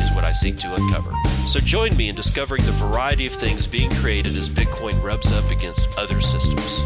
is 0.00 0.12
what 0.12 0.24
I 0.24 0.32
seek 0.32 0.56
to 0.58 0.74
uncover. 0.74 1.12
So 1.46 1.60
join 1.60 1.96
me 1.96 2.08
in 2.08 2.14
discovering 2.14 2.64
the 2.64 2.72
variety 2.72 3.26
of 3.26 3.32
things 3.32 3.66
being 3.66 3.90
created 3.90 4.36
as 4.36 4.48
Bitcoin 4.48 5.02
rubs 5.02 5.32
up 5.32 5.50
against 5.50 5.88
other 5.98 6.20
systems. 6.20 6.84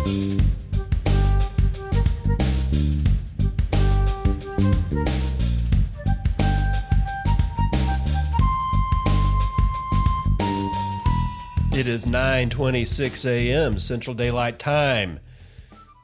It 11.76 11.88
is 11.88 12.06
9:26 12.06 13.26
a.m. 13.26 13.80
Central 13.80 14.14
Daylight 14.14 14.60
Time. 14.60 15.18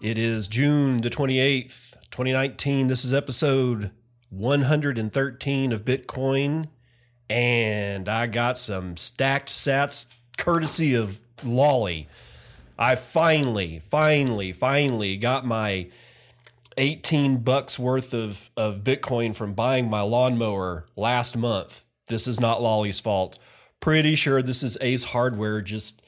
It 0.02 0.18
is 0.18 0.48
June 0.48 1.00
the 1.00 1.10
28th, 1.10 1.94
2019. 2.10 2.88
This 2.88 3.04
is 3.04 3.14
episode 3.14 3.92
113 4.30 5.72
of 5.72 5.84
Bitcoin 5.84 6.66
and 7.30 8.08
I 8.08 8.26
got 8.26 8.58
some 8.58 8.96
stacked 8.96 9.48
sats 9.48 10.06
courtesy 10.36 10.94
of 10.94 11.20
Lolli. 11.44 12.08
I 12.76 12.96
finally, 12.96 13.78
finally, 13.78 14.52
finally 14.52 15.16
got 15.16 15.46
my 15.46 15.88
18 16.76 17.38
bucks 17.38 17.78
worth 17.78 18.12
of, 18.14 18.50
of 18.56 18.82
Bitcoin 18.82 19.34
from 19.34 19.54
buying 19.54 19.88
my 19.88 20.00
lawnmower 20.00 20.86
last 20.96 21.36
month. 21.36 21.84
This 22.08 22.26
is 22.26 22.40
not 22.40 22.60
Lolli's 22.60 22.98
fault. 22.98 23.38
Pretty 23.78 24.16
sure 24.16 24.42
this 24.42 24.62
is 24.62 24.76
Ace 24.80 25.04
Hardware 25.04 25.60
just 25.60 26.02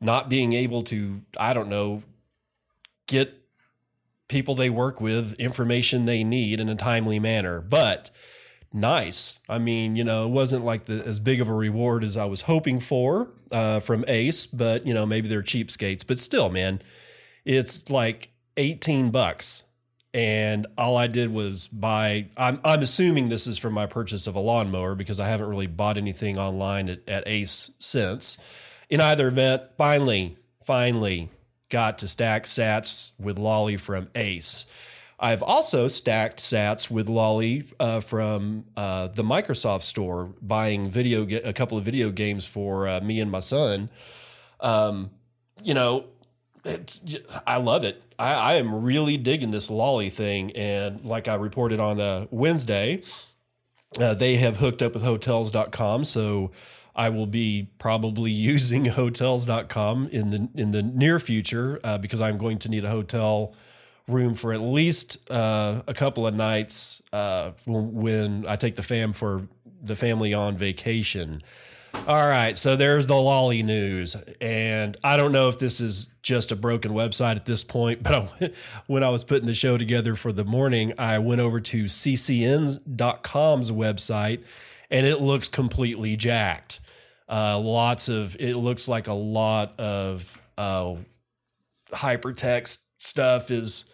not 0.00 0.28
being 0.28 0.52
able 0.52 0.82
to, 0.84 1.22
I 1.36 1.52
don't 1.52 1.68
know, 1.68 2.02
get 3.08 3.34
people 4.28 4.54
they 4.54 4.70
work 4.70 5.00
with 5.00 5.34
information 5.40 6.04
they 6.04 6.22
need 6.22 6.60
in 6.60 6.68
a 6.68 6.76
timely 6.76 7.18
manner. 7.18 7.60
But 7.60 8.10
nice. 8.72 9.40
I 9.48 9.58
mean, 9.58 9.96
you 9.96 10.04
know, 10.04 10.24
it 10.26 10.30
wasn't 10.30 10.64
like 10.64 10.86
the, 10.86 11.04
as 11.04 11.18
big 11.18 11.40
of 11.40 11.48
a 11.48 11.54
reward 11.54 12.04
as 12.04 12.16
I 12.16 12.24
was 12.24 12.42
hoping 12.42 12.80
for 12.80 13.28
uh, 13.52 13.80
from 13.80 14.04
Ace, 14.08 14.46
but 14.46 14.86
you 14.86 14.94
know, 14.94 15.06
maybe 15.06 15.28
they're 15.28 15.42
cheapskates. 15.42 16.06
But 16.06 16.18
still, 16.18 16.50
man, 16.50 16.82
it's 17.44 17.90
like 17.90 18.30
eighteen 18.56 19.10
bucks, 19.10 19.64
and 20.14 20.66
all 20.78 20.96
I 20.96 21.06
did 21.06 21.32
was 21.32 21.68
buy. 21.68 22.28
I'm 22.36 22.60
I'm 22.64 22.82
assuming 22.82 23.28
this 23.28 23.46
is 23.46 23.58
from 23.58 23.74
my 23.74 23.86
purchase 23.86 24.26
of 24.26 24.36
a 24.36 24.40
lawnmower 24.40 24.94
because 24.94 25.20
I 25.20 25.28
haven't 25.28 25.48
really 25.48 25.66
bought 25.66 25.96
anything 25.96 26.38
online 26.38 26.88
at, 26.88 27.08
at 27.08 27.26
Ace 27.26 27.70
since. 27.78 28.38
In 28.88 29.00
either 29.00 29.28
event, 29.28 29.62
finally, 29.76 30.36
finally 30.64 31.30
got 31.68 31.98
to 31.98 32.08
stack 32.08 32.44
Sats 32.44 33.12
with 33.18 33.38
Lolli 33.38 33.76
from 33.76 34.08
Ace. 34.14 34.66
I've 35.22 35.42
also 35.42 35.86
stacked 35.86 36.38
Sats 36.38 36.90
with 36.90 37.08
Lolli 37.08 37.64
uh, 37.78 38.00
from 38.00 38.64
uh, 38.74 39.08
the 39.08 39.22
Microsoft 39.22 39.82
Store, 39.82 40.32
buying 40.40 40.88
video 40.88 41.28
a 41.44 41.52
couple 41.52 41.76
of 41.76 41.84
video 41.84 42.10
games 42.10 42.46
for 42.46 42.88
uh, 42.88 43.00
me 43.00 43.20
and 43.20 43.30
my 43.30 43.40
son. 43.40 43.90
Um, 44.60 45.10
you 45.62 45.74
know, 45.74 46.06
just, 46.64 47.20
I 47.46 47.58
love 47.58 47.84
it. 47.84 48.02
I, 48.18 48.32
I, 48.32 48.54
am 48.54 48.82
really 48.82 49.18
digging 49.18 49.50
this 49.50 49.68
Lolli 49.68 50.08
thing, 50.08 50.52
and 50.52 51.04
like 51.04 51.28
I 51.28 51.34
reported 51.34 51.80
on 51.80 52.00
uh, 52.00 52.26
Wednesday, 52.30 53.02
uh, 54.00 54.14
they 54.14 54.36
have 54.36 54.56
hooked 54.56 54.82
up 54.82 54.94
with 54.94 55.02
Hotels.com, 55.02 56.04
so. 56.04 56.50
I 56.92 57.08
will 57.08 57.28
be 57.28 57.70
probably 57.78 58.30
using 58.52 58.84
hotels.com 58.84 60.08
in 60.08 60.30
the 60.30 60.48
in 60.56 60.72
the 60.72 60.82
near 60.82 61.20
future 61.20 61.78
uh, 61.84 61.98
because 61.98 62.20
I'm 62.20 62.36
going 62.36 62.58
to 62.58 62.68
need 62.68 62.84
a 62.84 62.90
hotel 62.90 63.54
room 64.10 64.34
for 64.34 64.52
at 64.52 64.60
least 64.60 65.30
uh, 65.30 65.82
a 65.86 65.94
couple 65.94 66.26
of 66.26 66.34
nights 66.34 67.02
uh, 67.12 67.52
when 67.66 68.46
I 68.46 68.56
take 68.56 68.76
the 68.76 68.82
fam 68.82 69.12
for 69.12 69.48
the 69.82 69.96
family 69.96 70.34
on 70.34 70.56
vacation. 70.56 71.42
All 72.06 72.26
right, 72.26 72.56
so 72.56 72.76
there's 72.76 73.06
the 73.06 73.14
lolli 73.14 73.62
news, 73.62 74.16
and 74.40 74.96
I 75.02 75.16
don't 75.16 75.32
know 75.32 75.48
if 75.48 75.58
this 75.58 75.80
is 75.80 76.06
just 76.22 76.52
a 76.52 76.56
broken 76.56 76.92
website 76.92 77.36
at 77.36 77.46
this 77.46 77.64
point, 77.64 78.02
but 78.04 78.14
I, 78.14 78.50
when 78.86 79.02
I 79.02 79.10
was 79.10 79.24
putting 79.24 79.46
the 79.46 79.54
show 79.54 79.76
together 79.76 80.14
for 80.14 80.32
the 80.32 80.44
morning, 80.44 80.94
I 80.98 81.18
went 81.18 81.40
over 81.40 81.60
to 81.60 81.84
ccn.com's 81.84 83.70
website, 83.70 84.44
and 84.90 85.06
it 85.06 85.20
looks 85.20 85.48
completely 85.48 86.16
jacked. 86.16 86.80
Uh, 87.28 87.58
lots 87.58 88.08
of 88.08 88.36
it 88.40 88.56
looks 88.56 88.88
like 88.88 89.06
a 89.06 89.12
lot 89.12 89.78
of 89.78 90.40
uh, 90.58 90.96
hypertext 91.92 92.78
stuff 92.98 93.50
is 93.50 93.84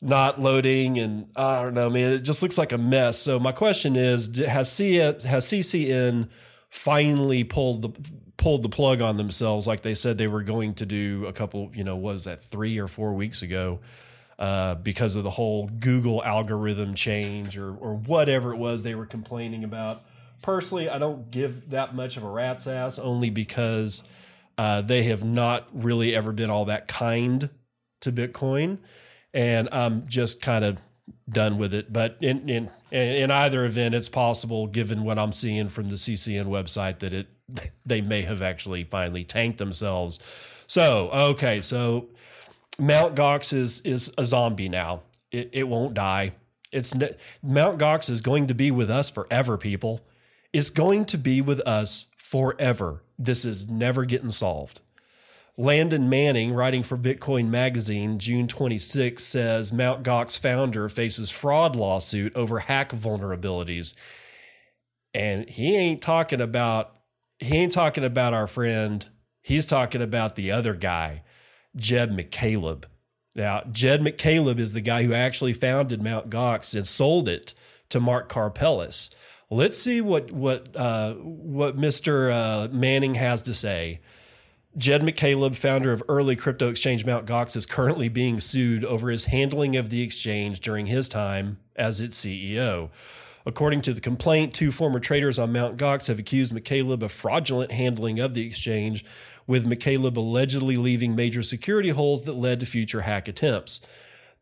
not 0.00 0.38
loading 0.40 0.98
and 0.98 1.28
I 1.36 1.62
don't 1.62 1.74
know, 1.74 1.88
man, 1.88 2.12
it 2.12 2.20
just 2.20 2.42
looks 2.42 2.58
like 2.58 2.72
a 2.72 2.78
mess. 2.78 3.18
So 3.18 3.38
my 3.38 3.52
question 3.52 3.96
is, 3.96 4.38
has 4.38 4.70
C 4.70 4.96
has 4.96 5.24
CCN 5.24 6.28
finally 6.68 7.44
pulled 7.44 7.82
the 7.82 8.12
pulled 8.36 8.62
the 8.62 8.68
plug 8.68 9.00
on 9.00 9.16
themselves 9.16 9.66
like 9.66 9.80
they 9.80 9.94
said 9.94 10.18
they 10.18 10.28
were 10.28 10.42
going 10.42 10.74
to 10.74 10.84
do 10.84 11.24
a 11.26 11.32
couple, 11.32 11.70
you 11.74 11.82
know, 11.82 11.96
was 11.96 12.24
that 12.24 12.42
3 12.42 12.78
or 12.78 12.86
4 12.86 13.14
weeks 13.14 13.42
ago? 13.42 13.80
Uh, 14.38 14.74
because 14.74 15.16
of 15.16 15.24
the 15.24 15.30
whole 15.30 15.66
Google 15.66 16.22
algorithm 16.22 16.94
change 16.94 17.56
or 17.56 17.74
or 17.74 17.94
whatever 17.94 18.52
it 18.52 18.58
was 18.58 18.82
they 18.82 18.94
were 18.94 19.06
complaining 19.06 19.64
about. 19.64 20.02
Personally, 20.42 20.90
I 20.90 20.98
don't 20.98 21.30
give 21.30 21.70
that 21.70 21.94
much 21.94 22.18
of 22.18 22.22
a 22.22 22.28
rat's 22.28 22.66
ass 22.66 22.98
only 22.98 23.30
because 23.30 24.02
uh, 24.58 24.82
they 24.82 25.04
have 25.04 25.24
not 25.24 25.66
really 25.72 26.14
ever 26.14 26.32
been 26.32 26.50
all 26.50 26.66
that 26.66 26.86
kind 26.86 27.48
to 28.00 28.12
Bitcoin 28.12 28.78
and 29.36 29.68
I'm 29.70 30.08
just 30.08 30.40
kind 30.40 30.64
of 30.64 30.80
done 31.28 31.58
with 31.58 31.74
it. 31.74 31.92
But 31.92 32.16
in 32.20 32.48
in 32.48 32.70
in 32.90 33.30
either 33.30 33.64
event, 33.64 33.94
it's 33.94 34.08
possible, 34.08 34.66
given 34.66 35.04
what 35.04 35.18
I'm 35.18 35.32
seeing 35.32 35.68
from 35.68 35.90
the 35.90 35.96
CCN 35.96 36.46
website, 36.46 37.00
that 37.00 37.12
it 37.12 37.28
they 37.86 38.00
may 38.00 38.22
have 38.22 38.42
actually 38.42 38.82
finally 38.84 39.22
tanked 39.22 39.58
themselves. 39.58 40.18
So 40.66 41.10
okay, 41.10 41.60
so 41.60 42.08
Mount 42.78 43.14
Gox 43.14 43.52
is 43.52 43.80
is 43.82 44.10
a 44.18 44.24
zombie 44.24 44.70
now. 44.70 45.02
It 45.30 45.50
it 45.52 45.68
won't 45.68 45.94
die. 45.94 46.32
It's 46.72 46.94
Mount 47.42 47.78
Gox 47.78 48.10
is 48.10 48.22
going 48.22 48.48
to 48.48 48.54
be 48.54 48.70
with 48.70 48.90
us 48.90 49.10
forever, 49.10 49.56
people. 49.58 50.04
It's 50.52 50.70
going 50.70 51.04
to 51.06 51.18
be 51.18 51.42
with 51.42 51.60
us 51.60 52.06
forever. 52.16 53.02
This 53.18 53.44
is 53.44 53.68
never 53.68 54.04
getting 54.04 54.30
solved. 54.30 54.80
Landon 55.58 56.10
Manning, 56.10 56.52
writing 56.52 56.82
for 56.82 56.98
Bitcoin 56.98 57.48
Magazine, 57.48 58.18
June 58.18 58.46
26, 58.46 59.24
says 59.24 59.72
Mt. 59.72 60.02
Gox 60.02 60.38
founder 60.38 60.88
faces 60.88 61.30
fraud 61.30 61.74
lawsuit 61.74 62.36
over 62.36 62.58
hack 62.58 62.90
vulnerabilities. 62.90 63.94
And 65.14 65.48
he 65.48 65.74
ain't 65.74 66.02
talking 66.02 66.42
about 66.42 66.92
he 67.38 67.56
ain't 67.56 67.72
talking 67.72 68.04
about 68.04 68.34
our 68.34 68.46
friend. 68.46 69.08
He's 69.40 69.66
talking 69.66 70.02
about 70.02 70.36
the 70.36 70.50
other 70.52 70.74
guy, 70.74 71.22
Jed 71.74 72.10
McCaleb. 72.10 72.84
Now, 73.34 73.62
Jed 73.70 74.00
McCaleb 74.00 74.58
is 74.58 74.72
the 74.72 74.80
guy 74.80 75.04
who 75.04 75.12
actually 75.12 75.52
founded 75.52 76.02
Mt. 76.02 76.30
Gox 76.30 76.74
and 76.74 76.86
sold 76.86 77.28
it 77.28 77.54
to 77.90 78.00
Marc 78.00 78.30
Karpelès. 78.30 79.14
Let's 79.50 79.78
see 79.78 80.00
what 80.00 80.30
what 80.32 80.74
uh, 80.76 81.14
what 81.14 81.78
Mr. 81.78 82.30
Uh, 82.30 82.68
Manning 82.72 83.14
has 83.14 83.42
to 83.42 83.54
say 83.54 84.00
Jed 84.76 85.00
McCaleb, 85.00 85.56
founder 85.56 85.90
of 85.90 86.02
early 86.06 86.36
crypto 86.36 86.68
exchange 86.68 87.06
Mt. 87.06 87.24
Gox, 87.24 87.56
is 87.56 87.64
currently 87.64 88.10
being 88.10 88.40
sued 88.40 88.84
over 88.84 89.08
his 89.08 89.26
handling 89.26 89.74
of 89.74 89.88
the 89.88 90.02
exchange 90.02 90.60
during 90.60 90.86
his 90.86 91.08
time 91.08 91.58
as 91.76 92.02
its 92.02 92.22
CEO. 92.22 92.90
According 93.46 93.80
to 93.82 93.94
the 93.94 94.02
complaint, 94.02 94.52
two 94.52 94.70
former 94.70 95.00
traders 95.00 95.38
on 95.38 95.50
Mt. 95.50 95.78
Gox 95.78 96.08
have 96.08 96.18
accused 96.18 96.52
McCaleb 96.52 97.00
of 97.00 97.10
fraudulent 97.10 97.72
handling 97.72 98.20
of 98.20 98.34
the 98.34 98.46
exchange, 98.46 99.02
with 99.46 99.64
McCaleb 99.64 100.16
allegedly 100.16 100.76
leaving 100.76 101.14
major 101.14 101.42
security 101.42 101.90
holes 101.90 102.24
that 102.24 102.36
led 102.36 102.60
to 102.60 102.66
future 102.66 103.02
hack 103.02 103.28
attempts. 103.28 103.80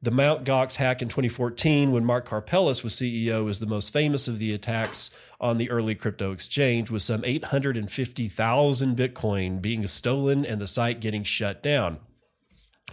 The 0.05 0.11
Mt. 0.11 0.45
Gox 0.45 0.77
hack 0.77 1.01
in 1.01 1.09
2014, 1.09 1.91
when 1.91 2.05
Marc 2.05 2.29
Karpelès 2.29 2.85
was 2.85 2.93
CEO, 2.93 3.49
is 3.49 3.59
the 3.59 3.65
most 3.65 3.91
famous 3.91 4.29
of 4.29 4.39
the 4.39 4.53
attacks 4.53 5.09
on 5.41 5.57
the 5.57 5.71
early 5.71 5.95
crypto 5.95 6.31
exchange, 6.31 6.91
with 6.91 7.01
some 7.01 7.25
850,000 7.25 8.97
Bitcoin 8.99 9.63
being 9.63 9.87
stolen 9.87 10.45
and 10.45 10.61
the 10.61 10.67
site 10.67 11.01
getting 11.01 11.25
shut 11.25 11.63
down. 11.63 12.01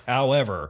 However, 0.08 0.70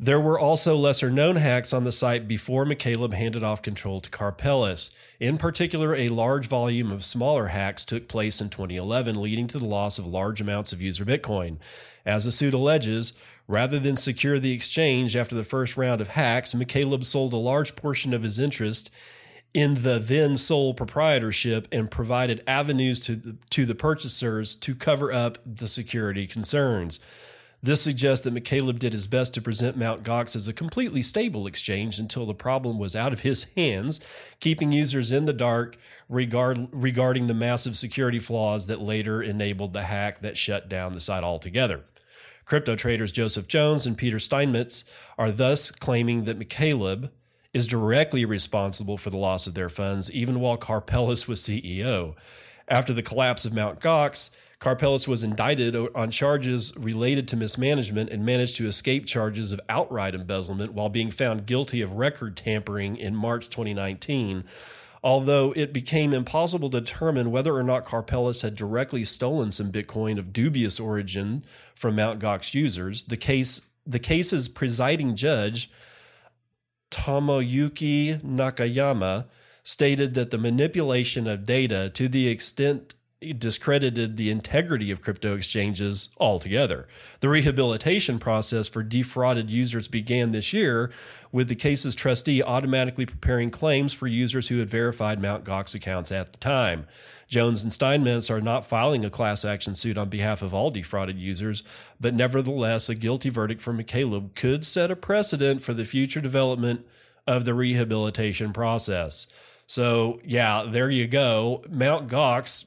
There 0.00 0.20
were 0.20 0.38
also 0.38 0.76
lesser 0.76 1.10
known 1.10 1.34
hacks 1.34 1.72
on 1.72 1.82
the 1.82 1.90
site 1.90 2.28
before 2.28 2.64
McCaleb 2.64 3.14
handed 3.14 3.42
off 3.42 3.62
control 3.62 4.00
to 4.00 4.08
Karpelès. 4.08 4.94
In 5.18 5.38
particular, 5.38 5.92
a 5.92 6.08
large 6.08 6.46
volume 6.46 6.92
of 6.92 7.04
smaller 7.04 7.48
hacks 7.48 7.84
took 7.84 8.06
place 8.06 8.40
in 8.40 8.48
2011, 8.48 9.20
leading 9.20 9.48
to 9.48 9.58
the 9.58 9.64
loss 9.64 9.98
of 9.98 10.06
large 10.06 10.40
amounts 10.40 10.72
of 10.72 10.80
user 10.80 11.04
Bitcoin. 11.04 11.56
As 12.06 12.24
the 12.24 12.30
suit 12.30 12.54
alleges, 12.54 13.12
rather 13.48 13.80
than 13.80 13.96
secure 13.96 14.38
the 14.38 14.52
exchange 14.52 15.16
after 15.16 15.34
the 15.34 15.42
first 15.42 15.76
round 15.76 16.00
of 16.00 16.08
hacks, 16.08 16.54
McCaleb 16.54 17.02
sold 17.02 17.32
a 17.32 17.36
large 17.36 17.74
portion 17.74 18.12
of 18.12 18.22
his 18.22 18.38
interest 18.38 18.90
in 19.54 19.82
the 19.82 19.98
then 19.98 20.36
sole 20.36 20.74
proprietorship 20.74 21.66
and 21.72 21.90
provided 21.90 22.44
avenues 22.46 23.00
to 23.00 23.16
the, 23.16 23.36
to 23.50 23.64
the 23.64 23.74
purchasers 23.74 24.54
to 24.54 24.74
cover 24.74 25.10
up 25.10 25.38
the 25.46 25.66
security 25.66 26.26
concerns. 26.26 27.00
This 27.60 27.82
suggests 27.82 28.22
that 28.24 28.34
McCaleb 28.34 28.78
did 28.78 28.92
his 28.92 29.08
best 29.08 29.34
to 29.34 29.42
present 29.42 29.76
Mt. 29.76 30.04
Gox 30.04 30.36
as 30.36 30.46
a 30.46 30.52
completely 30.52 31.02
stable 31.02 31.46
exchange 31.48 31.98
until 31.98 32.24
the 32.24 32.34
problem 32.34 32.78
was 32.78 32.94
out 32.94 33.12
of 33.12 33.20
his 33.20 33.44
hands, 33.56 34.00
keeping 34.38 34.70
users 34.70 35.10
in 35.10 35.24
the 35.24 35.32
dark 35.32 35.76
regard, 36.08 36.68
regarding 36.70 37.26
the 37.26 37.34
massive 37.34 37.76
security 37.76 38.20
flaws 38.20 38.68
that 38.68 38.80
later 38.80 39.20
enabled 39.20 39.72
the 39.72 39.82
hack 39.82 40.20
that 40.20 40.38
shut 40.38 40.68
down 40.68 40.92
the 40.92 41.00
site 41.00 41.24
altogether. 41.24 41.82
Crypto 42.48 42.76
traders 42.76 43.12
Joseph 43.12 43.46
Jones 43.46 43.86
and 43.86 43.94
Peter 43.94 44.18
Steinmetz 44.18 44.84
are 45.18 45.30
thus 45.30 45.70
claiming 45.70 46.24
that 46.24 46.38
McCaleb 46.38 47.10
is 47.52 47.66
directly 47.66 48.24
responsible 48.24 48.96
for 48.96 49.10
the 49.10 49.18
loss 49.18 49.46
of 49.46 49.52
their 49.52 49.68
funds, 49.68 50.10
even 50.10 50.40
while 50.40 50.56
Karpelès 50.56 51.28
was 51.28 51.42
CEO. 51.42 52.14
After 52.66 52.94
the 52.94 53.02
collapse 53.02 53.44
of 53.44 53.52
Mt. 53.52 53.80
Gox, 53.80 54.30
Karpelès 54.60 55.06
was 55.06 55.22
indicted 55.22 55.76
on 55.94 56.10
charges 56.10 56.74
related 56.78 57.28
to 57.28 57.36
mismanagement 57.36 58.08
and 58.08 58.24
managed 58.24 58.56
to 58.56 58.66
escape 58.66 59.04
charges 59.04 59.52
of 59.52 59.60
outright 59.68 60.14
embezzlement 60.14 60.72
while 60.72 60.88
being 60.88 61.10
found 61.10 61.44
guilty 61.44 61.82
of 61.82 61.92
record 61.92 62.34
tampering 62.34 62.96
in 62.96 63.14
March 63.14 63.50
2019. 63.50 64.44
Although 65.02 65.52
it 65.54 65.72
became 65.72 66.12
impossible 66.12 66.70
to 66.70 66.80
determine 66.80 67.30
whether 67.30 67.54
or 67.54 67.62
not 67.62 67.84
Karpelès 67.84 68.42
had 68.42 68.56
directly 68.56 69.04
stolen 69.04 69.52
some 69.52 69.70
Bitcoin 69.70 70.18
of 70.18 70.32
dubious 70.32 70.80
origin 70.80 71.44
from 71.74 71.96
Mt. 71.96 72.18
Gox 72.20 72.54
users, 72.54 73.04
the 73.04 73.16
case 73.16 73.62
the 73.86 73.98
case's 73.98 74.48
presiding 74.48 75.14
judge, 75.14 75.70
Tomoyuki 76.90 78.20
Nakayama, 78.20 79.24
stated 79.64 80.14
that 80.14 80.30
the 80.30 80.38
manipulation 80.38 81.26
of 81.26 81.44
data 81.44 81.90
to 81.94 82.08
the 82.08 82.28
extent 82.28 82.94
discredited 83.20 84.16
the 84.16 84.30
integrity 84.30 84.92
of 84.92 85.02
crypto 85.02 85.34
exchanges 85.34 86.08
altogether. 86.18 86.86
The 87.18 87.28
rehabilitation 87.28 88.20
process 88.20 88.68
for 88.68 88.84
defrauded 88.84 89.50
users 89.50 89.88
began 89.88 90.30
this 90.30 90.52
year 90.52 90.92
with 91.32 91.48
the 91.48 91.56
case's 91.56 91.96
trustee 91.96 92.44
automatically 92.44 93.06
preparing 93.06 93.50
claims 93.50 93.92
for 93.92 94.06
users 94.06 94.46
who 94.48 94.58
had 94.58 94.70
verified 94.70 95.20
Mt. 95.20 95.44
Gox 95.44 95.74
accounts 95.74 96.12
at 96.12 96.32
the 96.32 96.38
time. 96.38 96.86
Jones 97.26 97.62
and 97.62 97.72
Steinmetz 97.72 98.30
are 98.30 98.40
not 98.40 98.64
filing 98.64 99.04
a 99.04 99.10
class 99.10 99.44
action 99.44 99.74
suit 99.74 99.98
on 99.98 100.08
behalf 100.08 100.40
of 100.40 100.54
all 100.54 100.70
defrauded 100.70 101.18
users, 101.18 101.64
but 102.00 102.14
nevertheless, 102.14 102.88
a 102.88 102.94
guilty 102.94 103.30
verdict 103.30 103.60
from 103.60 103.78
McCaleb 103.78 104.36
could 104.36 104.64
set 104.64 104.92
a 104.92 104.96
precedent 104.96 105.60
for 105.60 105.74
the 105.74 105.84
future 105.84 106.20
development 106.20 106.86
of 107.26 107.44
the 107.44 107.52
rehabilitation 107.52 108.52
process. 108.52 109.26
So, 109.66 110.20
yeah, 110.24 110.64
there 110.66 110.88
you 110.88 111.06
go. 111.06 111.62
Mt. 111.68 112.08
Gox 112.08 112.64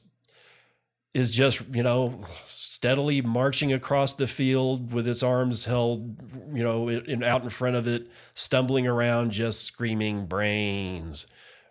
is 1.14 1.30
just, 1.30 1.62
you 1.74 1.82
know, 1.82 2.20
steadily 2.46 3.22
marching 3.22 3.72
across 3.72 4.14
the 4.14 4.26
field 4.26 4.92
with 4.92 5.06
its 5.06 5.22
arms 5.22 5.64
held, 5.64 6.16
you 6.52 6.62
know, 6.62 6.88
in, 6.88 7.22
out 7.22 7.42
in 7.42 7.48
front 7.48 7.76
of 7.76 7.86
it, 7.86 8.08
stumbling 8.34 8.86
around, 8.86 9.30
just 9.30 9.64
screaming 9.64 10.26
brains, 10.26 11.26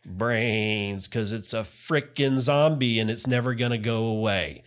brains, 0.05 1.07
because 1.07 1.31
it's 1.31 1.53
a 1.53 1.61
freaking 1.61 2.39
zombie 2.39 2.99
and 2.99 3.09
it's 3.09 3.27
never 3.27 3.53
going 3.55 3.71
to 3.71 3.77
go 3.77 4.05
away. 4.05 4.63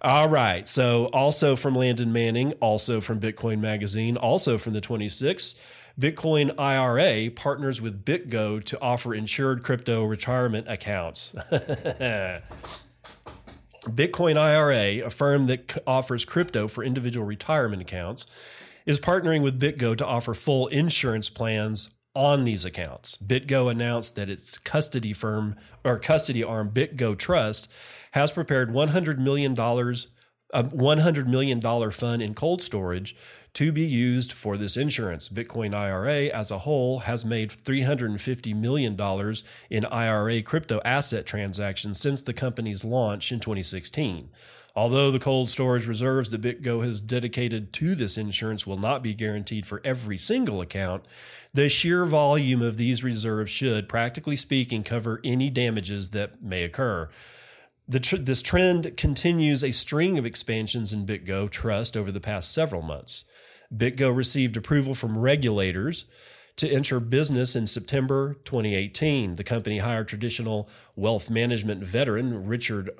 All 0.00 0.28
right. 0.28 0.68
So, 0.68 1.06
also 1.06 1.56
from 1.56 1.74
Landon 1.74 2.12
Manning, 2.12 2.52
also 2.60 3.00
from 3.00 3.18
Bitcoin 3.18 3.58
Magazine, 3.58 4.16
also 4.16 4.56
from 4.56 4.74
the 4.74 4.80
26th, 4.80 5.58
Bitcoin 5.98 6.54
IRA 6.56 7.30
partners 7.32 7.82
with 7.82 8.04
BitGo 8.04 8.62
to 8.62 8.80
offer 8.80 9.12
insured 9.12 9.64
crypto 9.64 10.04
retirement 10.04 10.66
accounts. 10.68 11.34
Bitcoin 13.82 14.36
IRA, 14.36 15.06
a 15.06 15.10
firm 15.10 15.44
that 15.44 15.82
offers 15.86 16.24
crypto 16.24 16.68
for 16.68 16.84
individual 16.84 17.26
retirement 17.26 17.82
accounts, 17.82 18.26
is 18.86 18.98
partnering 18.98 19.42
with 19.42 19.60
BitGo 19.60 19.96
to 19.96 20.06
offer 20.06 20.34
full 20.34 20.66
insurance 20.68 21.28
plans 21.28 21.90
on 22.14 22.44
these 22.44 22.64
accounts. 22.64 23.16
BitGo 23.16 23.70
announced 23.70 24.16
that 24.16 24.28
its 24.28 24.58
custody 24.58 25.12
firm 25.12 25.56
or 25.84 25.98
custody 25.98 26.42
arm 26.42 26.70
BitGo 26.70 27.16
Trust 27.16 27.68
has 28.12 28.32
prepared 28.32 28.70
$100 28.70 29.18
million 29.18 29.54
a 30.54 30.64
$100 30.64 31.26
million 31.26 31.90
fund 31.90 32.22
in 32.22 32.34
cold 32.34 32.62
storage 32.62 33.14
to 33.58 33.72
be 33.72 33.84
used 33.84 34.32
for 34.32 34.56
this 34.56 34.76
insurance. 34.76 35.28
Bitcoin 35.28 35.74
IRA 35.74 36.26
as 36.26 36.52
a 36.52 36.58
whole 36.58 37.00
has 37.00 37.24
made 37.24 37.50
$350 37.50 38.54
million 38.54 38.96
in 39.68 39.84
IRA 39.86 40.42
crypto 40.42 40.80
asset 40.84 41.26
transactions 41.26 41.98
since 41.98 42.22
the 42.22 42.32
company's 42.32 42.84
launch 42.84 43.32
in 43.32 43.40
2016. 43.40 44.30
Although 44.76 45.10
the 45.10 45.18
cold 45.18 45.50
storage 45.50 45.88
reserves 45.88 46.30
that 46.30 46.40
BitGo 46.40 46.84
has 46.84 47.00
dedicated 47.00 47.72
to 47.72 47.96
this 47.96 48.16
insurance 48.16 48.64
will 48.64 48.78
not 48.78 49.02
be 49.02 49.12
guaranteed 49.12 49.66
for 49.66 49.80
every 49.82 50.18
single 50.18 50.60
account, 50.60 51.04
the 51.52 51.68
sheer 51.68 52.06
volume 52.06 52.62
of 52.62 52.76
these 52.76 53.02
reserves 53.02 53.50
should, 53.50 53.88
practically 53.88 54.36
speaking, 54.36 54.84
cover 54.84 55.20
any 55.24 55.50
damages 55.50 56.10
that 56.10 56.40
may 56.40 56.62
occur. 56.62 57.08
Tr- 57.90 58.18
this 58.18 58.40
trend 58.40 58.96
continues 58.96 59.64
a 59.64 59.72
string 59.72 60.16
of 60.16 60.24
expansions 60.24 60.92
in 60.92 61.04
BitGo 61.04 61.50
Trust 61.50 61.96
over 61.96 62.12
the 62.12 62.20
past 62.20 62.52
several 62.52 62.82
months. 62.82 63.24
BitGo 63.74 64.14
received 64.14 64.56
approval 64.56 64.94
from 64.94 65.18
regulators 65.18 66.06
to 66.56 66.68
enter 66.68 67.00
business 67.00 67.54
in 67.54 67.66
September 67.66 68.34
2018. 68.44 69.36
The 69.36 69.44
company 69.44 69.78
hired 69.78 70.08
traditional 70.08 70.68
wealth 70.96 71.30
management 71.30 71.84
veteran 71.84 72.46
Richard 72.46 72.90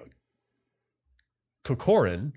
Corcoran, 1.65 2.35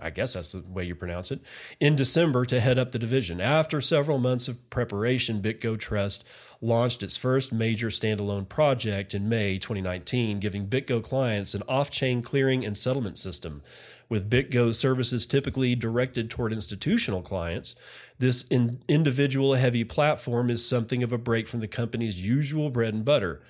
I 0.00 0.10
guess 0.10 0.34
that's 0.34 0.52
the 0.52 0.60
way 0.60 0.84
you 0.84 0.96
pronounce 0.96 1.30
it, 1.30 1.40
in 1.78 1.94
December 1.94 2.44
to 2.46 2.58
head 2.58 2.78
up 2.78 2.90
the 2.90 2.98
division. 2.98 3.40
After 3.40 3.80
several 3.80 4.18
months 4.18 4.48
of 4.48 4.68
preparation, 4.68 5.40
BitGo 5.40 5.78
Trust 5.78 6.24
launched 6.60 7.02
its 7.02 7.16
first 7.16 7.52
major 7.52 7.88
standalone 7.88 8.48
project 8.48 9.14
in 9.14 9.28
May 9.28 9.58
2019, 9.58 10.40
giving 10.40 10.66
BitGo 10.66 11.02
clients 11.02 11.54
an 11.54 11.62
off 11.68 11.90
chain 11.90 12.22
clearing 12.22 12.64
and 12.64 12.76
settlement 12.76 13.18
system. 13.18 13.62
With 14.08 14.28
BitGo's 14.28 14.78
services 14.78 15.26
typically 15.26 15.76
directed 15.76 16.28
toward 16.28 16.52
institutional 16.52 17.22
clients, 17.22 17.76
this 18.18 18.46
in 18.48 18.82
individual 18.88 19.54
heavy 19.54 19.84
platform 19.84 20.50
is 20.50 20.66
something 20.66 21.04
of 21.04 21.12
a 21.12 21.18
break 21.18 21.46
from 21.46 21.60
the 21.60 21.68
company's 21.68 22.24
usual 22.24 22.68
bread 22.68 22.94
and 22.94 23.04
butter. 23.04 23.42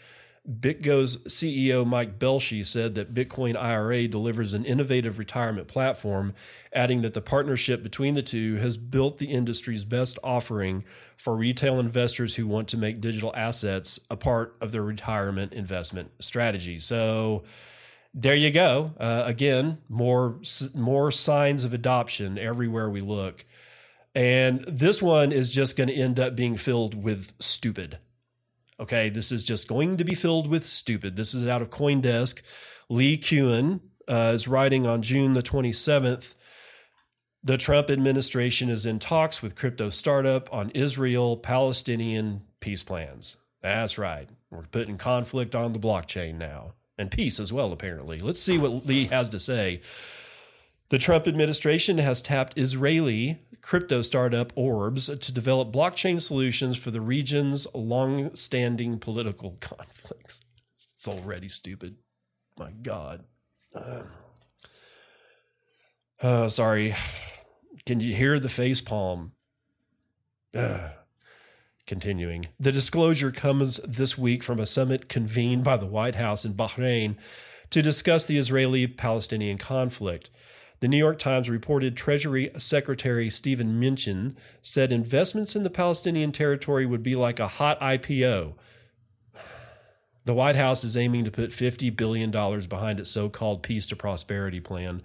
BitGo's 0.49 1.17
CEO 1.25 1.87
Mike 1.87 2.19
Belshe 2.19 2.67
said 2.67 2.95
that 2.97 3.15
Bitcoin 3.15 3.57
IRA 3.57 4.07
delivers 4.07 4.53
an 4.53 4.67
innovative 4.67 5.19
retirement 5.19 5.69
platform, 5.69 6.35
adding 6.73 7.01
that 7.01 7.15
the 7.15 7.23
partnership 7.23 7.83
between 7.83 8.13
the 8.13 8.23
two 8.23 8.57
has 8.57 8.77
built 8.77 9.17
the 9.17 9.31
industry's 9.31 9.85
best 9.85 10.19
offering 10.23 10.85
for 11.17 11.35
retail 11.35 11.81
investors 11.81 12.35
who 12.35 12.47
want 12.47 12.69
to 12.69 12.77
make 12.77 13.01
digital 13.01 13.33
assets 13.35 13.99
a 14.11 14.17
part 14.17 14.55
of 14.61 14.71
their 14.71 14.83
retirement 14.83 15.55
investment 15.55 16.11
strategy. 16.23 16.77
So, 16.77 17.45
there 18.13 18.37
you 18.37 18.51
go. 18.51 18.93
Uh, 18.99 19.23
again, 19.27 19.79
more 19.89 20.41
more 20.75 21.11
signs 21.11 21.65
of 21.65 21.73
adoption 21.73 22.39
everywhere 22.39 22.89
we 22.89 23.01
look, 23.01 23.47
and 24.15 24.61
this 24.69 25.03
one 25.03 25.33
is 25.33 25.49
just 25.49 25.77
going 25.77 25.89
to 25.89 25.95
end 25.95 26.21
up 26.21 26.37
being 26.37 26.57
filled 26.57 27.03
with 27.03 27.33
stupid. 27.41 27.99
Okay, 28.81 29.09
this 29.09 29.31
is 29.31 29.45
just 29.45 29.69
going 29.69 29.99
to 29.99 30.04
be 30.04 30.14
filled 30.14 30.49
with 30.49 30.66
stupid. 30.66 31.16
This 31.16 31.35
is 31.35 31.49
out 31.49 31.62
of 31.62 31.71
CoinDesk. 31.71 32.43
Leigh 32.88 33.16
Cuen 33.16 33.81
uh, 34.09 34.33
is 34.35 34.49
writing 34.49 34.87
on 34.87 35.02
June 35.02 35.35
the 35.35 35.43
27th. 35.43 36.35
The 37.45 37.59
Trump 37.59 37.90
administration 37.90 38.71
is 38.71 38.87
in 38.87 38.99
talks 38.99 39.43
with 39.43 39.54
crypto 39.54 39.90
startup 39.90 40.52
on 40.52 40.71
Israel 40.71 41.37
Palestinian 41.37 42.43
peace 42.61 42.83
plans. 42.83 43.37
That's 43.62 43.97
right. 43.99 44.28
We're 44.50 44.62
putting 44.62 44.99
conflict 44.99 45.54
on 45.54 45.73
the 45.73 45.78
blockchain 45.78 46.37
now 46.37 46.73
and 46.99 47.11
peace 47.11 47.38
as 47.38 47.52
well, 47.52 47.73
apparently. 47.73 48.19
Let's 48.19 48.40
see 48.40 48.59
what 48.59 48.87
Leigh 48.87 49.07
has 49.07 49.31
to 49.31 49.40
say. 49.40 49.83
The 50.88 50.99
Trump 50.99 51.26
administration 51.26 51.99
has 51.99 52.21
tapped 52.21 52.59
Israeli 52.59 53.38
crypto 53.64 54.02
startup 54.02 54.52
Orbs 54.56 55.06
to 55.06 55.33
develop 55.33 55.73
blockchain 55.73 56.21
solutions 56.21 56.76
for 56.76 56.90
the 56.90 57.00
region's 57.00 57.66
long 57.75 58.37
standing 58.37 58.99
political 58.99 59.56
conflicts. 59.61 60.40
It's 60.75 61.09
already 61.09 61.49
stupid. 61.49 61.97
My 62.59 62.73
God. 62.73 63.25
Uh, 63.75 64.02
uh, 66.21 66.49
sorry. 66.49 66.94
Can 67.87 68.00
you 68.00 68.14
hear 68.14 68.38
the 68.38 68.49
face 68.49 68.80
palm? 68.80 69.33
Uh, 70.54 70.90
Continuing, 71.87 72.49
the 72.59 72.73
disclosure 72.73 73.30
comes 73.30 73.76
this 73.76 74.16
week 74.16 74.42
from 74.42 74.59
a 74.59 74.64
summit 74.64 75.06
convened 75.11 75.64
by 75.64 75.76
the 75.76 75.85
White 75.85 76.14
House 76.14 76.42
in 76.47 76.54
Bahrain 76.54 77.16
to 77.68 77.83
discuss 77.83 78.25
the 78.25 78.38
Israeli 78.38 78.87
Palestinian 78.87 79.59
conflict. 79.59 80.30
The 80.81 80.88
New 80.88 80.99
York 80.99 81.19
Times 81.19 81.49
reported 81.49 81.97
Treasury 81.97 82.50
Secretary 82.59 83.31
Stephen 83.31 83.81
Mnuchin 83.81 84.35
said 84.61 84.93
investments 84.93 85.57
in 85.57 85.62
the 85.62 85.71
Palestinian 85.71 86.33
territory 86.33 86.85
would 86.85 87.02
be 87.02 87.16
like 87.16 87.40
a 87.40 87.49
hot 87.49 87.81
IPO. 87.81 88.54
The 90.26 90.35
White 90.35 90.57
House 90.57 90.85
is 90.85 90.97
aiming 90.97 91.25
to 91.25 91.31
put 91.31 91.50
$50 91.50 91.95
billion 91.95 92.31
behind 92.31 92.99
its 92.99 93.11
so 93.11 93.28
called 93.28 93.62
Peace 93.62 93.87
to 93.88 93.97
Prosperity 93.97 94.61
plan. 94.61 95.02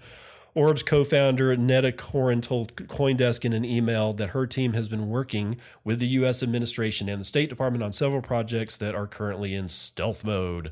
Orb's 0.55 0.83
co 0.83 1.03
founder 1.03 1.55
Netta 1.55 1.91
Korin 1.91 2.41
told 2.41 2.75
Coindesk 2.75 3.45
in 3.45 3.53
an 3.53 3.63
email 3.63 4.13
that 4.13 4.29
her 4.29 4.47
team 4.47 4.73
has 4.73 4.88
been 4.88 5.07
working 5.07 5.57
with 5.83 5.99
the 5.99 6.07
U.S. 6.07 6.41
administration 6.41 7.07
and 7.07 7.21
the 7.21 7.25
State 7.25 7.49
Department 7.49 7.83
on 7.83 7.93
several 7.93 8.21
projects 8.21 8.75
that 8.77 8.95
are 8.95 9.07
currently 9.07 9.53
in 9.53 9.69
stealth 9.69 10.23
mode. 10.23 10.71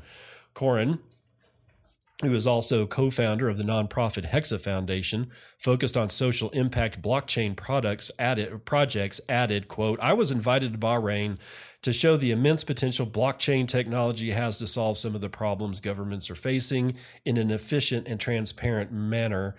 Korin, 0.54 0.98
who 2.22 2.34
is 2.34 2.46
also 2.48 2.84
co-founder 2.84 3.48
of 3.48 3.56
the 3.56 3.62
nonprofit 3.62 4.28
Hexa 4.28 4.60
Foundation, 4.60 5.30
focused 5.56 5.96
on 5.96 6.10
social 6.10 6.50
impact 6.50 7.00
blockchain 7.00 7.54
products 7.56 8.10
added 8.18 8.64
projects 8.64 9.20
added, 9.28 9.68
quote, 9.68 10.00
I 10.00 10.14
was 10.14 10.32
invited 10.32 10.72
to 10.72 10.78
Bahrain 10.78 11.38
to 11.82 11.92
show 11.92 12.16
the 12.16 12.32
immense 12.32 12.64
potential 12.64 13.06
blockchain 13.06 13.68
technology 13.68 14.32
has 14.32 14.58
to 14.58 14.66
solve 14.66 14.98
some 14.98 15.14
of 15.14 15.20
the 15.20 15.28
problems 15.28 15.78
governments 15.78 16.28
are 16.28 16.34
facing 16.34 16.96
in 17.24 17.36
an 17.36 17.52
efficient 17.52 18.08
and 18.08 18.18
transparent 18.18 18.90
manner. 18.90 19.54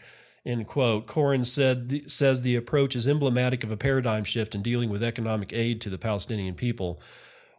End 0.46 0.68
quote. 0.68 1.08
Korin 1.08 1.46
said 1.46 2.12
says 2.12 2.42
the 2.42 2.56
approach 2.58 2.96
is 2.96 3.08
emblematic 3.08 3.63
of 3.63 3.72
a 3.72 3.78
paradigm 3.78 4.25
shift 4.25 4.54
in 4.54 4.62
dealing 4.62 4.89
with 4.89 5.04
economic 5.04 5.54
aid 5.54 5.80
to 5.82 5.89
the 5.89 5.98
Palestinian 5.98 6.56
people. 6.56 7.01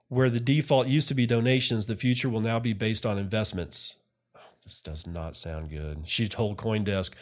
Where 0.09 0.29
the 0.29 0.41
default 0.41 0.89
used 0.89 1.09
to 1.09 1.15
be 1.15 1.25
donations, 1.25 1.87
the 1.87 1.95
future 1.95 2.29
will 2.29 2.41
now 2.41 2.59
be 2.59 2.73
based 2.73 3.07
on 3.07 3.17
investments. 3.17 3.97
This 4.65 4.81
does 4.81 5.07
not 5.07 5.37
sound 5.37 5.71
good. 5.71 6.03
She 6.07 6.29
told 6.29 6.57
Coindesk, 6.57 7.13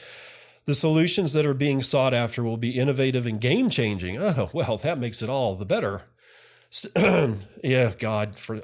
the 0.65 0.75
solutions 0.75 1.33
that 1.33 1.47
are 1.47 1.55
being 1.55 1.83
sought 1.83 2.13
after 2.13 2.43
will 2.43 2.57
be 2.57 2.79
innovative 2.79 3.27
and 3.27 3.41
game 3.41 3.71
changing. 3.71 4.19
Oh, 4.19 4.51
well, 4.53 4.77
that 4.79 4.99
makes 4.99 5.23
it 5.23 5.31
all 5.31 5.55
the 5.55 5.65
better. 5.65 6.03
yeah, 7.65 7.93
God, 7.99 8.39
for 8.39 8.61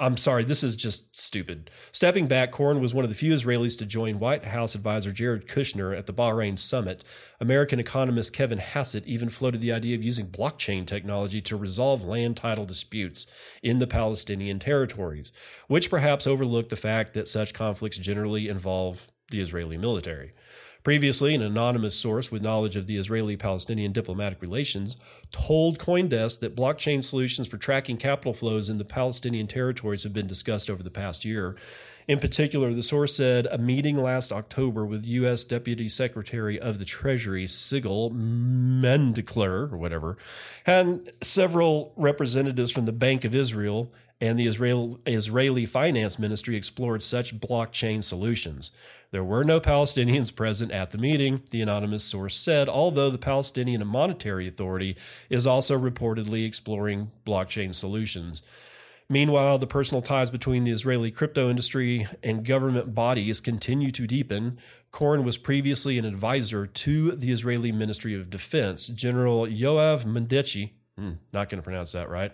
I'm 0.00 0.16
sorry, 0.16 0.44
this 0.44 0.64
is 0.64 0.76
just 0.76 1.18
stupid. 1.18 1.70
Stepping 1.92 2.26
back, 2.26 2.52
Korin 2.52 2.80
was 2.80 2.94
one 2.94 3.04
of 3.04 3.10
the 3.10 3.14
few 3.14 3.34
Israelis 3.34 3.76
to 3.78 3.86
join 3.86 4.18
White 4.18 4.46
House 4.46 4.74
advisor 4.74 5.12
Jared 5.12 5.46
Kushner 5.46 5.96
at 5.96 6.06
the 6.06 6.14
Bahrain 6.14 6.58
summit. 6.58 7.04
American 7.40 7.78
economist 7.78 8.32
Kevin 8.32 8.58
Hassett 8.58 9.06
even 9.06 9.28
floated 9.28 9.60
the 9.60 9.72
idea 9.72 9.94
of 9.94 10.02
using 10.02 10.28
blockchain 10.28 10.86
technology 10.86 11.42
to 11.42 11.56
resolve 11.56 12.02
land 12.02 12.38
title 12.38 12.64
disputes 12.64 13.26
in 13.62 13.78
the 13.78 13.86
Palestinian 13.86 14.58
territories, 14.58 15.30
which 15.68 15.90
perhaps 15.90 16.26
overlooked 16.26 16.70
the 16.70 16.76
fact 16.76 17.12
that 17.12 17.28
such 17.28 17.52
conflicts 17.52 17.98
generally 17.98 18.48
involve 18.48 19.10
the 19.30 19.40
Israeli 19.40 19.76
military. 19.76 20.32
Previously, 20.84 21.34
an 21.34 21.40
anonymous 21.40 21.96
source 21.96 22.30
with 22.30 22.42
knowledge 22.42 22.76
of 22.76 22.86
the 22.86 22.98
Israeli 22.98 23.38
Palestinian 23.38 23.90
diplomatic 23.90 24.42
relations 24.42 24.98
told 25.32 25.78
Coindesk 25.78 26.40
that 26.40 26.54
blockchain 26.54 27.02
solutions 27.02 27.48
for 27.48 27.56
tracking 27.56 27.96
capital 27.96 28.34
flows 28.34 28.68
in 28.68 28.76
the 28.76 28.84
Palestinian 28.84 29.46
territories 29.46 30.02
have 30.02 30.12
been 30.12 30.26
discussed 30.26 30.68
over 30.68 30.82
the 30.82 30.90
past 30.90 31.24
year. 31.24 31.56
In 32.06 32.18
particular, 32.18 32.74
the 32.74 32.82
source 32.82 33.16
said 33.16 33.46
a 33.46 33.56
meeting 33.56 33.96
last 33.96 34.30
October 34.30 34.84
with 34.84 35.06
U.S. 35.06 35.42
Deputy 35.42 35.88
Secretary 35.88 36.60
of 36.60 36.78
the 36.78 36.84
Treasury, 36.84 37.46
Sigal 37.46 38.12
Mendikler, 38.12 39.72
or 39.72 39.78
whatever, 39.78 40.18
had 40.64 41.12
several 41.22 41.94
representatives 41.96 42.70
from 42.70 42.84
the 42.84 42.92
Bank 42.92 43.24
of 43.24 43.34
Israel 43.34 43.90
and 44.20 44.38
the 44.38 44.46
Israel, 44.46 45.00
Israeli 45.06 45.66
Finance 45.66 46.18
Ministry 46.18 46.56
explored 46.56 47.02
such 47.02 47.38
blockchain 47.38 48.02
solutions. 48.02 48.70
There 49.10 49.24
were 49.24 49.44
no 49.44 49.60
Palestinians 49.60 50.34
present 50.34 50.72
at 50.72 50.90
the 50.90 50.98
meeting, 50.98 51.42
the 51.50 51.60
anonymous 51.60 52.04
source 52.04 52.36
said, 52.36 52.68
although 52.68 53.10
the 53.10 53.18
Palestinian 53.18 53.86
Monetary 53.86 54.48
Authority 54.48 54.96
is 55.28 55.46
also 55.46 55.78
reportedly 55.78 56.46
exploring 56.46 57.10
blockchain 57.26 57.74
solutions. 57.74 58.42
Meanwhile, 59.08 59.58
the 59.58 59.66
personal 59.66 60.00
ties 60.00 60.30
between 60.30 60.64
the 60.64 60.70
Israeli 60.70 61.10
crypto 61.10 61.50
industry 61.50 62.08
and 62.22 62.44
government 62.44 62.94
bodies 62.94 63.40
continue 63.40 63.90
to 63.90 64.06
deepen. 64.06 64.58
Korin 64.92 65.24
was 65.24 65.36
previously 65.36 65.98
an 65.98 66.06
advisor 66.06 66.66
to 66.66 67.10
the 67.10 67.30
Israeli 67.30 67.70
Ministry 67.70 68.14
of 68.14 68.30
Defense. 68.30 68.86
General 68.86 69.46
Yoav 69.46 70.06
Mendechi, 70.06 70.70
hmm, 70.98 71.12
not 71.32 71.48
going 71.48 71.60
to 71.60 71.64
pronounce 71.64 71.92
that 71.92 72.08
right. 72.08 72.32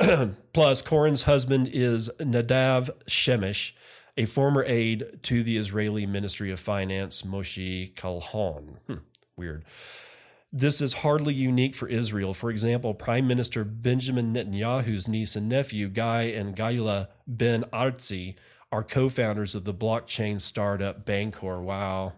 Plus, 0.52 0.82
Korin's 0.82 1.22
husband 1.22 1.68
is 1.72 2.10
Nadav 2.18 2.90
Shemesh, 3.08 3.72
a 4.16 4.26
former 4.26 4.64
aide 4.64 5.20
to 5.22 5.42
the 5.42 5.56
Israeli 5.56 6.06
Ministry 6.06 6.50
of 6.50 6.60
Finance, 6.60 7.22
Moshe 7.22 7.94
Kahlon. 7.94 8.76
Hmm, 8.86 8.94
weird. 9.36 9.64
This 10.52 10.80
is 10.80 10.94
hardly 10.94 11.34
unique 11.34 11.74
for 11.74 11.88
Israel. 11.88 12.32
For 12.32 12.50
example, 12.50 12.94
Prime 12.94 13.26
Minister 13.26 13.64
Benjamin 13.64 14.32
Netanyahu's 14.32 15.08
niece 15.08 15.36
and 15.36 15.48
nephew, 15.48 15.88
Guy 15.88 16.22
and 16.22 16.56
Gila 16.56 17.08
Ben 17.26 17.64
Artzi, 17.64 18.36
are 18.72 18.82
co 18.82 19.08
founders 19.08 19.54
of 19.54 19.64
the 19.64 19.74
blockchain 19.74 20.40
startup 20.40 21.04
Bancor. 21.04 21.60
Wow. 21.60 22.14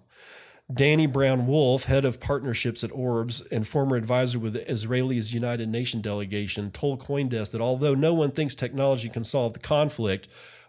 Danny 0.73 1.07
Brown 1.07 1.47
Wolf, 1.47 1.85
head 1.85 2.05
of 2.05 2.21
partnerships 2.21 2.85
at 2.85 2.93
Orbs 2.93 3.41
and 3.51 3.67
former 3.67 3.97
advisor 3.97 4.39
with 4.39 4.55
Israel's 4.55 5.33
United 5.33 5.69
Nations 5.69 6.03
delegation, 6.03 6.71
told 6.71 7.01
Coindesk 7.01 7.53
that 7.53 7.63
although 7.63 7.95
no 7.95 8.13
one 8.13 8.33
thinks 8.33 8.55
technology 8.55 9.09
can 9.09 9.25
solve 9.25 9.55
the 9.55 9.61
conflict, 9.61 10.29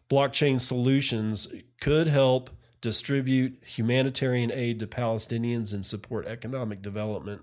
blockchain 0.09 0.61
solutions 0.61 1.53
could 1.81 2.07
help 2.07 2.49
distribute 2.79 3.61
humanitarian 3.65 4.51
aid 4.53 4.79
to 4.79 4.87
Palestinians 4.87 5.73
and 5.73 5.85
support 5.85 6.25
economic 6.27 6.81
development. 6.81 7.41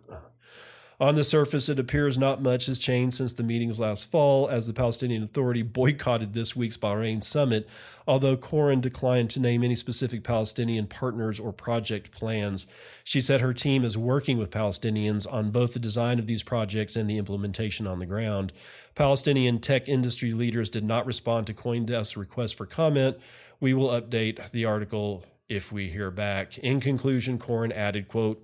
On 0.99 1.15
the 1.15 1.25
surface, 1.25 1.69
it 1.69 1.79
appears 1.79 2.17
not 2.17 2.41
much 2.41 2.65
has 2.67 2.79
changed 2.79 3.19
since 3.19 3.35
the 3.35 3.43
meetings 3.43 3.79
last 3.79 4.11
fall, 4.11 4.49
as 4.49 4.67
the 4.67 4.73
Palestinian 4.73 5.23
Authority 5.23 5.61
boycotted 5.61 6.33
this 6.33 6.57
week's 6.57 6.79
Bahrain 6.79 7.23
summit, 7.23 7.69
although 8.09 8.35
Korin 8.35 8.81
declined 8.81 9.29
to 9.31 9.41
name 9.41 9.63
any 9.63 9.75
specific 9.75 10.25
Palestinian 10.25 10.87
partners 10.87 11.39
or 11.39 11.53
project 11.53 12.13
plans. 12.13 12.67
She 13.05 13.21
said 13.21 13.43
her 13.43 13.53
team 13.53 13.85
is 13.85 13.99
working 13.99 14.39
with 14.39 14.51
Palestinians 14.51 15.31
on 15.31 15.51
both 15.51 15.75
the 15.75 15.79
design 15.79 16.19
of 16.19 16.27
these 16.27 16.43
projects 16.43 16.97
and 16.97 17.11
the 17.11 17.19
implementation 17.19 17.87
on 17.87 17.99
the 17.99 18.07
ground. 18.07 18.55
Palestinian 18.95 19.59
tech 19.59 19.91
industry 19.91 20.33
leaders 20.33 20.71
did 20.71 20.85
not 20.85 21.05
respond 21.05 21.47
to 21.47 21.53
Coindesk's 21.53 22.17
request 22.17 22.55
for 22.55 22.65
comment, 22.65 23.19
we 23.61 23.75
will 23.75 23.89
update 23.89 24.51
the 24.51 24.65
article 24.65 25.25
if 25.47 25.71
we 25.71 25.91
hear 25.91 26.11
back. 26.11 26.57
In 26.59 26.81
conclusion, 26.81 27.39
Korin 27.39 27.73
added, 27.73 28.09
quote, 28.09 28.43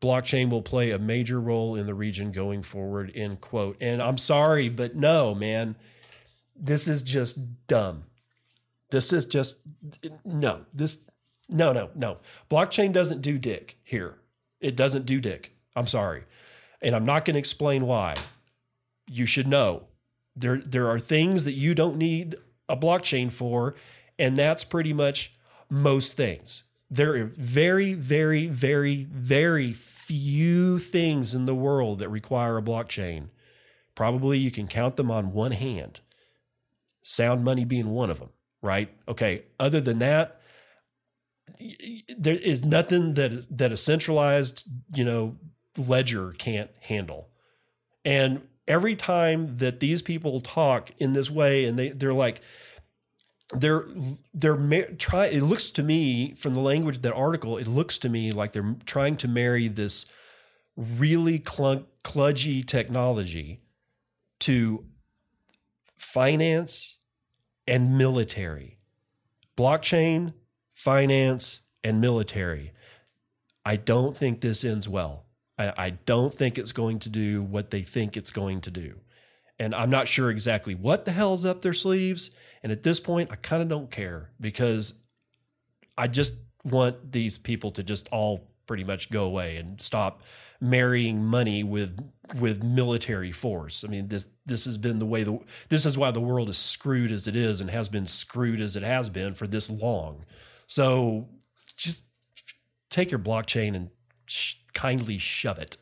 blockchain 0.00 0.48
will 0.50 0.62
play 0.62 0.90
a 0.90 0.98
major 0.98 1.40
role 1.40 1.76
in 1.76 1.86
the 1.86 1.94
region 1.94 2.32
going 2.32 2.62
forward, 2.62 3.12
end 3.14 3.40
quote. 3.40 3.76
And 3.80 4.02
I'm 4.02 4.18
sorry, 4.18 4.68
but 4.68 4.96
no, 4.96 5.34
man, 5.34 5.76
this 6.56 6.88
is 6.88 7.02
just 7.02 7.66
dumb. 7.66 8.04
This 8.90 9.12
is 9.12 9.24
just, 9.24 9.58
no, 10.24 10.62
this, 10.72 11.04
no, 11.48 11.72
no, 11.72 11.90
no. 11.94 12.18
Blockchain 12.50 12.92
doesn't 12.92 13.22
do 13.22 13.38
dick 13.38 13.78
here. 13.84 14.16
It 14.60 14.76
doesn't 14.76 15.06
do 15.06 15.20
dick. 15.20 15.54
I'm 15.76 15.86
sorry. 15.86 16.24
And 16.82 16.94
I'm 16.96 17.04
not 17.04 17.24
going 17.24 17.34
to 17.34 17.40
explain 17.40 17.86
why. 17.86 18.14
You 19.10 19.26
should 19.26 19.46
know. 19.46 19.84
There, 20.34 20.58
there 20.58 20.88
are 20.88 20.98
things 20.98 21.44
that 21.44 21.52
you 21.52 21.74
don't 21.74 21.98
need 21.98 22.36
a 22.68 22.76
blockchain 22.76 23.30
for, 23.30 23.74
and 24.18 24.36
that's 24.36 24.64
pretty 24.64 24.92
much 24.92 25.32
most 25.68 26.16
things. 26.16 26.64
There 26.90 27.14
are 27.14 27.24
very, 27.24 27.94
very, 27.94 28.46
very, 28.46 29.04
very 29.04 29.72
few 29.72 30.78
things 30.78 31.34
in 31.34 31.46
the 31.46 31.54
world 31.54 32.00
that 32.00 32.08
require 32.08 32.58
a 32.58 32.62
blockchain. 32.62 33.28
Probably 33.94 34.38
you 34.38 34.50
can 34.50 34.66
count 34.66 34.96
them 34.96 35.10
on 35.10 35.32
one 35.32 35.52
hand. 35.52 36.00
Sound 37.02 37.44
money 37.44 37.64
being 37.64 37.90
one 37.90 38.10
of 38.10 38.18
them, 38.18 38.30
right? 38.60 38.90
Okay. 39.06 39.44
Other 39.58 39.80
than 39.80 40.00
that, 40.00 40.40
there 42.18 42.34
is 42.34 42.64
nothing 42.64 43.14
that 43.14 43.46
that 43.56 43.72
a 43.72 43.76
centralized, 43.76 44.64
you 44.94 45.04
know, 45.04 45.36
ledger 45.76 46.32
can't 46.32 46.70
handle. 46.80 47.28
And 48.04 48.46
every 48.66 48.96
time 48.96 49.58
that 49.58 49.80
these 49.80 50.02
people 50.02 50.40
talk 50.40 50.90
in 50.98 51.12
this 51.12 51.30
way, 51.30 51.64
and 51.64 51.78
they 51.78 51.90
they're 51.90 52.14
like, 52.14 52.40
they're 53.52 53.86
they're 54.32 54.56
try 54.98 55.26
it 55.26 55.42
looks 55.42 55.70
to 55.70 55.82
me 55.82 56.34
from 56.34 56.54
the 56.54 56.60
language 56.60 56.96
of 56.96 57.02
that 57.02 57.14
article 57.14 57.58
it 57.58 57.66
looks 57.66 57.98
to 57.98 58.08
me 58.08 58.30
like 58.30 58.52
they're 58.52 58.76
trying 58.86 59.16
to 59.16 59.26
marry 59.26 59.66
this 59.66 60.06
really 60.76 61.38
clunk, 61.38 61.86
kludgy 62.02 62.64
technology 62.64 63.60
to 64.40 64.84
finance 65.96 66.98
and 67.66 67.96
military. 67.96 68.78
Blockchain 69.56 70.32
finance 70.72 71.60
and 71.84 72.00
military. 72.00 72.72
I 73.64 73.76
don't 73.76 74.16
think 74.16 74.40
this 74.40 74.64
ends 74.64 74.88
well. 74.88 75.26
I, 75.58 75.72
I 75.76 75.90
don't 75.90 76.32
think 76.32 76.56
it's 76.56 76.72
going 76.72 77.00
to 77.00 77.10
do 77.10 77.42
what 77.42 77.70
they 77.70 77.82
think 77.82 78.16
it's 78.16 78.30
going 78.30 78.62
to 78.62 78.70
do 78.70 79.00
And 79.60 79.74
I'm 79.74 79.90
not 79.90 80.08
sure 80.08 80.30
exactly 80.30 80.74
what 80.74 81.04
the 81.04 81.12
hell's 81.12 81.44
up 81.44 81.60
their 81.60 81.74
sleeves. 81.74 82.30
And 82.62 82.72
at 82.72 82.82
this 82.82 82.98
point, 82.98 83.30
I 83.30 83.36
kind 83.36 83.62
of 83.62 83.68
don't 83.68 83.90
care 83.90 84.30
because 84.40 84.94
I 85.98 86.08
just 86.08 86.32
want 86.64 87.12
these 87.12 87.36
people 87.36 87.70
to 87.72 87.82
just 87.82 88.08
all 88.10 88.50
pretty 88.66 88.84
much 88.84 89.10
go 89.10 89.24
away 89.24 89.56
and 89.56 89.80
stop 89.80 90.22
marrying 90.60 91.22
money 91.22 91.62
with 91.62 91.98
with 92.38 92.62
military 92.62 93.32
force. 93.32 93.84
I 93.84 93.88
mean 93.88 94.08
this 94.08 94.26
this 94.46 94.64
has 94.64 94.78
been 94.78 94.98
the 94.98 95.06
way 95.06 95.24
the 95.24 95.38
this 95.68 95.84
is 95.84 95.98
why 95.98 96.10
the 96.10 96.20
world 96.20 96.48
is 96.48 96.56
screwed 96.56 97.10
as 97.10 97.26
it 97.26 97.36
is 97.36 97.60
and 97.60 97.70
has 97.70 97.88
been 97.88 98.06
screwed 98.06 98.60
as 98.60 98.76
it 98.76 98.82
has 98.82 99.08
been 99.08 99.34
for 99.34 99.46
this 99.46 99.68
long. 99.68 100.24
So 100.68 101.28
just 101.76 102.04
take 102.90 103.10
your 103.10 103.20
blockchain 103.20 103.74
and 103.74 103.90
sh- 104.26 104.54
kindly 104.72 105.18
shove 105.18 105.58
it. 105.58 105.76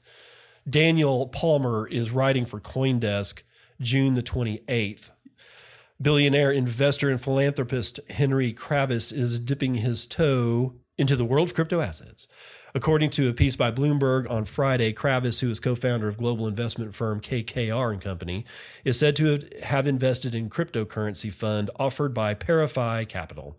Daniel 0.69 1.29
Palmer 1.29 1.87
is 1.87 2.11
writing 2.11 2.45
for 2.45 2.61
CoinDesk 2.61 3.43
June 3.81 4.15
the 4.15 4.23
28th. 4.23 5.11
Billionaire 6.01 6.53
investor 6.53 7.11
and 7.11 7.21
philanthropist 7.21 8.01
Henry 8.11 8.53
Kravis 8.53 9.13
is 9.13 9.39
dipping 9.39 9.77
his 9.77 10.07
toe 10.07 10.75
into 10.97 11.17
the 11.17 11.25
world 11.25 11.49
of 11.49 11.55
crypto 11.55 11.81
assets. 11.81 12.27
According 12.75 13.11
to 13.11 13.29
a 13.29 13.33
piece 13.33 13.57
by 13.57 13.71
Bloomberg 13.71 14.29
on 14.31 14.45
Friday, 14.45 14.93
Kravis, 14.93 15.41
who 15.41 15.51
is 15.51 15.61
co-founder 15.61 16.07
of 16.07 16.19
global 16.19 16.47
investment 16.47 16.95
firm 16.95 17.21
KKR 17.21 17.93
and 17.93 18.01
Company, 18.01 18.45
is 18.85 18.99
said 18.99 19.17
to 19.17 19.49
have 19.63 19.87
invested 19.87 20.35
in 20.35 20.51
cryptocurrency 20.51 21.33
fund 21.33 21.71
offered 21.79 22.13
by 22.13 22.35
ParaFi 22.35 23.09
Capital. 23.09 23.59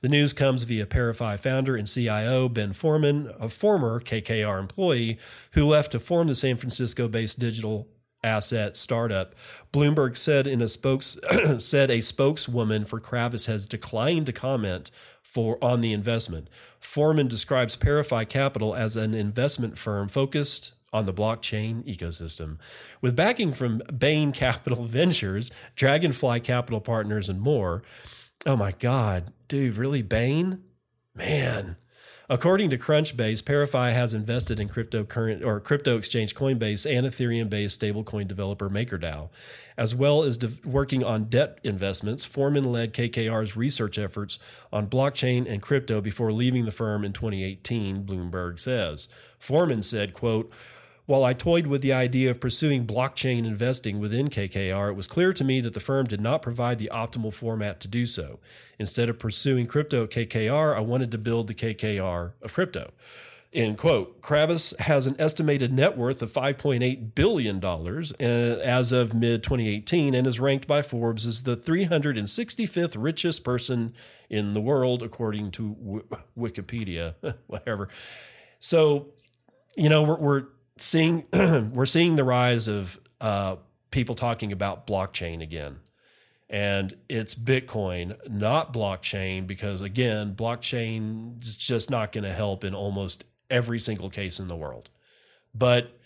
The 0.00 0.08
news 0.08 0.32
comes 0.32 0.64
via 0.64 0.86
ParaFi 0.86 1.38
founder 1.38 1.76
and 1.76 1.86
CIO 1.86 2.48
Ben 2.48 2.72
Forman, 2.72 3.32
a 3.38 3.48
former 3.48 4.00
KKR 4.00 4.58
employee 4.58 5.18
who 5.52 5.64
left 5.64 5.92
to 5.92 6.00
form 6.00 6.26
the 6.26 6.34
San 6.34 6.56
Francisco-based 6.56 7.38
digital 7.38 7.88
asset 8.22 8.76
startup. 8.76 9.34
Bloomberg 9.72 10.16
said 10.16 10.46
in 10.46 10.60
a 10.60 10.68
spokes 10.68 11.18
said 11.58 11.90
a 11.90 12.00
spokeswoman 12.00 12.84
for 12.84 13.00
Kravis 13.00 13.46
has 13.46 13.66
declined 13.66 14.26
to 14.26 14.32
comment 14.32 14.90
for 15.22 15.62
on 15.62 15.80
the 15.80 15.92
investment. 15.92 16.48
Forman 16.78 17.28
describes 17.28 17.76
ParaFi 17.76 18.28
Capital 18.28 18.74
as 18.74 18.96
an 18.96 19.14
investment 19.14 19.78
firm 19.78 20.08
focused 20.08 20.72
on 20.92 21.06
the 21.06 21.14
blockchain 21.14 21.84
ecosystem. 21.84 22.58
With 23.00 23.16
backing 23.16 23.52
from 23.52 23.82
Bain 23.96 24.32
Capital 24.32 24.84
Ventures, 24.84 25.50
Dragonfly 25.76 26.40
Capital 26.40 26.80
Partners, 26.80 27.28
and 27.28 27.40
more. 27.40 27.82
Oh 28.46 28.56
my 28.56 28.72
God, 28.72 29.32
dude, 29.48 29.76
really? 29.76 30.02
Bain? 30.02 30.62
Man. 31.14 31.76
According 32.30 32.70
to 32.70 32.78
Crunchbase, 32.78 33.42
ParaFi 33.42 33.92
has 33.92 34.14
invested 34.14 34.60
in 34.60 34.68
cryptocurrent 34.68 35.44
or 35.44 35.58
crypto 35.58 35.98
exchange 35.98 36.32
Coinbase 36.32 36.88
and 36.88 37.04
Ethereum-based 37.04 37.80
stablecoin 37.80 38.28
developer 38.28 38.70
MakerDAO, 38.70 39.30
as 39.76 39.96
well 39.96 40.22
as 40.22 40.36
de- 40.36 40.52
working 40.64 41.02
on 41.02 41.24
debt 41.24 41.58
investments. 41.64 42.24
Forman 42.24 42.62
led 42.62 42.94
KKR's 42.94 43.56
research 43.56 43.98
efforts 43.98 44.38
on 44.72 44.86
blockchain 44.86 45.50
and 45.50 45.60
crypto 45.60 46.00
before 46.00 46.30
leaving 46.30 46.66
the 46.66 46.70
firm 46.70 47.04
in 47.04 47.12
2018. 47.12 48.04
Bloomberg 48.04 48.60
says. 48.60 49.08
Forman 49.36 49.82
said, 49.82 50.14
"quote." 50.14 50.52
While 51.10 51.24
I 51.24 51.32
toyed 51.32 51.66
with 51.66 51.82
the 51.82 51.92
idea 51.92 52.30
of 52.30 52.38
pursuing 52.38 52.86
blockchain 52.86 53.38
investing 53.38 53.98
within 53.98 54.28
KKR, 54.28 54.90
it 54.90 54.94
was 54.94 55.08
clear 55.08 55.32
to 55.32 55.42
me 55.42 55.60
that 55.60 55.74
the 55.74 55.80
firm 55.80 56.06
did 56.06 56.20
not 56.20 56.40
provide 56.40 56.78
the 56.78 56.88
optimal 56.94 57.34
format 57.34 57.80
to 57.80 57.88
do 57.88 58.06
so. 58.06 58.38
Instead 58.78 59.08
of 59.08 59.18
pursuing 59.18 59.66
crypto 59.66 60.04
at 60.04 60.10
KKR, 60.10 60.76
I 60.76 60.78
wanted 60.78 61.10
to 61.10 61.18
build 61.18 61.48
the 61.48 61.54
KKR 61.54 62.34
of 62.40 62.54
crypto. 62.54 62.92
End 63.52 63.76
quote. 63.76 64.22
Kravis 64.22 64.78
has 64.78 65.08
an 65.08 65.16
estimated 65.18 65.72
net 65.72 65.98
worth 65.98 66.22
of 66.22 66.32
$5.8 66.32 67.16
billion 67.16 67.64
uh, 67.64 68.62
as 68.62 68.92
of 68.92 69.12
mid 69.12 69.42
2018 69.42 70.14
and 70.14 70.28
is 70.28 70.38
ranked 70.38 70.68
by 70.68 70.80
Forbes 70.80 71.26
as 71.26 71.42
the 71.42 71.56
365th 71.56 72.94
richest 72.96 73.42
person 73.42 73.94
in 74.28 74.52
the 74.52 74.60
world, 74.60 75.02
according 75.02 75.50
to 75.50 76.04
Wikipedia, 76.38 77.16
whatever. 77.48 77.88
So, 78.60 79.08
you 79.76 79.88
know, 79.88 80.04
we're, 80.04 80.18
we're 80.18 80.44
seeing 80.82 81.26
we're 81.72 81.86
seeing 81.86 82.16
the 82.16 82.24
rise 82.24 82.68
of 82.68 82.98
uh, 83.20 83.56
people 83.90 84.14
talking 84.14 84.52
about 84.52 84.86
blockchain 84.86 85.42
again, 85.42 85.80
and 86.48 86.96
it's 87.08 87.34
Bitcoin, 87.34 88.16
not 88.28 88.72
blockchain, 88.72 89.46
because 89.46 89.80
again, 89.80 90.34
blockchain 90.34 91.42
is 91.42 91.56
just 91.56 91.90
not 91.90 92.12
going 92.12 92.24
to 92.24 92.32
help 92.32 92.64
in 92.64 92.74
almost 92.74 93.24
every 93.48 93.78
single 93.78 94.10
case 94.10 94.38
in 94.38 94.48
the 94.48 94.56
world. 94.56 94.88
But 95.54 95.98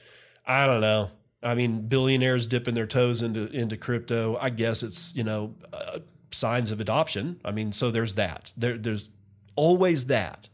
I 0.46 0.66
don't 0.66 0.80
know. 0.80 1.10
I 1.42 1.54
mean, 1.54 1.88
billionaires 1.88 2.46
dipping 2.46 2.74
their 2.74 2.86
toes 2.86 3.22
into 3.22 3.46
into 3.48 3.76
crypto. 3.76 4.36
I 4.40 4.50
guess 4.50 4.82
it's 4.82 5.14
you 5.14 5.24
know 5.24 5.54
uh, 5.72 6.00
signs 6.30 6.70
of 6.70 6.80
adoption. 6.80 7.40
I 7.44 7.50
mean, 7.50 7.72
so 7.72 7.90
there's 7.90 8.14
that. 8.14 8.52
There, 8.56 8.76
there's 8.76 9.10
always 9.56 10.06
that. 10.06 10.48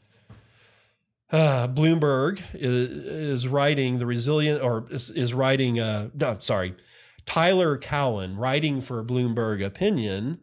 Uh, 1.32 1.68
Bloomberg 1.68 2.42
is, 2.54 2.90
is, 2.90 3.48
writing 3.48 3.98
the 3.98 4.06
resilient, 4.06 4.62
or 4.62 4.86
is, 4.90 5.10
is 5.10 5.32
writing. 5.32 5.78
Uh, 5.78 6.10
no, 6.12 6.36
sorry, 6.40 6.74
Tyler 7.24 7.78
Cowen, 7.78 8.36
writing 8.36 8.80
for 8.80 9.04
Bloomberg 9.04 9.64
Opinion, 9.64 10.40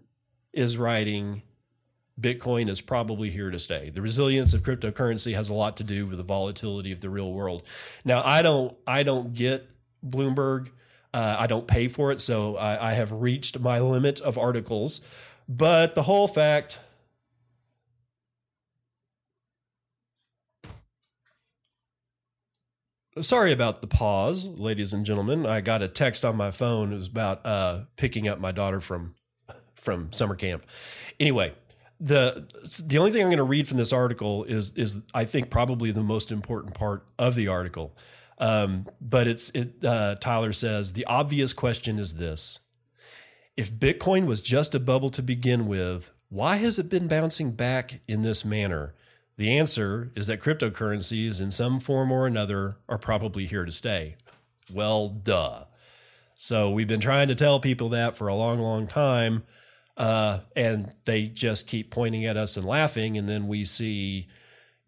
is 0.54 0.78
writing. 0.78 1.42
Bitcoin 2.20 2.68
is 2.68 2.82
probably 2.82 3.30
here 3.30 3.52
to 3.52 3.60
stay. 3.60 3.92
The 3.92 4.02
resilience 4.02 4.56
of 4.56 4.62
cryptocurrency 4.62 5.36
has 5.36 5.50
a 5.50 5.54
lot 5.54 5.78
to 5.78 5.84
do 5.84 6.08
with 6.08 6.18
the 6.18 6.24
volatility 6.24 6.92
of 6.92 7.00
the 7.00 7.12
real 7.12 7.32
world. 7.32 7.62
Now, 8.06 8.24
I 8.26 8.42
don't, 8.42 8.76
I 8.88 9.04
don't 9.04 9.36
get 9.36 9.70
Bloomberg. 10.04 10.70
Uh, 11.14 11.36
I 11.38 11.46
don't 11.46 11.68
pay 11.68 11.88
for 11.90 12.12
it, 12.12 12.20
so 12.20 12.56
I, 12.58 12.92
I 12.92 12.94
have 12.94 13.12
reached 13.12 13.60
my 13.60 13.80
limit 13.82 14.20
of 14.22 14.38
articles. 14.38 15.06
But 15.48 15.94
the 15.94 16.04
whole 16.04 16.28
fact 16.28 16.80
Sorry 23.22 23.52
about 23.52 23.82
the 23.82 23.88
pause, 23.88 24.48
ladies 24.48 24.94
and 24.94 25.06
gentlemen. 25.06 25.46
I 25.46 25.62
got 25.62 25.82
a 25.82 25.88
text 25.88 26.26
on 26.26 26.36
my 26.36 26.52
phone. 26.52 26.92
It 26.92 26.96
was 26.96 27.08
about 27.08 27.46
uh, 27.46 27.82
picking 27.96 28.28
up 28.28 28.40
my 28.40 28.52
daughter 28.52 28.82
from 28.82 29.14
from 29.76 30.12
summer 30.12 30.36
camp. 30.36 30.66
Anyway, 31.20 31.54
the 32.00 32.48
the 32.86 32.98
only 32.98 33.12
thing 33.12 33.22
I'm 33.22 33.28
going 33.28 33.38
to 33.38 33.44
read 33.44 33.68
from 33.68 33.78
this 33.78 33.94
article 33.94 34.44
is 34.44 34.74
is 34.74 35.00
I 35.14 35.26
think 35.26 35.50
probably 35.50 35.92
the 35.92 36.04
most 36.04 36.32
important 36.32 36.74
part 36.74 37.06
of 37.18 37.36
the 37.36 37.48
article. 37.48 37.96
Um, 38.40 38.88
but 39.02 39.28
it's 39.28 39.50
it. 39.52 39.84
Uh, 39.84 40.16
Tyler 40.16 40.54
says 40.54 40.94
the 40.94 41.06
obvious 41.06 41.54
question 41.54 41.98
is 41.98 42.16
this: 42.16 42.60
If 43.56 43.72
Bitcoin 43.72 44.28
was 44.28 44.42
just 44.42 44.76
a 44.76 44.80
bubble 44.80 45.10
to 45.12 45.24
begin 45.24 45.68
with, 45.68 46.12
why 46.30 46.58
has 46.58 46.78
it 46.78 46.90
been 46.90 47.08
bouncing 47.08 47.52
back 47.52 48.02
in 48.08 48.22
this 48.22 48.46
manner? 48.46 48.94
The 49.38 49.58
answer 49.58 50.12
is 50.16 50.28
that 50.28 50.42
cryptocurrencies, 50.42 51.42
in 51.42 51.52
some 51.52 51.80
form 51.80 52.12
or 52.12 52.26
another, 52.26 52.78
are 52.90 52.98
probably 52.98 53.46
here 53.46 53.66
to 53.66 53.72
stay. 53.72 54.16
Well, 54.72 55.10
duh. 55.10 55.66
So 56.36 56.72
we've 56.72 56.88
been 56.88 57.00
trying 57.00 57.28
to 57.30 57.36
tell 57.36 57.60
people 57.60 57.90
that 57.90 58.16
for 58.16 58.28
a 58.28 58.36
long, 58.36 58.60
long 58.60 58.88
time, 58.88 59.44
uh, 59.96 60.40
and 60.56 60.94
they 61.06 61.28
just 61.28 61.68
keep 61.68 61.92
pointing 61.92 62.26
at 62.26 62.38
us 62.38 62.58
and 62.58 62.66
laughing. 62.66 63.18
And 63.18 63.28
then 63.28 63.48
we 63.48 63.66
see 63.66 64.28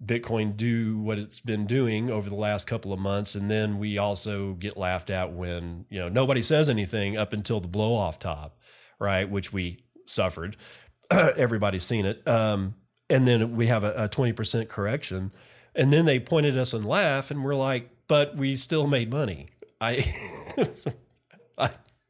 Bitcoin 0.03 0.55
do 0.55 0.99
what 0.99 1.19
it's 1.19 1.39
been 1.39 1.65
doing 1.65 2.09
over 2.09 2.29
the 2.29 2.35
last 2.35 2.67
couple 2.67 2.93
of 2.93 2.99
months, 2.99 3.35
and 3.35 3.51
then 3.51 3.79
we 3.79 3.97
also 3.97 4.53
get 4.53 4.77
laughed 4.77 5.09
at 5.09 5.33
when 5.33 5.85
you 5.89 5.99
know 5.99 6.07
nobody 6.07 6.41
says 6.41 6.69
anything 6.69 7.17
up 7.17 7.33
until 7.33 7.59
the 7.59 7.67
blow 7.67 7.95
off 7.95 8.17
top, 8.17 8.57
right? 8.99 9.29
Which 9.29 9.51
we 9.51 9.83
suffered. 10.05 10.55
Everybody's 11.11 11.83
seen 11.83 12.05
it. 12.05 12.25
Um, 12.27 12.75
and 13.09 13.27
then 13.27 13.55
we 13.55 13.67
have 13.67 13.83
a, 13.83 13.91
a 13.91 14.09
20% 14.09 14.67
correction. 14.67 15.31
And 15.75 15.93
then 15.93 16.05
they 16.05 16.19
pointed 16.19 16.57
us 16.57 16.73
and 16.73 16.85
laugh 16.85 17.31
and 17.31 17.43
we're 17.43 17.55
like 17.55 17.89
but 18.07 18.35
we 18.35 18.55
still 18.55 18.87
made 18.87 19.11
money. 19.11 19.47
I, 19.79 20.13
I 21.57 21.69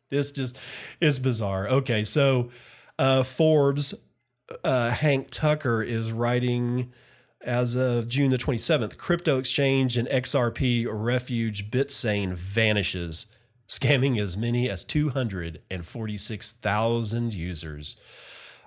this 0.09 0.31
just 0.31 0.57
is 0.99 1.19
bizarre. 1.19 1.67
Okay 1.67 2.03
so 2.03 2.49
uh, 2.97 3.23
forbes 3.23 3.93
uh, 4.63 4.89
hank 4.89 5.27
tucker 5.29 5.83
is 5.83 6.11
writing 6.11 6.91
as 7.41 7.75
of 7.75 8.07
june 8.07 8.31
the 8.31 8.37
27th 8.37 8.97
crypto 8.97 9.37
exchange 9.37 9.95
and 9.95 10.07
xrp 10.09 10.85
refuge 10.89 11.71
bitsane 11.71 12.33
vanishes 12.33 13.27
scamming 13.69 14.19
as 14.19 14.35
many 14.35 14.69
as 14.69 14.83
246000 14.83 17.33
users 17.33 17.95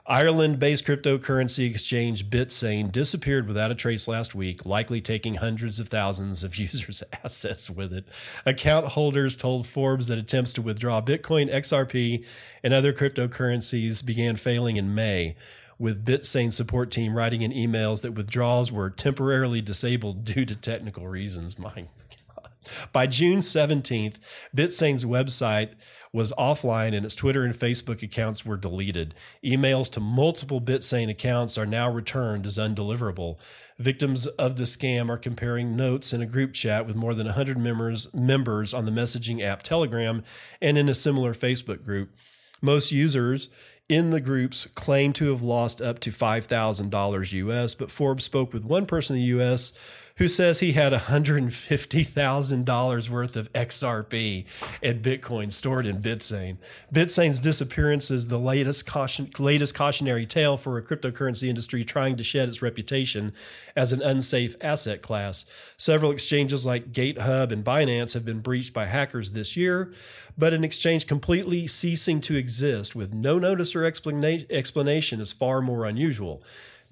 Ireland 0.07 0.59
based 0.59 0.85
cryptocurrency 0.85 1.71
exchange 1.71 2.29
Bitsane 2.29 2.91
disappeared 2.91 3.47
without 3.47 3.71
a 3.71 3.75
trace 3.77 4.09
last 4.09 4.35
week, 4.35 4.67
likely 4.67 5.01
taking 5.01 5.37
hundreds 5.37 5.79
of 5.79 5.89
thousands 5.89 6.43
of 6.43 6.57
users' 6.59 7.05
assets 7.25 7.71
with 7.71 7.93
it. 7.93 8.05
Account 8.45 8.89
holders 8.89 9.37
told 9.37 9.67
Forbes 9.67 10.09
that 10.09 10.19
attempts 10.19 10.53
to 10.55 10.63
withdraw 10.63 11.01
Bitcoin, 11.01 11.53
XRP, 11.53 12.25
and 12.65 12.75
other 12.75 12.93
cryptocurrencies 12.93 14.05
began 14.05 14.35
failing 14.35 14.77
in 14.77 14.93
May, 14.93 15.37
with 15.79 16.05
Bitsane 16.05 16.53
support 16.53 16.91
team 16.91 17.17
writing 17.17 17.43
in 17.43 17.53
emails 17.53 18.03
that 18.03 18.13
withdrawals 18.13 18.73
were 18.73 18.91
temporarily 18.91 19.61
disabled 19.61 20.25
due 20.25 20.45
to 20.45 20.57
technical 20.57 21.07
reasons. 21.07 21.61
My 21.61 21.87
God. 22.35 22.51
By 22.93 23.07
June 23.07 23.39
17th, 23.39 24.17
BitSane's 24.55 25.05
website 25.05 25.75
was 26.13 26.33
offline 26.39 26.95
and 26.95 27.05
its 27.07 27.15
Twitter 27.15 27.45
and 27.45 27.55
Facebook 27.55 28.03
accounts 28.03 28.45
were 28.45 28.57
deleted. 28.57 29.15
Emails 29.43 29.91
to 29.93 30.01
multiple 30.01 30.61
BitSane 30.61 31.09
accounts 31.09 31.57
are 31.57 31.67
now 31.67 31.91
returned 31.91 32.45
as 32.45 32.59
undeliverable. 32.59 33.39
Victims 33.79 34.27
of 34.27 34.57
the 34.57 34.65
scam 34.65 35.09
are 35.09 35.17
comparing 35.17 35.75
notes 35.75 36.13
in 36.13 36.21
a 36.21 36.27
group 36.27 36.53
chat 36.53 36.87
with 36.87 36.97
more 36.97 37.15
than 37.15 37.27
100 37.27 37.59
members 37.59 38.13
members 38.13 38.75
on 38.75 38.85
the 38.85 38.93
messaging 38.93 39.43
app 39.43 39.63
Telegram 39.63 40.23
and 40.61 40.77
in 40.77 40.89
a 40.89 40.95
similar 40.95 41.33
Facebook 41.33 41.83
group. 41.83 42.15
Most 42.61 42.93
users 42.93 43.49
in 43.89 44.11
the 44.11 44.21
groups 44.21 44.67
claim 44.75 45.13
to 45.15 45.31
have 45.31 45.43
lost 45.43 45.81
up 45.81 45.99
to 46.01 46.11
$5,000 46.11 47.33
US, 47.33 47.75
but 47.75 47.91
Forbes 47.91 48.25
spoke 48.25 48.53
with 48.53 48.65
one 48.65 48.87
person 48.87 49.17
in 49.17 49.23
the 49.23 49.41
US 49.41 49.73
who 50.17 50.27
says 50.29 50.61
he 50.61 50.73
had 50.73 50.93
$150,000 50.93 53.11
worth 53.11 53.37
of 53.37 53.51
XRP 53.53 54.45
and 54.83 55.03
Bitcoin 55.03 55.51
stored 55.51 55.87
in 55.87 56.03
BitSane. 56.03 56.59
BitSane's 56.93 57.41
disappearance 57.41 58.11
is 58.11 58.29
the 58.29 58.39
latest 58.39 58.85
caution, 58.87 59.31
latest 59.39 59.75
cautionary 59.75 60.27
tale 60.27 60.59
for 60.59 60.77
a 60.77 60.83
cryptocurrency 60.83 61.49
industry 61.49 61.83
trying 61.85 62.17
to 62.17 62.23
shed 62.23 62.47
its 62.49 62.63
reputation 62.63 63.33
as 63.75 63.93
an 63.93 64.03
unsafe 64.03 64.55
asset 64.61 65.01
class. 65.03 65.45
Several 65.77 66.13
exchanges 66.13 66.65
like 66.67 66.93
GateHub 66.93 67.51
and 67.51 67.65
Binance 67.65 68.15
have 68.15 68.25
been 68.25 68.39
breached 68.41 68.73
by 68.75 68.87
hackers 68.87 69.33
this 69.33 69.57
year, 69.57 69.93
but 70.37 70.53
an 70.53 70.65
exchange 70.65 71.07
completely 71.07 71.67
ceasing 71.67 72.21
to 72.21 72.37
exist 72.37 72.95
with 72.95 73.15
no 73.15 73.39
notice 73.39 73.72
or 73.75 73.85
explanation 73.85 75.21
is 75.21 75.33
far 75.33 75.61
more 75.61 75.85
unusual. 75.85 76.43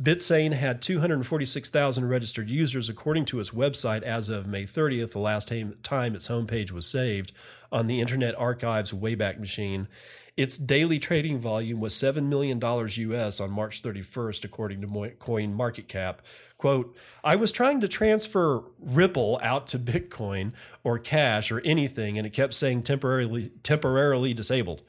BitSane 0.02 0.52
had 0.52 0.80
246,000 0.80 2.08
registered 2.08 2.48
users, 2.48 2.88
according 2.88 3.26
to 3.26 3.38
its 3.38 3.50
website, 3.50 4.02
as 4.02 4.30
of 4.30 4.46
May 4.46 4.64
30th, 4.64 5.12
the 5.12 5.18
last 5.18 5.48
time 5.48 6.14
its 6.14 6.28
homepage 6.28 6.70
was 6.70 6.86
saved 6.86 7.32
on 7.70 7.86
the 7.86 8.00
Internet 8.00 8.34
Archive's 8.38 8.92
Wayback 8.92 9.38
Machine. 9.38 9.88
Its 10.38 10.56
daily 10.56 10.98
trading 10.98 11.38
volume 11.38 11.80
was 11.80 11.92
$7 11.92 12.24
million 12.24 12.58
US 12.62 13.40
on 13.40 13.50
March 13.50 13.82
31st, 13.82 14.42
according 14.42 14.80
to 14.80 15.10
Coin 15.18 15.52
Market 15.52 15.86
Cap. 15.86 16.22
Quote, 16.56 16.96
I 17.22 17.36
was 17.36 17.52
trying 17.52 17.80
to 17.80 17.88
transfer 17.88 18.62
Ripple 18.78 19.38
out 19.42 19.66
to 19.68 19.78
Bitcoin 19.78 20.52
or 20.82 20.98
cash 20.98 21.52
or 21.52 21.60
anything, 21.60 22.16
and 22.16 22.26
it 22.26 22.32
kept 22.32 22.54
saying 22.54 22.84
temporarily, 22.84 23.50
temporarily 23.62 24.32
disabled. 24.32 24.82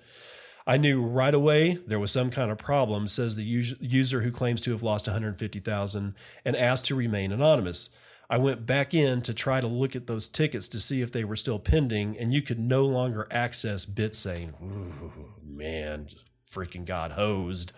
I 0.65 0.77
knew 0.77 1.01
right 1.01 1.33
away 1.33 1.79
there 1.87 1.99
was 1.99 2.11
some 2.11 2.29
kind 2.29 2.51
of 2.51 2.57
problem, 2.57 3.07
says 3.07 3.35
the 3.35 3.43
user 3.43 4.21
who 4.21 4.31
claims 4.31 4.61
to 4.61 4.71
have 4.71 4.83
lost 4.83 5.07
150,000 5.07 6.15
and 6.45 6.55
asked 6.55 6.85
to 6.85 6.95
remain 6.95 7.31
anonymous. 7.31 7.95
I 8.29 8.37
went 8.37 8.65
back 8.65 8.93
in 8.93 9.21
to 9.23 9.33
try 9.33 9.59
to 9.59 9.67
look 9.67 9.95
at 9.95 10.07
those 10.07 10.29
tickets 10.29 10.69
to 10.69 10.79
see 10.79 11.01
if 11.01 11.11
they 11.11 11.25
were 11.25 11.35
still 11.35 11.59
pending, 11.59 12.17
and 12.17 12.31
you 12.31 12.41
could 12.41 12.59
no 12.59 12.85
longer 12.85 13.27
access 13.29 13.85
BitSane. 13.85 14.53
Ooh, 14.63 15.33
man, 15.43 16.07
freaking 16.49 16.85
got 16.85 17.11
hosed. 17.11 17.73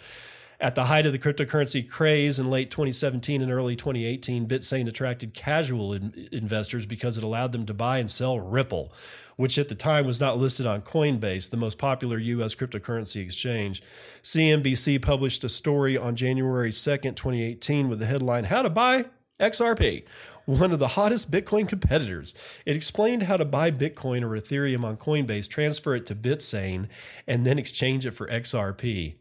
At 0.60 0.76
the 0.76 0.86
height 0.86 1.06
of 1.06 1.12
the 1.12 1.20
cryptocurrency 1.20 1.90
craze 1.90 2.40
in 2.40 2.50
late 2.50 2.70
2017 2.70 3.42
and 3.42 3.52
early 3.52 3.76
2018, 3.76 4.48
BitSane 4.48 4.88
attracted 4.88 5.34
casual 5.34 5.92
in- 5.92 6.30
investors 6.32 6.86
because 6.86 7.18
it 7.18 7.24
allowed 7.24 7.52
them 7.52 7.66
to 7.66 7.74
buy 7.74 7.98
and 7.98 8.10
sell 8.10 8.40
Ripple, 8.40 8.94
which 9.36 9.58
at 9.58 9.70
the 9.70 9.76
time 9.76 10.06
was 10.06 10.20
not 10.20 10.38
listed 10.38 10.66
on 10.66 10.82
Coinbase, 10.82 11.50
the 11.50 11.58
most 11.58 11.78
popular 11.78 12.18
U.S. 12.18 12.56
cryptocurrency 12.56 13.22
exchange. 13.22 13.82
CNBC 14.22 15.02
published 15.02 15.44
a 15.44 15.50
story 15.50 15.98
on 15.98 16.16
January 16.16 16.72
2nd, 16.72 17.16
2018, 17.16 17.90
with 17.90 18.00
the 18.00 18.06
headline 18.06 18.46
How 18.46 18.62
to 18.62 18.70
Buy 18.70 19.06
XRP, 19.40 20.04
one 20.46 20.72
of 20.72 20.80
the 20.80 20.90
hottest 20.90 21.32
Bitcoin 21.32 21.68
competitors. 21.68 22.34
It 22.66 22.76
explained 22.76 23.24
how 23.24 23.38
to 23.38 23.46
buy 23.46 23.72
Bitcoin 23.72 24.24
or 24.24 24.40
Ethereum 24.40 24.84
on 24.84 24.98
Coinbase, 24.98 25.50
transfer 25.50 25.96
it 25.96 26.06
to 26.08 26.16
BitSane, 26.16 26.88
and 27.28 27.46
then 27.46 27.60
exchange 27.60 28.06
it 28.06 28.12
for 28.12 28.28
XRP. 28.28 29.16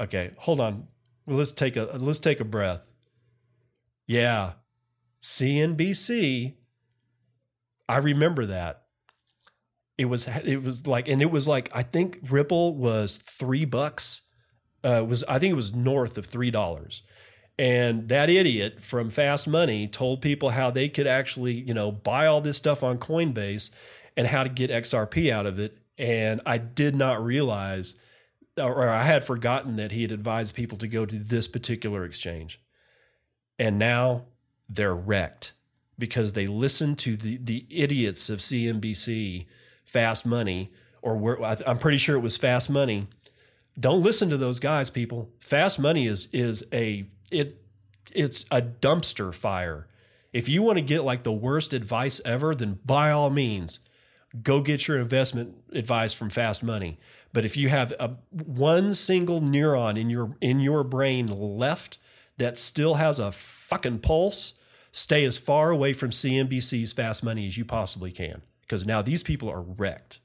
Okay, 0.00 0.32
hold 0.38 0.60
on. 0.60 0.88
Let's 1.26 1.52
take 1.52 1.76
a 1.76 1.84
let's 1.98 2.18
take 2.18 2.40
a 2.40 2.44
breath. 2.44 2.86
Yeah. 4.06 4.54
CNBC. 5.22 6.54
I 7.88 7.98
remember 7.98 8.46
that. 8.46 8.81
It 9.98 10.06
was 10.06 10.28
it 10.44 10.62
was 10.62 10.86
like 10.86 11.08
and 11.08 11.20
it 11.22 11.30
was 11.30 11.46
like 11.46 11.70
I 11.74 11.82
think 11.82 12.20
Ripple 12.30 12.76
was 12.76 13.18
3 13.18 13.64
bucks. 13.66 14.22
Uh 14.82 15.04
was 15.06 15.22
I 15.24 15.38
think 15.38 15.52
it 15.52 15.56
was 15.56 15.74
north 15.74 16.18
of 16.18 16.28
$3. 16.28 17.02
And 17.58 18.08
that 18.08 18.30
idiot 18.30 18.82
from 18.82 19.10
Fast 19.10 19.46
Money 19.46 19.86
told 19.86 20.22
people 20.22 20.50
how 20.50 20.70
they 20.70 20.88
could 20.88 21.06
actually, 21.06 21.52
you 21.52 21.74
know, 21.74 21.92
buy 21.92 22.26
all 22.26 22.40
this 22.40 22.56
stuff 22.56 22.82
on 22.82 22.98
Coinbase 22.98 23.70
and 24.16 24.26
how 24.26 24.42
to 24.42 24.48
get 24.48 24.70
XRP 24.70 25.30
out 25.30 25.46
of 25.46 25.58
it. 25.58 25.78
And 25.98 26.40
I 26.46 26.58
did 26.58 26.96
not 26.96 27.22
realize 27.22 27.96
or 28.58 28.88
I 28.88 29.02
had 29.02 29.24
forgotten 29.24 29.76
that 29.76 29.92
he 29.92 30.02
had 30.02 30.12
advised 30.12 30.54
people 30.54 30.76
to 30.78 30.88
go 30.88 31.06
to 31.06 31.16
this 31.16 31.48
particular 31.48 32.04
exchange. 32.04 32.60
And 33.58 33.78
now 33.78 34.26
they're 34.68 34.94
wrecked 34.94 35.52
because 35.98 36.32
they 36.32 36.46
listened 36.46 36.98
to 37.00 37.16
the, 37.16 37.38
the 37.38 37.66
idiots 37.70 38.28
of 38.28 38.40
CNBC, 38.40 39.46
Fast 39.92 40.24
Money, 40.24 40.72
or 41.02 41.44
I'm 41.66 41.76
pretty 41.76 41.98
sure 41.98 42.16
it 42.16 42.20
was 42.20 42.38
Fast 42.38 42.70
Money. 42.70 43.08
Don't 43.78 44.00
listen 44.00 44.30
to 44.30 44.38
those 44.38 44.58
guys, 44.58 44.88
people. 44.88 45.28
Fast 45.38 45.78
Money 45.78 46.06
is 46.06 46.28
is 46.32 46.64
a 46.72 47.06
it 47.30 47.62
it's 48.14 48.46
a 48.50 48.62
dumpster 48.62 49.34
fire. 49.34 49.86
If 50.32 50.48
you 50.48 50.62
want 50.62 50.78
to 50.78 50.82
get 50.82 51.04
like 51.04 51.24
the 51.24 51.32
worst 51.32 51.74
advice 51.74 52.22
ever, 52.24 52.54
then 52.54 52.78
by 52.86 53.10
all 53.10 53.28
means, 53.28 53.80
go 54.42 54.62
get 54.62 54.88
your 54.88 54.98
investment 54.98 55.56
advice 55.74 56.14
from 56.14 56.30
Fast 56.30 56.62
Money. 56.62 56.98
But 57.34 57.44
if 57.44 57.54
you 57.58 57.68
have 57.68 57.92
a 58.00 58.16
one 58.30 58.94
single 58.94 59.42
neuron 59.42 60.00
in 60.00 60.08
your 60.08 60.38
in 60.40 60.60
your 60.60 60.84
brain 60.84 61.26
left 61.26 61.98
that 62.38 62.56
still 62.56 62.94
has 62.94 63.18
a 63.18 63.30
fucking 63.30 63.98
pulse, 63.98 64.54
stay 64.90 65.26
as 65.26 65.38
far 65.38 65.70
away 65.70 65.92
from 65.92 66.08
CNBC's 66.08 66.94
Fast 66.94 67.22
Money 67.22 67.46
as 67.46 67.58
you 67.58 67.66
possibly 67.66 68.10
can 68.10 68.40
because 68.62 68.86
now 68.86 69.02
these 69.02 69.22
people 69.22 69.48
are 69.50 69.62
wrecked. 69.62 70.20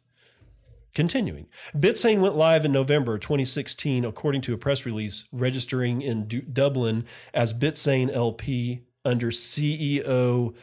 Continuing, 0.93 1.45
BitSane 1.75 2.21
went 2.21 2.35
live 2.35 2.65
in 2.65 2.71
November 2.71 3.19
2016, 3.19 4.03
according 4.03 4.41
to 4.41 4.53
a 4.53 4.57
press 4.57 4.83
release, 4.83 5.27
registering 5.31 6.01
in 6.01 6.27
D- 6.27 6.41
Dublin 6.41 7.05
as 7.35 7.53
BitSane 7.53 8.11
LP 8.11 8.81
under 9.05 9.27
CEO 9.27 10.55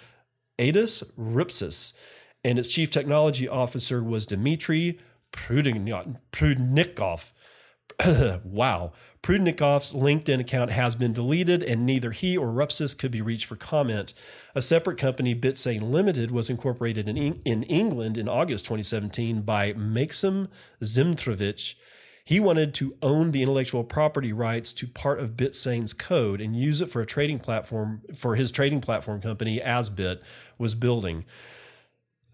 Aidis 0.58 1.08
Ripsis, 1.16 1.96
and 2.42 2.58
its 2.58 2.68
chief 2.68 2.90
technology 2.90 3.46
officer 3.48 4.02
was 4.02 4.26
Dmitry 4.26 4.98
Prudnikov. 5.32 7.30
wow. 8.44 8.92
Prudnikov's 9.24 9.94
LinkedIn 9.94 10.38
account 10.38 10.70
has 10.70 10.94
been 10.94 11.14
deleted, 11.14 11.62
and 11.62 11.86
neither 11.86 12.10
he 12.10 12.36
or 12.36 12.48
Rupsis 12.48 12.96
could 12.96 13.10
be 13.10 13.22
reached 13.22 13.46
for 13.46 13.56
comment. 13.56 14.12
A 14.54 14.60
separate 14.60 14.98
company, 14.98 15.34
BitSane 15.34 15.90
Limited, 15.90 16.30
was 16.30 16.50
incorporated 16.50 17.08
in, 17.08 17.16
in 17.42 17.62
England 17.62 18.18
in 18.18 18.28
August 18.28 18.66
2017 18.66 19.40
by 19.40 19.72
Maxim 19.72 20.50
Zimtrovich. 20.82 21.76
He 22.22 22.38
wanted 22.38 22.74
to 22.74 22.98
own 23.00 23.30
the 23.30 23.40
intellectual 23.40 23.82
property 23.82 24.34
rights 24.34 24.74
to 24.74 24.86
part 24.86 25.20
of 25.20 25.38
BitSane's 25.38 25.94
code 25.94 26.42
and 26.42 26.54
use 26.54 26.82
it 26.82 26.90
for 26.90 27.00
a 27.00 27.06
trading 27.06 27.38
platform 27.38 28.02
for 28.14 28.36
his 28.36 28.50
trading 28.50 28.82
platform 28.82 29.22
company, 29.22 29.58
Asbit, 29.58 30.20
was 30.58 30.74
building. 30.74 31.24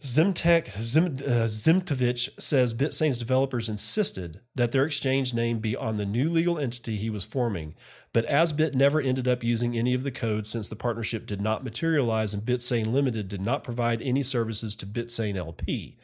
Zimtek 0.03 0.81
Zim, 0.81 1.05
uh, 1.05 1.47
Zimtovich 1.47 2.31
says 2.41 2.73
BitSane's 2.73 3.19
developers 3.19 3.69
insisted 3.69 4.41
that 4.55 4.73
their 4.73 4.87
exchange 4.87 5.35
name 5.35 5.59
be 5.59 5.77
on 5.77 5.99
the 5.99 6.07
new 6.07 6.31
legal 6.31 6.59
entity 6.59 6.97
he 6.97 7.11
was 7.11 7.25
forming, 7.25 7.75
but 8.15 8.25
Asbit 8.27 8.75
never 8.75 8.99
ended 8.99 9.29
up 9.29 9.45
using 9.45 9.77
any 9.77 9.93
of 9.93 10.03
the 10.03 10.11
code 10.11 10.47
since 10.47 10.71
the 10.71 10.77
partnership 10.77 11.27
did 11.27 11.43
not 11.43 11.65
materialize 11.65 12.33
and 12.33 12.43
BitSane 12.43 12.87
Limited 12.87 13.29
did 13.29 13.43
not 13.43 13.63
provide 13.63 14.01
any 14.01 14.23
services 14.23 14.75
to 14.77 14.87
BitSane 14.87 15.37
LP. 15.37 15.99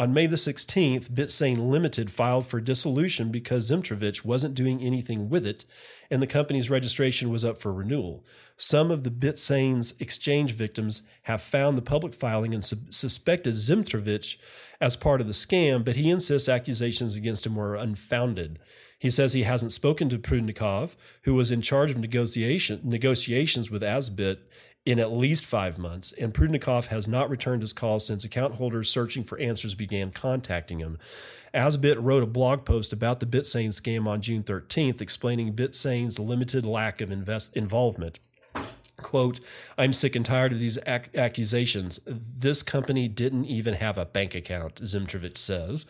On 0.00 0.14
May 0.14 0.26
the 0.26 0.36
16th, 0.36 1.10
BitSane 1.10 1.58
Limited 1.58 2.10
filed 2.10 2.46
for 2.46 2.58
dissolution 2.58 3.30
because 3.30 3.70
Zimtrovich 3.70 4.24
wasn't 4.24 4.54
doing 4.54 4.80
anything 4.80 5.28
with 5.28 5.46
it, 5.46 5.66
and 6.10 6.22
the 6.22 6.26
company's 6.26 6.70
registration 6.70 7.28
was 7.28 7.44
up 7.44 7.58
for 7.58 7.70
renewal. 7.70 8.24
Some 8.56 8.90
of 8.90 9.04
the 9.04 9.10
BitSane's 9.10 9.92
exchange 10.00 10.54
victims 10.54 11.02
have 11.24 11.42
found 11.42 11.76
the 11.76 11.82
public 11.82 12.14
filing 12.14 12.54
and 12.54 12.64
su- 12.64 12.78
suspected 12.88 13.52
Zimtrovich 13.52 14.38
as 14.80 14.96
part 14.96 15.20
of 15.20 15.26
the 15.26 15.34
scam, 15.34 15.84
but 15.84 15.96
he 15.96 16.08
insists 16.08 16.48
accusations 16.48 17.14
against 17.14 17.44
him 17.44 17.56
were 17.56 17.74
unfounded. 17.74 18.58
He 18.98 19.10
says 19.10 19.34
he 19.34 19.42
hasn't 19.42 19.72
spoken 19.72 20.08
to 20.08 20.18
Prudnikov, 20.18 20.96
who 21.24 21.34
was 21.34 21.50
in 21.50 21.60
charge 21.60 21.90
of 21.90 21.98
negotiation, 21.98 22.80
negotiations 22.84 23.70
with 23.70 23.82
Asbit, 23.82 24.38
in 24.90 24.98
at 24.98 25.12
least 25.12 25.46
five 25.46 25.78
months, 25.78 26.12
and 26.12 26.34
Prudnikov 26.34 26.86
has 26.86 27.06
not 27.06 27.30
returned 27.30 27.62
his 27.62 27.72
calls 27.72 28.06
since 28.06 28.24
account 28.24 28.54
holders 28.56 28.90
searching 28.90 29.22
for 29.24 29.38
answers 29.38 29.74
began 29.74 30.10
contacting 30.10 30.80
him. 30.80 30.98
Asbit 31.54 31.96
wrote 32.00 32.22
a 32.22 32.26
blog 32.26 32.64
post 32.64 32.92
about 32.92 33.20
the 33.20 33.26
BitSane 33.26 33.68
scam 33.68 34.06
on 34.06 34.20
June 34.20 34.42
13th, 34.42 35.00
explaining 35.00 35.54
BitSane's 35.54 36.18
limited 36.18 36.64
lack 36.64 37.00
of 37.00 37.10
invest- 37.10 37.56
involvement. 37.56 38.18
Quote, 38.96 39.40
I'm 39.78 39.92
sick 39.92 40.14
and 40.14 40.24
tired 40.24 40.52
of 40.52 40.58
these 40.58 40.78
ac- 40.86 41.10
accusations. 41.16 42.00
This 42.06 42.62
company 42.62 43.08
didn't 43.08 43.46
even 43.46 43.74
have 43.74 43.96
a 43.96 44.04
bank 44.04 44.34
account, 44.34 44.76
Zimtrovich 44.82 45.38
says. 45.38 45.86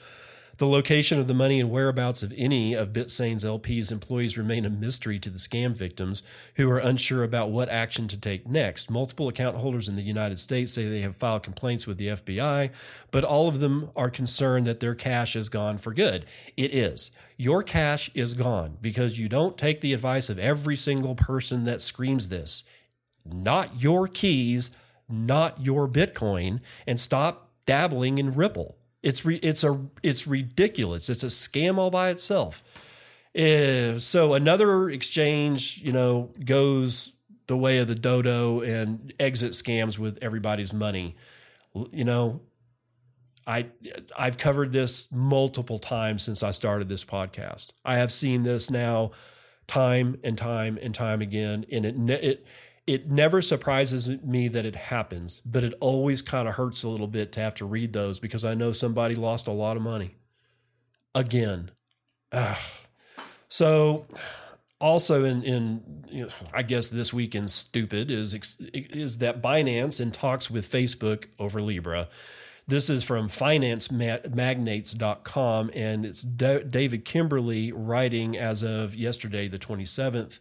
The 0.60 0.66
location 0.66 1.18
of 1.18 1.26
the 1.26 1.32
money 1.32 1.58
and 1.58 1.70
whereabouts 1.70 2.22
of 2.22 2.34
any 2.36 2.74
of 2.74 2.92
BitSane's 2.92 3.46
LP's 3.46 3.90
employees 3.90 4.36
remain 4.36 4.66
a 4.66 4.68
mystery 4.68 5.18
to 5.18 5.30
the 5.30 5.38
scam 5.38 5.74
victims 5.74 6.22
who 6.56 6.70
are 6.70 6.76
unsure 6.76 7.22
about 7.22 7.48
what 7.48 7.70
action 7.70 8.08
to 8.08 8.20
take 8.20 8.46
next. 8.46 8.90
Multiple 8.90 9.26
account 9.26 9.56
holders 9.56 9.88
in 9.88 9.96
the 9.96 10.02
United 10.02 10.38
States 10.38 10.70
say 10.70 10.86
they 10.86 11.00
have 11.00 11.16
filed 11.16 11.44
complaints 11.44 11.86
with 11.86 11.96
the 11.96 12.08
FBI, 12.08 12.72
but 13.10 13.24
all 13.24 13.48
of 13.48 13.60
them 13.60 13.88
are 13.96 14.10
concerned 14.10 14.66
that 14.66 14.80
their 14.80 14.94
cash 14.94 15.34
is 15.34 15.48
gone 15.48 15.78
for 15.78 15.94
good. 15.94 16.26
It 16.58 16.74
is. 16.74 17.10
Your 17.38 17.62
cash 17.62 18.10
is 18.12 18.34
gone 18.34 18.76
because 18.82 19.18
you 19.18 19.30
don't 19.30 19.56
take 19.56 19.80
the 19.80 19.94
advice 19.94 20.28
of 20.28 20.38
every 20.38 20.76
single 20.76 21.14
person 21.14 21.64
that 21.64 21.80
screams 21.80 22.28
this. 22.28 22.64
Not 23.24 23.80
your 23.80 24.06
keys, 24.06 24.68
not 25.08 25.64
your 25.64 25.88
Bitcoin, 25.88 26.60
and 26.86 27.00
stop 27.00 27.48
dabbling 27.64 28.18
in 28.18 28.34
Ripple. 28.34 28.76
It's 29.02 29.24
re, 29.24 29.36
it's 29.36 29.64
a 29.64 29.80
it's 30.02 30.26
ridiculous. 30.26 31.08
It's 31.08 31.22
a 31.22 31.26
scam 31.26 31.78
all 31.78 31.90
by 31.90 32.10
itself. 32.10 32.62
Uh, 33.36 33.98
so 33.98 34.34
another 34.34 34.90
exchange, 34.90 35.80
you 35.82 35.92
know, 35.92 36.32
goes 36.44 37.12
the 37.46 37.56
way 37.56 37.78
of 37.78 37.88
the 37.88 37.94
dodo 37.94 38.60
and 38.60 39.12
exit 39.18 39.52
scams 39.52 39.98
with 39.98 40.18
everybody's 40.22 40.72
money. 40.72 41.16
You 41.74 42.04
know, 42.04 42.42
I 43.46 43.66
I've 44.16 44.38
covered 44.38 44.72
this 44.72 45.10
multiple 45.10 45.78
times 45.78 46.22
since 46.22 46.42
I 46.42 46.50
started 46.50 46.88
this 46.88 47.04
podcast. 47.04 47.72
I 47.84 47.96
have 47.96 48.12
seen 48.12 48.42
this 48.42 48.70
now 48.70 49.12
time 49.66 50.18
and 50.22 50.36
time 50.36 50.78
and 50.80 50.94
time 50.94 51.22
again, 51.22 51.64
and 51.72 51.84
it 51.84 51.96
it 52.10 52.46
it 52.86 53.10
never 53.10 53.42
surprises 53.42 54.08
me 54.22 54.48
that 54.48 54.64
it 54.64 54.76
happens, 54.76 55.40
but 55.44 55.64
it 55.64 55.74
always 55.80 56.22
kind 56.22 56.48
of 56.48 56.54
hurts 56.54 56.82
a 56.82 56.88
little 56.88 57.06
bit 57.06 57.32
to 57.32 57.40
have 57.40 57.54
to 57.56 57.64
read 57.64 57.92
those 57.92 58.18
because 58.18 58.44
I 58.44 58.54
know 58.54 58.72
somebody 58.72 59.14
lost 59.14 59.46
a 59.46 59.52
lot 59.52 59.76
of 59.76 59.82
money. 59.82 60.16
Again. 61.14 61.70
Ugh. 62.32 62.56
So 63.48 64.06
also 64.80 65.24
in 65.24 65.42
in 65.42 66.04
you 66.08 66.22
know, 66.22 66.28
I 66.52 66.62
guess 66.62 66.88
this 66.88 67.12
week 67.12 67.34
in 67.34 67.48
stupid 67.48 68.10
is 68.10 68.34
is 68.72 69.18
that 69.18 69.42
Binance 69.42 70.00
in 70.00 70.10
talks 70.10 70.50
with 70.50 70.66
Facebook 70.66 71.26
over 71.38 71.60
Libra. 71.62 72.08
This 72.66 72.88
is 72.88 73.04
from 73.04 73.28
financemagnates.com 73.28 75.70
and 75.74 76.06
it's 76.06 76.22
David 76.22 77.04
Kimberly 77.04 77.72
writing 77.72 78.38
as 78.38 78.62
of 78.62 78.94
yesterday 78.94 79.48
the 79.48 79.58
27th 79.58 80.40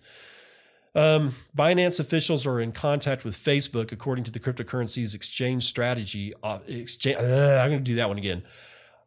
um, 0.96 1.34
Binance 1.56 2.00
officials 2.00 2.46
are 2.46 2.60
in 2.60 2.72
contact 2.72 3.24
with 3.24 3.36
Facebook, 3.36 3.92
according 3.92 4.24
to 4.26 4.32
the 4.32 4.40
cryptocurrency's 4.40 5.14
exchange 5.14 5.66
strategy. 5.66 6.34
Uh, 6.44 6.60
exchange, 6.68 7.18
uh, 7.18 7.62
I'm 7.64 7.70
going 7.70 7.84
to 7.84 7.92
do 7.92 7.96
that 7.96 8.08
one 8.08 8.18
again. 8.18 8.44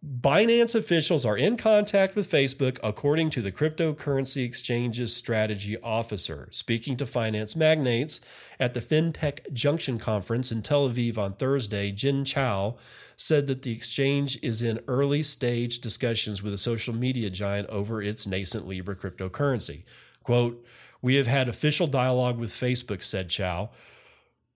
Binance 0.05 0.75
officials 0.75 1.25
are 1.25 1.37
in 1.37 1.57
contact 1.57 2.17
with 2.17 2.29
Facebook, 2.29 2.79
according 2.83 3.31
to 3.31 3.41
the 3.41 3.53
cryptocurrency 3.53 4.45
exchange's 4.45 5.15
strategy 5.15 5.77
officer. 5.81 6.49
Speaking 6.51 6.97
to 6.97 7.07
finance 7.07 7.55
magnates 7.55 8.21
at 8.59 8.75
the 8.75 8.81
FinTech 8.81 9.53
Junction 9.53 10.01
conference 10.01 10.51
in 10.51 10.61
Tel 10.61 10.91
Aviv 10.91 11.19
on 11.19 11.35
Thursday, 11.35 11.93
Gin 11.93 12.25
Chao 12.25 12.77
said 13.17 13.47
that 13.47 13.63
the 13.63 13.73
exchange 13.73 14.37
is 14.43 14.61
in 14.61 14.81
early 14.89 15.23
stage 15.23 15.79
discussions 15.79 16.43
with 16.43 16.53
a 16.53 16.59
social 16.59 16.93
media 16.93 17.31
giant 17.31 17.69
over 17.69 18.03
its 18.03 18.27
nascent 18.27 18.67
Libra 18.67 18.97
cryptocurrency. 18.97 19.85
Quote, 20.25 20.65
we 21.03 21.17
have 21.17 21.27
had 21.27 21.49
official 21.49 21.87
dialogue 21.87 22.39
with 22.39 22.51
Facebook, 22.51 23.03
said 23.03 23.29
Chao, 23.29 23.71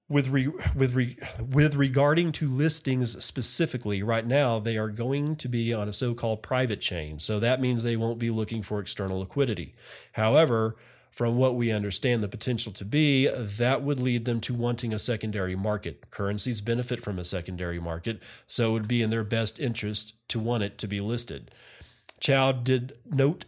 With 0.08 0.28
re, 0.28 0.46
with 0.76 0.94
re, 0.94 1.16
with 1.40 1.74
regarding 1.74 2.30
to 2.32 2.46
listings 2.46 3.24
specifically, 3.24 4.04
right 4.04 4.24
now 4.24 4.60
they 4.60 4.78
are 4.78 4.88
going 4.88 5.34
to 5.34 5.48
be 5.48 5.74
on 5.74 5.88
a 5.88 5.92
so-called 5.92 6.44
private 6.44 6.80
chain, 6.80 7.18
so 7.18 7.40
that 7.40 7.60
means 7.60 7.82
they 7.82 7.96
won't 7.96 8.20
be 8.20 8.30
looking 8.30 8.62
for 8.62 8.78
external 8.78 9.18
liquidity. 9.18 9.74
However, 10.12 10.76
from 11.10 11.36
what 11.38 11.56
we 11.56 11.72
understand 11.72 12.22
the 12.22 12.28
potential 12.28 12.72
to 12.74 12.84
be, 12.84 13.26
that 13.26 13.82
would 13.82 13.98
lead 13.98 14.26
them 14.26 14.40
to 14.42 14.54
wanting 14.54 14.94
a 14.94 14.98
secondary 14.98 15.56
market. 15.56 16.10
Currencies 16.12 16.60
benefit 16.60 17.00
from 17.00 17.18
a 17.18 17.24
secondary 17.24 17.80
market, 17.80 18.22
so 18.46 18.68
it 18.68 18.72
would 18.74 18.88
be 18.88 19.02
in 19.02 19.10
their 19.10 19.24
best 19.24 19.58
interest 19.58 20.14
to 20.28 20.38
want 20.38 20.62
it 20.62 20.78
to 20.78 20.86
be 20.86 21.00
listed. 21.00 21.50
Chao 22.20 22.52
did 22.52 22.92
note 23.10 23.44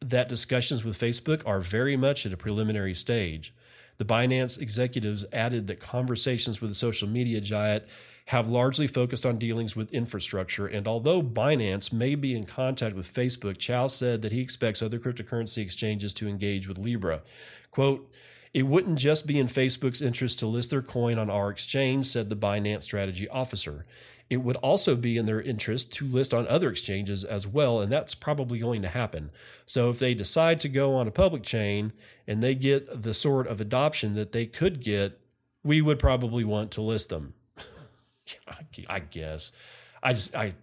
that 0.00 0.28
discussions 0.28 0.84
with 0.84 0.98
Facebook 0.98 1.42
are 1.46 1.60
very 1.60 1.96
much 1.96 2.24
at 2.24 2.32
a 2.32 2.36
preliminary 2.36 2.94
stage. 2.94 3.54
The 3.98 4.04
Binance 4.06 4.58
executives 4.60 5.26
added 5.30 5.66
that 5.66 5.78
conversations 5.78 6.60
with 6.60 6.70
the 6.70 6.74
social 6.74 7.06
media 7.06 7.40
giant 7.40 7.84
have 8.26 8.48
largely 8.48 8.86
focused 8.86 9.26
on 9.26 9.38
dealings 9.38 9.76
with 9.76 9.92
infrastructure. 9.92 10.66
And 10.66 10.88
although 10.88 11.22
Binance 11.22 11.92
may 11.92 12.14
be 12.14 12.34
in 12.34 12.44
contact 12.44 12.94
with 12.96 13.12
Facebook, 13.12 13.58
Chao 13.58 13.88
said 13.88 14.22
that 14.22 14.32
he 14.32 14.40
expects 14.40 14.80
other 14.80 14.98
cryptocurrency 14.98 15.58
exchanges 15.58 16.14
to 16.14 16.28
engage 16.28 16.66
with 16.66 16.78
Libra. 16.78 17.22
Quote, 17.70 18.10
it 18.54 18.62
wouldn't 18.62 18.98
just 18.98 19.26
be 19.26 19.38
in 19.38 19.48
Facebook's 19.48 20.00
interest 20.00 20.38
to 20.38 20.46
list 20.46 20.70
their 20.70 20.82
coin 20.82 21.18
on 21.18 21.28
our 21.28 21.50
exchange, 21.50 22.06
said 22.06 22.30
the 22.30 22.36
Binance 22.36 22.84
strategy 22.84 23.28
officer 23.28 23.84
it 24.30 24.38
would 24.38 24.56
also 24.56 24.94
be 24.94 25.18
in 25.18 25.26
their 25.26 25.42
interest 25.42 25.92
to 25.94 26.06
list 26.06 26.32
on 26.32 26.46
other 26.46 26.70
exchanges 26.70 27.24
as 27.24 27.48
well, 27.48 27.80
and 27.80 27.92
that's 27.92 28.14
probably 28.14 28.60
going 28.60 28.80
to 28.82 28.88
happen. 28.88 29.32
So 29.66 29.90
if 29.90 29.98
they 29.98 30.14
decide 30.14 30.60
to 30.60 30.68
go 30.68 30.94
on 30.94 31.08
a 31.08 31.10
public 31.10 31.42
chain 31.42 31.92
and 32.28 32.40
they 32.40 32.54
get 32.54 33.02
the 33.02 33.12
sort 33.12 33.48
of 33.48 33.60
adoption 33.60 34.14
that 34.14 34.30
they 34.30 34.46
could 34.46 34.80
get, 34.80 35.20
we 35.64 35.82
would 35.82 35.98
probably 35.98 36.44
want 36.44 36.70
to 36.72 36.80
list 36.80 37.08
them. 37.08 37.34
I 38.88 39.00
guess. 39.00 39.50
I 40.00 40.12
just 40.12 40.34
I 40.36 40.54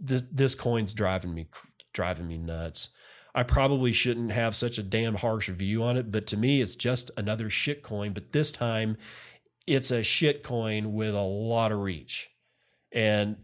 this, 0.00 0.24
this 0.32 0.56
coin's 0.56 0.92
driving 0.92 1.32
me 1.32 1.46
driving 1.92 2.26
me 2.26 2.38
nuts. 2.38 2.88
I 3.36 3.44
probably 3.44 3.92
shouldn't 3.92 4.32
have 4.32 4.56
such 4.56 4.78
a 4.78 4.82
damn 4.82 5.14
harsh 5.14 5.48
view 5.48 5.84
on 5.84 5.96
it, 5.96 6.10
but 6.10 6.26
to 6.28 6.36
me, 6.36 6.60
it's 6.60 6.76
just 6.76 7.12
another 7.16 7.50
shit 7.50 7.82
coin. 7.82 8.12
But 8.12 8.32
this 8.32 8.50
time, 8.50 8.96
it's 9.66 9.90
a 9.92 10.02
shit 10.02 10.42
coin 10.42 10.92
with 10.92 11.14
a 11.14 11.20
lot 11.20 11.72
of 11.72 11.78
reach. 11.78 12.30
And, 12.94 13.36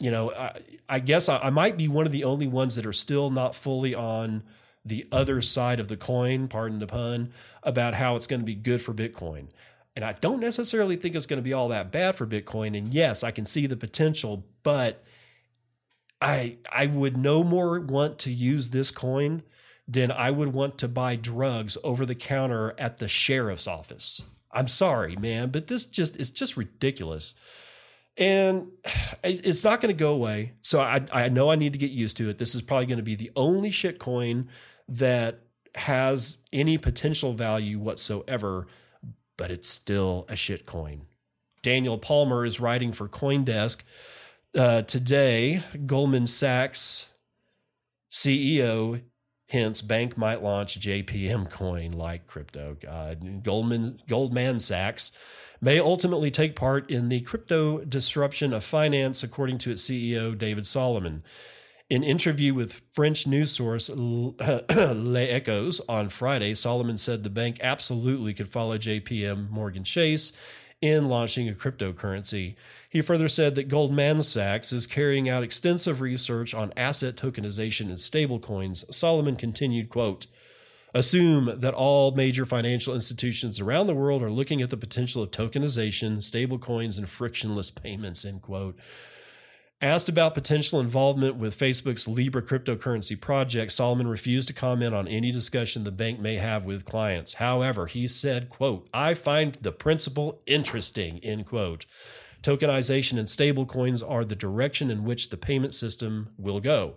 you 0.00 0.10
know, 0.10 0.32
I, 0.32 0.60
I 0.88 0.98
guess 1.00 1.28
I, 1.28 1.38
I 1.38 1.50
might 1.50 1.76
be 1.76 1.88
one 1.88 2.06
of 2.06 2.12
the 2.12 2.24
only 2.24 2.46
ones 2.46 2.76
that 2.76 2.86
are 2.86 2.92
still 2.92 3.28
not 3.30 3.54
fully 3.54 3.94
on 3.94 4.44
the 4.84 5.06
other 5.12 5.42
side 5.42 5.80
of 5.80 5.88
the 5.88 5.96
coin, 5.96 6.48
pardon 6.48 6.78
the 6.78 6.86
pun, 6.86 7.32
about 7.62 7.94
how 7.94 8.16
it's 8.16 8.26
going 8.26 8.40
to 8.40 8.46
be 8.46 8.54
good 8.54 8.80
for 8.80 8.94
Bitcoin. 8.94 9.48
And 9.96 10.04
I 10.04 10.12
don't 10.12 10.40
necessarily 10.40 10.96
think 10.96 11.14
it's 11.14 11.26
going 11.26 11.38
to 11.38 11.42
be 11.42 11.52
all 11.52 11.68
that 11.68 11.92
bad 11.92 12.16
for 12.16 12.26
Bitcoin. 12.26 12.76
And 12.76 12.92
yes, 12.92 13.22
I 13.22 13.30
can 13.30 13.46
see 13.46 13.66
the 13.66 13.76
potential, 13.76 14.46
but 14.62 15.04
I 16.20 16.58
I 16.70 16.86
would 16.86 17.16
no 17.16 17.44
more 17.44 17.80
want 17.80 18.18
to 18.20 18.32
use 18.32 18.70
this 18.70 18.90
coin 18.90 19.42
than 19.86 20.10
I 20.10 20.30
would 20.30 20.52
want 20.52 20.78
to 20.78 20.88
buy 20.88 21.16
drugs 21.16 21.76
over 21.84 22.06
the 22.06 22.14
counter 22.14 22.74
at 22.78 22.96
the 22.96 23.08
sheriff's 23.08 23.66
office. 23.66 24.22
I'm 24.50 24.68
sorry, 24.68 25.16
man, 25.16 25.50
but 25.50 25.66
this 25.66 25.84
just 25.84 26.18
is 26.18 26.30
just 26.30 26.56
ridiculous 26.56 27.34
and 28.16 28.68
it's 29.24 29.64
not 29.64 29.80
going 29.80 29.94
to 29.94 29.98
go 29.98 30.12
away. 30.12 30.52
So 30.62 30.80
I, 30.80 31.02
I 31.12 31.28
know 31.28 31.50
I 31.50 31.56
need 31.56 31.72
to 31.72 31.78
get 31.78 31.90
used 31.90 32.16
to 32.18 32.28
it. 32.28 32.38
This 32.38 32.54
is 32.54 32.62
probably 32.62 32.86
going 32.86 32.98
to 32.98 33.04
be 33.04 33.14
the 33.14 33.30
only 33.36 33.70
shit 33.70 33.98
coin 33.98 34.48
that 34.88 35.40
has 35.74 36.38
any 36.52 36.78
potential 36.78 37.32
value 37.32 37.78
whatsoever, 37.78 38.66
but 39.36 39.50
it's 39.50 39.68
still 39.68 40.26
a 40.28 40.36
shit 40.36 40.66
coin. 40.66 41.02
Daniel 41.62 41.98
Palmer 41.98 42.44
is 42.44 42.60
writing 42.60 42.92
for 42.92 43.08
CoinDesk 43.08 43.82
uh, 44.56 44.82
today. 44.82 45.62
Goldman 45.86 46.26
Sachs 46.26 47.10
CEO 48.10 49.00
hints 49.46 49.82
bank 49.82 50.16
might 50.16 50.42
launch 50.42 50.78
JPM 50.78 51.50
coin 51.50 51.92
like 51.92 52.26
crypto. 52.26 52.76
Uh, 52.86 53.14
Goldman 53.42 53.98
Goldman 54.06 54.58
Sachs 54.58 55.12
may 55.64 55.80
ultimately 55.80 56.30
take 56.30 56.54
part 56.54 56.90
in 56.90 57.08
the 57.08 57.22
crypto 57.22 57.78
disruption 57.78 58.52
of 58.52 58.62
finance, 58.62 59.22
according 59.22 59.56
to 59.56 59.70
its 59.70 59.82
CEO, 59.82 60.36
David 60.36 60.66
Solomon. 60.66 61.22
In 61.88 62.04
interview 62.04 62.52
with 62.52 62.82
French 62.92 63.26
news 63.26 63.52
source 63.52 63.88
Les 63.88 64.36
Echos 65.40 65.80
on 65.88 66.10
Friday, 66.10 66.54
Solomon 66.54 66.98
said 66.98 67.22
the 67.22 67.30
bank 67.30 67.60
absolutely 67.62 68.34
could 68.34 68.48
follow 68.48 68.76
JPM 68.76 69.48
Morgan 69.48 69.84
Chase 69.84 70.34
in 70.82 71.08
launching 71.08 71.48
a 71.48 71.52
cryptocurrency. 71.52 72.56
He 72.90 73.00
further 73.00 73.28
said 73.30 73.54
that 73.54 73.68
Goldman 73.68 74.22
Sachs 74.22 74.70
is 74.70 74.86
carrying 74.86 75.30
out 75.30 75.42
extensive 75.42 76.02
research 76.02 76.52
on 76.52 76.74
asset 76.76 77.16
tokenization 77.16 77.86
and 77.86 77.96
stablecoins. 77.96 78.92
Solomon 78.92 79.36
continued, 79.36 79.88
quote, 79.88 80.26
Assume 80.96 81.58
that 81.58 81.74
all 81.74 82.12
major 82.12 82.46
financial 82.46 82.94
institutions 82.94 83.58
around 83.58 83.88
the 83.88 83.94
world 83.94 84.22
are 84.22 84.30
looking 84.30 84.62
at 84.62 84.70
the 84.70 84.76
potential 84.76 85.24
of 85.24 85.32
tokenization, 85.32 86.18
stablecoins, 86.18 86.98
and 86.98 87.08
frictionless 87.08 87.68
payments, 87.68 88.24
end 88.24 88.42
quote. 88.42 88.78
Asked 89.82 90.08
about 90.08 90.34
potential 90.34 90.78
involvement 90.78 91.34
with 91.34 91.58
Facebook's 91.58 92.06
Libra 92.06 92.42
cryptocurrency 92.42 93.20
project, 93.20 93.72
Solomon 93.72 94.06
refused 94.06 94.46
to 94.48 94.54
comment 94.54 94.94
on 94.94 95.08
any 95.08 95.32
discussion 95.32 95.82
the 95.82 95.90
bank 95.90 96.20
may 96.20 96.36
have 96.36 96.64
with 96.64 96.84
clients. 96.84 97.34
However, 97.34 97.86
he 97.86 98.06
said, 98.06 98.48
quote, 98.48 98.88
I 98.94 99.14
find 99.14 99.58
the 99.60 99.72
principle 99.72 100.42
interesting, 100.46 101.18
end 101.24 101.46
quote. 101.46 101.86
Tokenization 102.42 103.18
and 103.18 103.26
stablecoins 103.26 104.08
are 104.08 104.24
the 104.24 104.36
direction 104.36 104.92
in 104.92 105.02
which 105.02 105.30
the 105.30 105.36
payment 105.36 105.74
system 105.74 106.28
will 106.38 106.60
go. 106.60 106.94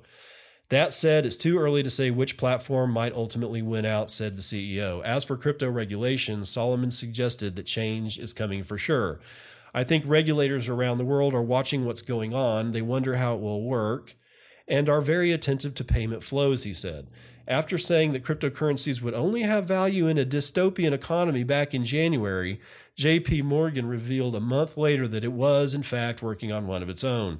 That 0.69 0.93
said, 0.93 1.25
it's 1.25 1.37
too 1.37 1.57
early 1.57 1.81
to 1.81 1.89
say 1.89 2.11
which 2.11 2.35
platform 2.35 2.91
might 2.91 3.13
ultimately 3.13 3.61
win 3.61 3.85
out, 3.85 4.11
said 4.11 4.35
the 4.35 4.41
CEO. 4.41 5.01
As 5.03 5.23
for 5.23 5.37
crypto 5.37 5.69
regulation, 5.69 6.43
Solomon 6.43 6.91
suggested 6.91 7.55
that 7.55 7.65
change 7.65 8.19
is 8.19 8.33
coming 8.33 8.63
for 8.63 8.77
sure. 8.77 9.19
I 9.73 9.85
think 9.85 10.03
regulators 10.05 10.67
around 10.67 10.97
the 10.97 11.05
world 11.05 11.33
are 11.33 11.41
watching 11.41 11.85
what's 11.85 12.01
going 12.01 12.33
on. 12.33 12.73
They 12.73 12.81
wonder 12.81 13.15
how 13.15 13.35
it 13.35 13.41
will 13.41 13.63
work 13.63 14.15
and 14.67 14.89
are 14.89 14.99
very 14.99 15.31
attentive 15.31 15.73
to 15.75 15.83
payment 15.85 16.23
flows, 16.23 16.63
he 16.63 16.73
said. 16.73 17.07
After 17.47 17.77
saying 17.77 18.11
that 18.11 18.25
cryptocurrencies 18.25 19.01
would 19.01 19.13
only 19.13 19.43
have 19.43 19.63
value 19.65 20.07
in 20.07 20.17
a 20.17 20.25
dystopian 20.25 20.91
economy 20.91 21.45
back 21.45 21.73
in 21.73 21.85
January, 21.85 22.59
JP 22.97 23.43
Morgan 23.43 23.87
revealed 23.87 24.35
a 24.35 24.41
month 24.41 24.75
later 24.75 25.07
that 25.07 25.23
it 25.23 25.31
was, 25.31 25.73
in 25.73 25.83
fact, 25.83 26.21
working 26.21 26.51
on 26.51 26.67
one 26.67 26.83
of 26.83 26.89
its 26.89 27.05
own. 27.05 27.39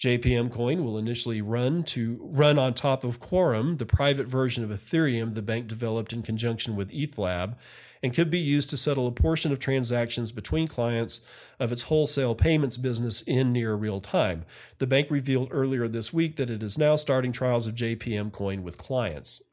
JPM 0.00 0.52
Coin 0.52 0.84
will 0.84 0.96
initially 0.96 1.42
run 1.42 1.82
to 1.82 2.20
run 2.22 2.56
on 2.56 2.72
top 2.72 3.02
of 3.02 3.18
Quorum, 3.18 3.78
the 3.78 3.86
private 3.86 4.28
version 4.28 4.62
of 4.62 4.70
Ethereum 4.70 5.34
the 5.34 5.42
bank 5.42 5.66
developed 5.66 6.12
in 6.12 6.22
conjunction 6.22 6.76
with 6.76 6.92
ETHLab, 6.92 7.56
and 8.00 8.14
could 8.14 8.30
be 8.30 8.38
used 8.38 8.70
to 8.70 8.76
settle 8.76 9.08
a 9.08 9.12
portion 9.12 9.50
of 9.50 9.58
transactions 9.58 10.30
between 10.30 10.68
clients 10.68 11.20
of 11.58 11.72
its 11.72 11.84
wholesale 11.84 12.36
payments 12.36 12.76
business 12.76 13.22
in 13.22 13.52
near 13.52 13.74
real 13.74 14.00
time. 14.00 14.44
The 14.78 14.86
bank 14.86 15.10
revealed 15.10 15.48
earlier 15.50 15.88
this 15.88 16.12
week 16.12 16.36
that 16.36 16.50
it 16.50 16.62
is 16.62 16.78
now 16.78 16.94
starting 16.94 17.32
trials 17.32 17.66
of 17.66 17.74
JPM 17.74 18.30
Coin 18.30 18.62
with 18.62 18.78
clients. 18.78 19.42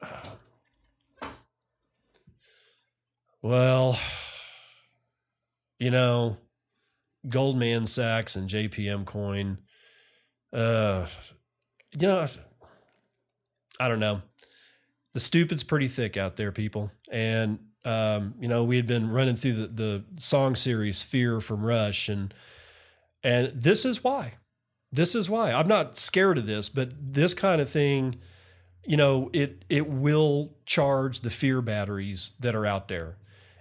Well, 3.42 3.96
you 5.78 5.92
know, 5.92 6.38
Goldman 7.28 7.86
Sachs 7.86 8.34
and 8.34 8.48
JPM 8.48 9.04
Coin 9.04 9.58
uh, 10.52 11.06
you 11.98 12.06
know, 12.06 12.26
I 13.80 13.88
don't 13.88 14.00
know. 14.00 14.22
The 15.14 15.20
stupid's 15.20 15.62
pretty 15.62 15.88
thick 15.88 16.16
out 16.16 16.36
there, 16.36 16.52
people. 16.52 16.90
And, 17.10 17.58
um, 17.84 18.34
you 18.38 18.48
know, 18.48 18.64
we 18.64 18.76
had 18.76 18.86
been 18.86 19.10
running 19.10 19.36
through 19.36 19.54
the, 19.54 19.66
the 19.66 20.04
song 20.18 20.56
series 20.56 21.02
Fear 21.02 21.40
from 21.40 21.64
Rush, 21.64 22.08
and 22.08 22.34
and 23.22 23.52
this 23.54 23.84
is 23.84 24.04
why. 24.04 24.34
This 24.92 25.14
is 25.14 25.30
why. 25.30 25.52
I'm 25.52 25.68
not 25.68 25.96
scared 25.96 26.38
of 26.38 26.46
this, 26.46 26.68
but 26.68 26.92
this 27.00 27.34
kind 27.34 27.60
of 27.60 27.68
thing, 27.68 28.16
you 28.84 28.96
know, 28.96 29.30
it 29.32 29.64
it 29.68 29.88
will 29.88 30.56
charge 30.66 31.20
the 31.20 31.30
fear 31.30 31.62
batteries 31.62 32.34
that 32.40 32.54
are 32.54 32.66
out 32.66 32.88
there. 32.88 33.18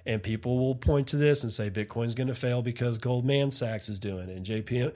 And 0.08 0.22
people 0.22 0.60
will 0.60 0.76
point 0.76 1.08
to 1.08 1.18
this 1.18 1.42
and 1.42 1.52
say 1.52 1.72
Bitcoin's 1.72 2.14
going 2.14 2.28
to 2.28 2.36
fail 2.36 2.62
because 2.62 3.00
Goldman 3.00 3.50
Sachs 3.50 3.90
is 3.90 3.98
doing 3.98 4.30
it 4.30 4.38
and 4.38 4.46
JPM 4.46 4.94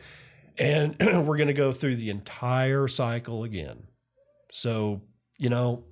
and 0.59 0.95
we're 0.99 1.37
going 1.37 1.47
to 1.47 1.53
go 1.53 1.71
through 1.71 1.95
the 1.95 2.09
entire 2.09 2.87
cycle 2.87 3.43
again. 3.43 3.83
So, 4.51 5.01
you 5.37 5.49
know, 5.49 5.85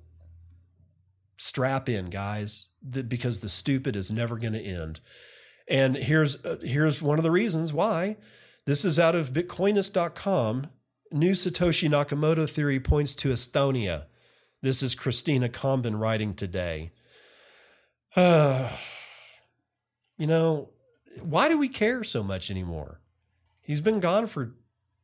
strap 1.38 1.88
in, 1.88 2.06
guys, 2.06 2.68
because 3.08 3.40
the 3.40 3.48
stupid 3.48 3.96
is 3.96 4.12
never 4.12 4.36
going 4.36 4.52
to 4.52 4.60
end. 4.60 5.00
And 5.68 5.96
here's 5.96 6.44
uh, 6.44 6.58
here's 6.62 7.02
one 7.02 7.18
of 7.18 7.22
the 7.22 7.30
reasons 7.30 7.72
why. 7.72 8.16
This 8.66 8.84
is 8.84 8.98
out 8.98 9.14
of 9.14 9.32
bitcoinist.com. 9.32 10.66
New 11.10 11.32
Satoshi 11.32 11.88
Nakamoto 11.88 12.48
theory 12.48 12.80
points 12.80 13.14
to 13.14 13.30
Estonia. 13.30 14.04
This 14.60 14.82
is 14.82 14.94
Christina 14.94 15.48
Combin 15.48 15.96
writing 15.96 16.34
today. 16.34 16.92
Uh, 18.14 18.70
you 20.18 20.26
know, 20.26 20.70
why 21.22 21.48
do 21.48 21.58
we 21.58 21.68
care 21.68 22.04
so 22.04 22.22
much 22.22 22.50
anymore? 22.50 23.00
He's 23.68 23.82
been 23.82 24.00
gone 24.00 24.26
for 24.26 24.54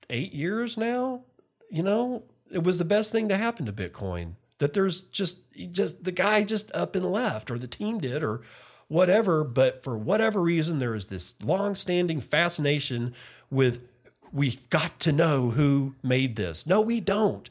eight 0.09 0.33
years 0.33 0.79
now. 0.79 1.25
You 1.71 1.83
know, 1.83 2.23
it 2.51 2.65
was 2.65 2.79
the 2.79 2.85
best 2.87 3.13
thing 3.13 3.29
to 3.29 3.37
happen 3.37 3.67
to 3.67 3.75
Bitcoin. 3.75 4.37
That 4.59 4.73
there's 4.73 5.03
just 5.03 5.43
just 5.71 6.05
the 6.05 6.13
guy 6.13 6.45
just 6.45 6.75
up 6.75 6.97
and 6.97 7.05
left, 7.05 7.51
or 7.51 7.59
the 7.59 7.67
team 7.67 7.99
did, 7.99 8.25
or 8.25 8.41
whatever. 8.89 9.45
But 9.45 9.85
for 9.85 9.99
whatever 9.99 10.41
reason, 10.41 10.79
there 10.79 10.95
is 10.95 11.07
this 11.07 11.35
long-standing 11.45 12.23
fascination 12.23 13.13
with 13.51 13.87
we've 14.33 14.67
got 14.71 14.99
to 15.01 15.13
know 15.13 15.51
who 15.51 15.95
made 16.03 16.37
this. 16.37 16.67
No, 16.67 16.81
we 16.81 17.01
don't. 17.01 17.51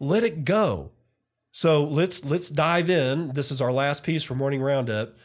Let 0.00 0.22
it 0.22 0.44
go. 0.44 0.90
So 1.50 1.82
let's 1.82 2.26
let's 2.26 2.50
dive 2.50 2.90
in. 2.90 3.32
This 3.32 3.50
is 3.50 3.62
our 3.62 3.72
last 3.72 4.04
piece 4.04 4.22
for 4.22 4.34
morning 4.34 4.60
roundup. 4.60 5.16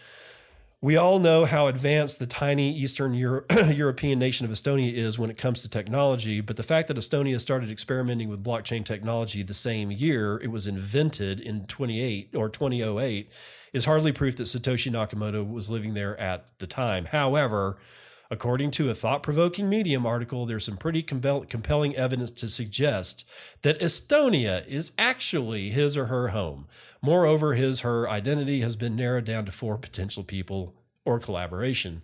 We 0.79 0.95
all 0.95 1.17
know 1.17 1.45
how 1.45 1.65
advanced 1.65 2.19
the 2.19 2.27
tiny 2.27 2.71
Eastern 2.71 3.15
Euro- 3.15 3.43
European 3.73 4.19
nation 4.19 4.45
of 4.45 4.51
Estonia 4.51 4.93
is 4.93 5.17
when 5.17 5.31
it 5.31 5.37
comes 5.37 5.63
to 5.63 5.69
technology, 5.69 6.39
but 6.39 6.55
the 6.55 6.61
fact 6.61 6.87
that 6.87 6.97
Estonia 6.97 7.41
started 7.41 7.71
experimenting 7.71 8.29
with 8.29 8.43
blockchain 8.43 8.85
technology 8.85 9.41
the 9.41 9.55
same 9.55 9.89
year 9.89 10.37
it 10.37 10.51
was 10.51 10.67
invented 10.67 11.39
in 11.39 11.65
28 11.65 12.35
or 12.35 12.47
2008 12.47 13.31
is 13.73 13.85
hardly 13.85 14.11
proof 14.11 14.35
that 14.35 14.43
Satoshi 14.43 14.91
Nakamoto 14.91 15.51
was 15.51 15.71
living 15.71 15.95
there 15.95 16.15
at 16.19 16.51
the 16.59 16.67
time. 16.67 17.05
However, 17.05 17.77
According 18.29 18.71
to 18.71 18.89
a 18.89 18.95
thought 18.95 19.23
provoking 19.23 19.69
Medium 19.69 20.05
article, 20.05 20.45
there's 20.45 20.65
some 20.65 20.77
pretty 20.77 21.01
compelling 21.01 21.95
evidence 21.95 22.31
to 22.31 22.49
suggest 22.49 23.25
that 23.61 23.79
Estonia 23.79 24.65
is 24.67 24.91
actually 24.97 25.69
his 25.69 25.95
or 25.95 26.07
her 26.07 26.29
home. 26.29 26.67
Moreover, 27.01 27.53
his 27.53 27.81
her 27.81 28.09
identity 28.09 28.61
has 28.61 28.75
been 28.75 28.95
narrowed 28.95 29.25
down 29.25 29.45
to 29.45 29.51
four 29.51 29.77
potential 29.77 30.23
people 30.23 30.75
or 31.05 31.19
collaboration. 31.19 32.01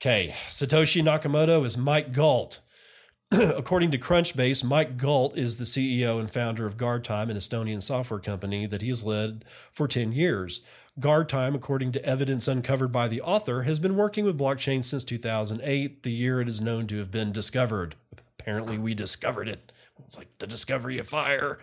Okay, 0.00 0.34
Satoshi 0.50 1.02
Nakamoto 1.02 1.64
is 1.64 1.76
Mike 1.76 2.12
Galt. 2.12 2.60
According 3.32 3.90
to 3.92 3.98
Crunchbase, 3.98 4.62
Mike 4.62 4.96
Galt 4.96 5.36
is 5.36 5.56
the 5.56 5.64
CEO 5.64 6.20
and 6.20 6.30
founder 6.30 6.66
of 6.66 6.76
Guardtime, 6.76 7.30
an 7.30 7.36
Estonian 7.36 7.82
software 7.82 8.20
company 8.20 8.66
that 8.66 8.82
he 8.82 8.88
has 8.88 9.02
led 9.02 9.44
for 9.72 9.88
10 9.88 10.12
years. 10.12 10.60
Guardtime, 10.98 11.54
according 11.54 11.92
to 11.92 12.04
evidence 12.04 12.48
uncovered 12.48 12.90
by 12.90 13.06
the 13.06 13.20
author, 13.20 13.62
has 13.62 13.78
been 13.78 13.96
working 13.96 14.24
with 14.24 14.38
blockchain 14.38 14.82
since 14.82 15.04
2008, 15.04 16.02
the 16.02 16.10
year 16.10 16.40
it 16.40 16.48
is 16.48 16.60
known 16.60 16.86
to 16.86 16.98
have 16.98 17.10
been 17.10 17.32
discovered. 17.32 17.96
Apparently, 18.40 18.78
we 18.78 18.94
discovered 18.94 19.46
it. 19.46 19.72
It's 20.06 20.16
like 20.16 20.38
the 20.38 20.46
discovery 20.46 20.98
of 20.98 21.06
fire. 21.06 21.58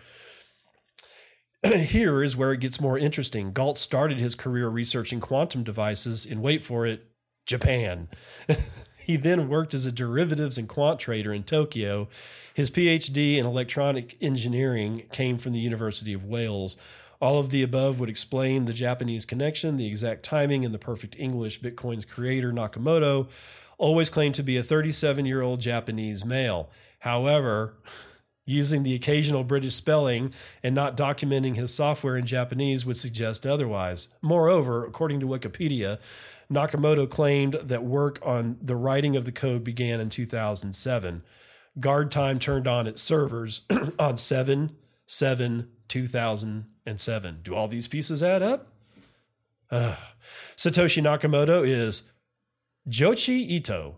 Here 1.66 2.22
is 2.22 2.36
where 2.36 2.52
it 2.52 2.60
gets 2.60 2.80
more 2.80 2.96
interesting. 2.96 3.52
Galt 3.52 3.78
started 3.78 4.20
his 4.20 4.36
career 4.36 4.68
researching 4.68 5.18
quantum 5.18 5.64
devices 5.64 6.24
in, 6.24 6.40
wait 6.40 6.62
for 6.62 6.86
it, 6.86 7.08
Japan. 7.46 8.08
he 9.04 9.16
then 9.16 9.48
worked 9.48 9.74
as 9.74 9.84
a 9.84 9.92
derivatives 9.92 10.58
and 10.58 10.68
quant 10.68 11.00
trader 11.00 11.32
in 11.32 11.42
Tokyo. 11.42 12.08
His 12.54 12.70
PhD 12.70 13.38
in 13.38 13.46
electronic 13.46 14.16
engineering 14.20 15.04
came 15.10 15.38
from 15.38 15.54
the 15.54 15.60
University 15.60 16.12
of 16.12 16.24
Wales. 16.24 16.76
All 17.24 17.38
of 17.38 17.48
the 17.48 17.62
above 17.62 18.00
would 18.00 18.10
explain 18.10 18.66
the 18.66 18.74
Japanese 18.74 19.24
connection, 19.24 19.78
the 19.78 19.86
exact 19.86 20.24
timing, 20.24 20.62
and 20.62 20.74
the 20.74 20.78
perfect 20.78 21.16
English. 21.18 21.62
Bitcoin's 21.62 22.04
creator, 22.04 22.52
Nakamoto, 22.52 23.28
always 23.78 24.10
claimed 24.10 24.34
to 24.34 24.42
be 24.42 24.58
a 24.58 24.62
37 24.62 25.24
year 25.24 25.40
old 25.40 25.58
Japanese 25.58 26.22
male. 26.22 26.68
However, 26.98 27.78
using 28.44 28.82
the 28.82 28.94
occasional 28.94 29.42
British 29.42 29.74
spelling 29.74 30.34
and 30.62 30.74
not 30.74 30.98
documenting 30.98 31.56
his 31.56 31.72
software 31.72 32.18
in 32.18 32.26
Japanese 32.26 32.84
would 32.84 32.98
suggest 32.98 33.46
otherwise. 33.46 34.14
Moreover, 34.20 34.84
according 34.84 35.20
to 35.20 35.26
Wikipedia, 35.26 36.00
Nakamoto 36.52 37.08
claimed 37.08 37.54
that 37.54 37.84
work 37.84 38.18
on 38.22 38.58
the 38.60 38.76
writing 38.76 39.16
of 39.16 39.24
the 39.24 39.32
code 39.32 39.64
began 39.64 39.98
in 39.98 40.10
2007. 40.10 41.22
Guard 41.80 42.12
time 42.12 42.38
turned 42.38 42.68
on 42.68 42.86
its 42.86 43.00
servers 43.00 43.62
on 43.98 44.18
7 44.18 44.76
7 45.06 45.68
2007. 45.88 46.73
Do 47.42 47.54
all 47.54 47.68
these 47.68 47.88
pieces 47.88 48.22
add 48.22 48.42
up? 48.42 48.68
Uh, 49.70 49.96
Satoshi 50.56 51.02
Nakamoto 51.02 51.66
is 51.66 52.02
Joichi 52.88 53.48
Ito. 53.48 53.96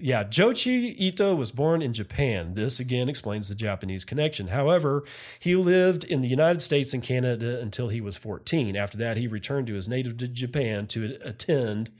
Yeah, 0.00 0.22
Joichi 0.24 0.94
Ito 0.98 1.34
was 1.34 1.50
born 1.50 1.80
in 1.80 1.94
Japan. 1.94 2.54
This 2.54 2.78
again 2.78 3.08
explains 3.08 3.48
the 3.48 3.54
Japanese 3.54 4.04
connection. 4.04 4.48
However, 4.48 5.04
he 5.40 5.56
lived 5.56 6.04
in 6.04 6.20
the 6.20 6.28
United 6.28 6.60
States 6.60 6.92
and 6.92 7.02
Canada 7.02 7.58
until 7.60 7.88
he 7.88 8.02
was 8.02 8.18
14. 8.18 8.76
After 8.76 8.98
that, 8.98 9.16
he 9.16 9.26
returned 9.26 9.66
to 9.68 9.74
his 9.74 9.88
native 9.88 10.16
Japan 10.34 10.86
to 10.88 11.18
attend 11.22 11.90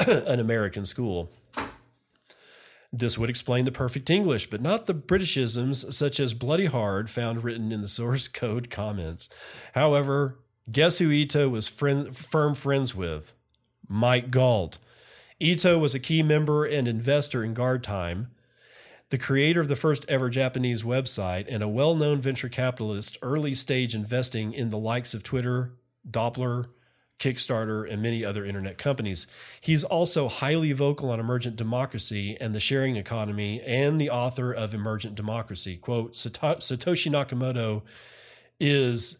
an 0.00 0.40
American 0.40 0.84
school. 0.84 1.32
This 2.92 3.16
would 3.16 3.30
explain 3.30 3.64
the 3.64 3.72
perfect 3.72 4.10
English, 4.10 4.50
but 4.50 4.60
not 4.60 4.86
the 4.86 4.94
Britishisms 4.94 5.92
such 5.92 6.18
as 6.18 6.34
bloody 6.34 6.66
hard 6.66 7.08
found 7.08 7.44
written 7.44 7.70
in 7.70 7.82
the 7.82 7.88
source 7.88 8.26
code 8.42 8.68
comments. 8.68 9.28
However, 9.74 10.40
guess 10.70 10.98
who 10.98 11.10
Ito 11.10 11.48
was 11.48 11.68
friend, 11.68 12.16
firm 12.16 12.54
friends 12.54 12.94
with? 12.94 13.34
Mike 13.88 14.30
Galt. 14.30 14.78
Ito 15.40 15.78
was 15.78 15.94
a 15.94 16.00
key 16.00 16.22
member 16.22 16.64
and 16.64 16.86
investor 16.86 17.42
in 17.44 17.54
Guardtime. 17.54 18.28
the 19.10 19.18
creator 19.18 19.60
of 19.60 19.68
the 19.68 19.76
first 19.76 20.04
ever 20.08 20.30
Japanese 20.30 20.82
website, 20.84 21.46
and 21.48 21.62
a 21.62 21.68
well 21.68 21.96
known 21.96 22.20
venture 22.20 22.48
capitalist, 22.48 23.18
early 23.22 23.54
stage 23.54 23.94
investing 23.94 24.52
in 24.52 24.70
the 24.70 24.78
likes 24.78 25.14
of 25.14 25.24
Twitter, 25.24 25.72
Doppler, 26.08 26.66
Kickstarter, 27.20 27.88
and 27.88 28.02
many 28.02 28.24
other 28.24 28.44
internet 28.44 28.78
companies. 28.78 29.26
He's 29.60 29.84
also 29.84 30.26
highly 30.26 30.72
vocal 30.72 31.10
on 31.10 31.20
emergent 31.20 31.54
democracy 31.56 32.36
and 32.40 32.54
the 32.54 32.60
sharing 32.60 32.96
economy, 32.96 33.60
and 33.60 34.00
the 34.00 34.10
author 34.10 34.52
of 34.52 34.74
Emergent 34.74 35.14
Democracy. 35.14 35.76
Quote 35.76 36.14
Satoshi 36.14 37.10
Nakamoto 37.12 37.82
is 38.58 39.18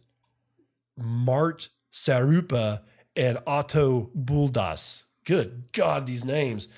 Mart 0.97 1.69
Sarupa 1.93 2.81
and 3.15 3.39
Otto 3.47 4.11
Buldas. 4.17 5.05
Good 5.25 5.65
God, 5.73 6.07
these 6.07 6.25
names. 6.25 6.69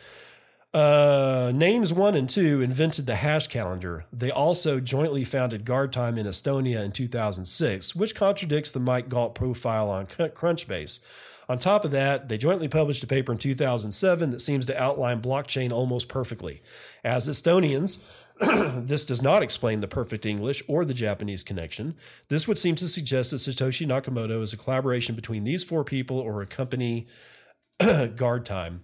Uh, 0.74 1.52
names 1.54 1.92
one 1.92 2.14
and 2.14 2.30
two 2.30 2.62
invented 2.62 3.06
the 3.06 3.16
hash 3.16 3.46
calendar. 3.48 4.06
They 4.10 4.30
also 4.30 4.80
jointly 4.80 5.22
founded 5.22 5.66
GuardTime 5.66 6.16
in 6.16 6.26
Estonia 6.26 6.82
in 6.82 6.92
2006, 6.92 7.94
which 7.94 8.14
contradicts 8.14 8.70
the 8.70 8.80
Mike 8.80 9.10
Galt 9.10 9.34
profile 9.34 9.90
on 9.90 10.06
Crunchbase. 10.06 11.00
On 11.48 11.58
top 11.58 11.84
of 11.84 11.90
that, 11.90 12.30
they 12.30 12.38
jointly 12.38 12.68
published 12.68 13.04
a 13.04 13.06
paper 13.06 13.32
in 13.32 13.38
2007 13.38 14.30
that 14.30 14.40
seems 14.40 14.64
to 14.64 14.82
outline 14.82 15.20
blockchain 15.20 15.72
almost 15.72 16.08
perfectly. 16.08 16.62
As 17.04 17.28
Estonians, 17.28 18.02
this 18.86 19.04
does 19.04 19.20
not 19.20 19.42
explain 19.42 19.80
the 19.80 19.88
perfect 19.88 20.24
English 20.24 20.62
or 20.68 20.86
the 20.86 20.94
Japanese 20.94 21.42
connection. 21.42 21.94
This 22.28 22.48
would 22.48 22.58
seem 22.58 22.76
to 22.76 22.88
suggest 22.88 23.32
that 23.32 23.38
Satoshi 23.38 23.86
Nakamoto 23.86 24.40
is 24.40 24.54
a 24.54 24.56
collaboration 24.56 25.14
between 25.14 25.44
these 25.44 25.64
four 25.64 25.84
people 25.84 26.18
or 26.18 26.40
a 26.40 26.46
company 26.46 27.06
GuardTime. 27.80 28.78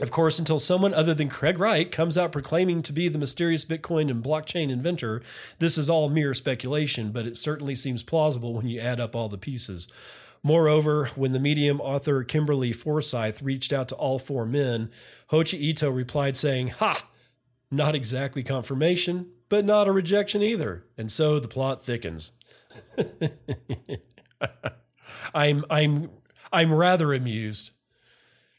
Of 0.00 0.10
course, 0.10 0.38
until 0.38 0.58
someone 0.58 0.92
other 0.92 1.14
than 1.14 1.30
Craig 1.30 1.58
Wright 1.58 1.90
comes 1.90 2.18
out 2.18 2.30
proclaiming 2.30 2.82
to 2.82 2.92
be 2.92 3.08
the 3.08 3.18
mysterious 3.18 3.64
Bitcoin 3.64 4.10
and 4.10 4.22
blockchain 4.22 4.70
inventor, 4.70 5.22
this 5.58 5.78
is 5.78 5.88
all 5.88 6.10
mere 6.10 6.34
speculation, 6.34 7.12
but 7.12 7.26
it 7.26 7.38
certainly 7.38 7.74
seems 7.74 8.02
plausible 8.02 8.52
when 8.52 8.66
you 8.66 8.78
add 8.78 9.00
up 9.00 9.16
all 9.16 9.30
the 9.30 9.38
pieces. 9.38 9.88
Moreover, 10.42 11.06
when 11.14 11.32
the 11.32 11.40
medium 11.40 11.80
author 11.80 12.22
Kimberly 12.24 12.72
Forsyth 12.72 13.40
reached 13.40 13.72
out 13.72 13.88
to 13.88 13.94
all 13.94 14.18
four 14.18 14.44
men, 14.44 14.90
Hoichi 15.30 15.58
Ito 15.58 15.90
replied 15.90 16.36
saying, 16.36 16.68
Ha! 16.68 17.08
Not 17.70 17.94
exactly 17.94 18.42
confirmation, 18.42 19.30
but 19.48 19.64
not 19.64 19.88
a 19.88 19.92
rejection 19.92 20.42
either. 20.42 20.84
And 20.98 21.10
so 21.10 21.40
the 21.40 21.48
plot 21.48 21.82
thickens. 21.84 22.32
I'm 25.34 25.64
I'm 25.70 26.10
I'm 26.52 26.72
rather 26.72 27.12
amused 27.12 27.70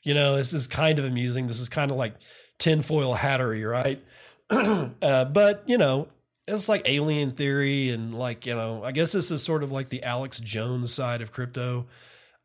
you 0.07 0.13
know, 0.13 0.37
this 0.37 0.53
is 0.53 0.67
kind 0.67 0.99
of 0.99 1.05
amusing. 1.05 1.47
This 1.47 1.59
is 1.59 1.67
kind 1.67 1.91
of 1.91 1.97
like 1.97 2.13
tinfoil 2.57 3.13
hattery, 3.13 3.69
right? 3.69 4.01
uh, 5.01 5.25
but 5.25 5.63
you 5.65 5.77
know, 5.77 6.07
it's 6.47 6.69
like 6.69 6.83
alien 6.85 7.31
theory 7.31 7.89
and 7.89 8.13
like 8.13 8.45
you 8.45 8.55
know, 8.55 8.85
I 8.85 8.93
guess 8.93 9.11
this 9.11 9.31
is 9.31 9.43
sort 9.43 9.63
of 9.63 9.73
like 9.73 9.89
the 9.89 10.03
Alex 10.03 10.39
Jones 10.39 10.93
side 10.93 11.21
of 11.21 11.33
crypto. 11.33 11.87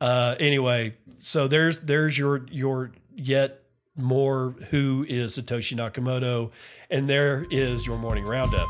Uh, 0.00 0.34
anyway, 0.40 0.96
so 1.14 1.46
there's 1.46 1.78
there's 1.78 2.18
your 2.18 2.44
your 2.50 2.90
yet 3.14 3.62
more 3.94 4.56
who 4.70 5.06
is 5.08 5.38
Satoshi 5.38 5.76
Nakamoto, 5.76 6.50
and 6.90 7.08
there 7.08 7.46
is 7.48 7.86
your 7.86 7.96
morning 7.96 8.24
roundup. 8.24 8.66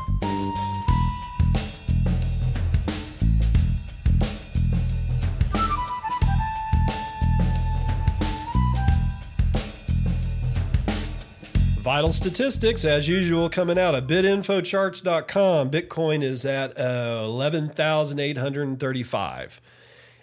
Vital 11.83 12.13
statistics, 12.13 12.85
as 12.85 13.09
usual, 13.09 13.49
coming 13.49 13.77
out 13.77 13.93
of 13.93 14.07
bitinfocharts.com. 14.07 15.69
Bitcoin 15.69 16.23
is 16.23 16.45
at 16.45 16.79
uh, 16.79 17.23
11,835. 17.25 19.61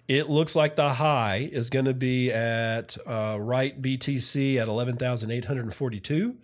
It 0.08 0.30
looks 0.30 0.56
like 0.56 0.76
the 0.76 0.94
high 0.94 1.50
is 1.52 1.68
going 1.68 1.84
to 1.84 1.92
be 1.92 2.32
at 2.32 2.96
uh, 3.06 3.36
right 3.38 3.82
BTC 3.82 4.56
at 4.56 4.68
11,842. 4.68 6.36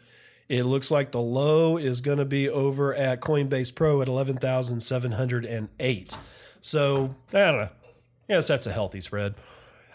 It 0.51 0.67
looks 0.67 0.91
like 0.91 1.13
the 1.13 1.23
low 1.23 1.79
is 1.79 2.03
going 2.03 2.19
to 2.19 2.27
be 2.27 2.51
over 2.51 2.95
at 2.95 3.23
Coinbase 3.23 3.75
Pro 3.75 4.03
at 4.03 4.09
11,708. 4.09 6.19
So, 6.61 7.15
I 7.33 7.39
don't 7.39 7.57
know. 7.57 7.71
Yes, 8.29 8.49
that's 8.49 8.67
a 8.67 8.73
healthy 8.73 9.01
spread. 9.01 9.35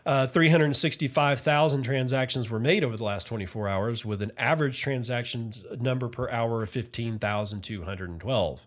Uh, 0.05 0.25
365,000 0.25 1.83
transactions 1.83 2.49
were 2.49 2.59
made 2.59 2.83
over 2.83 2.97
the 2.97 3.03
last 3.03 3.27
24 3.27 3.67
hours, 3.67 4.03
with 4.05 4.21
an 4.21 4.31
average 4.37 4.81
transaction 4.81 5.53
number 5.79 6.07
per 6.07 6.29
hour 6.29 6.63
of 6.63 6.69
15,212. 6.69 8.61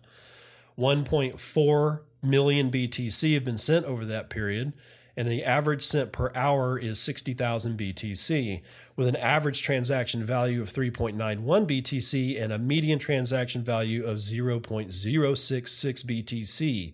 1.4 0.77 1.99
million 2.21 2.71
BTC 2.71 3.33
have 3.33 3.43
been 3.45 3.57
sent 3.57 3.85
over 3.85 4.05
that 4.05 4.29
period, 4.29 4.71
and 5.17 5.29
the 5.29 5.43
average 5.43 5.83
sent 5.83 6.11
per 6.13 6.31
hour 6.35 6.77
is 6.77 6.99
60,000 6.99 7.77
BTC, 7.77 8.61
with 8.95 9.07
an 9.07 9.15
average 9.17 9.61
transaction 9.61 10.23
value 10.23 10.61
of 10.61 10.71
3.91 10.71 11.43
BTC 11.43 12.41
and 12.41 12.53
a 12.53 12.59
median 12.59 12.99
transaction 12.99 13.63
value 13.63 14.05
of 14.05 14.17
0.066 14.17 16.05
BTC 16.05 16.93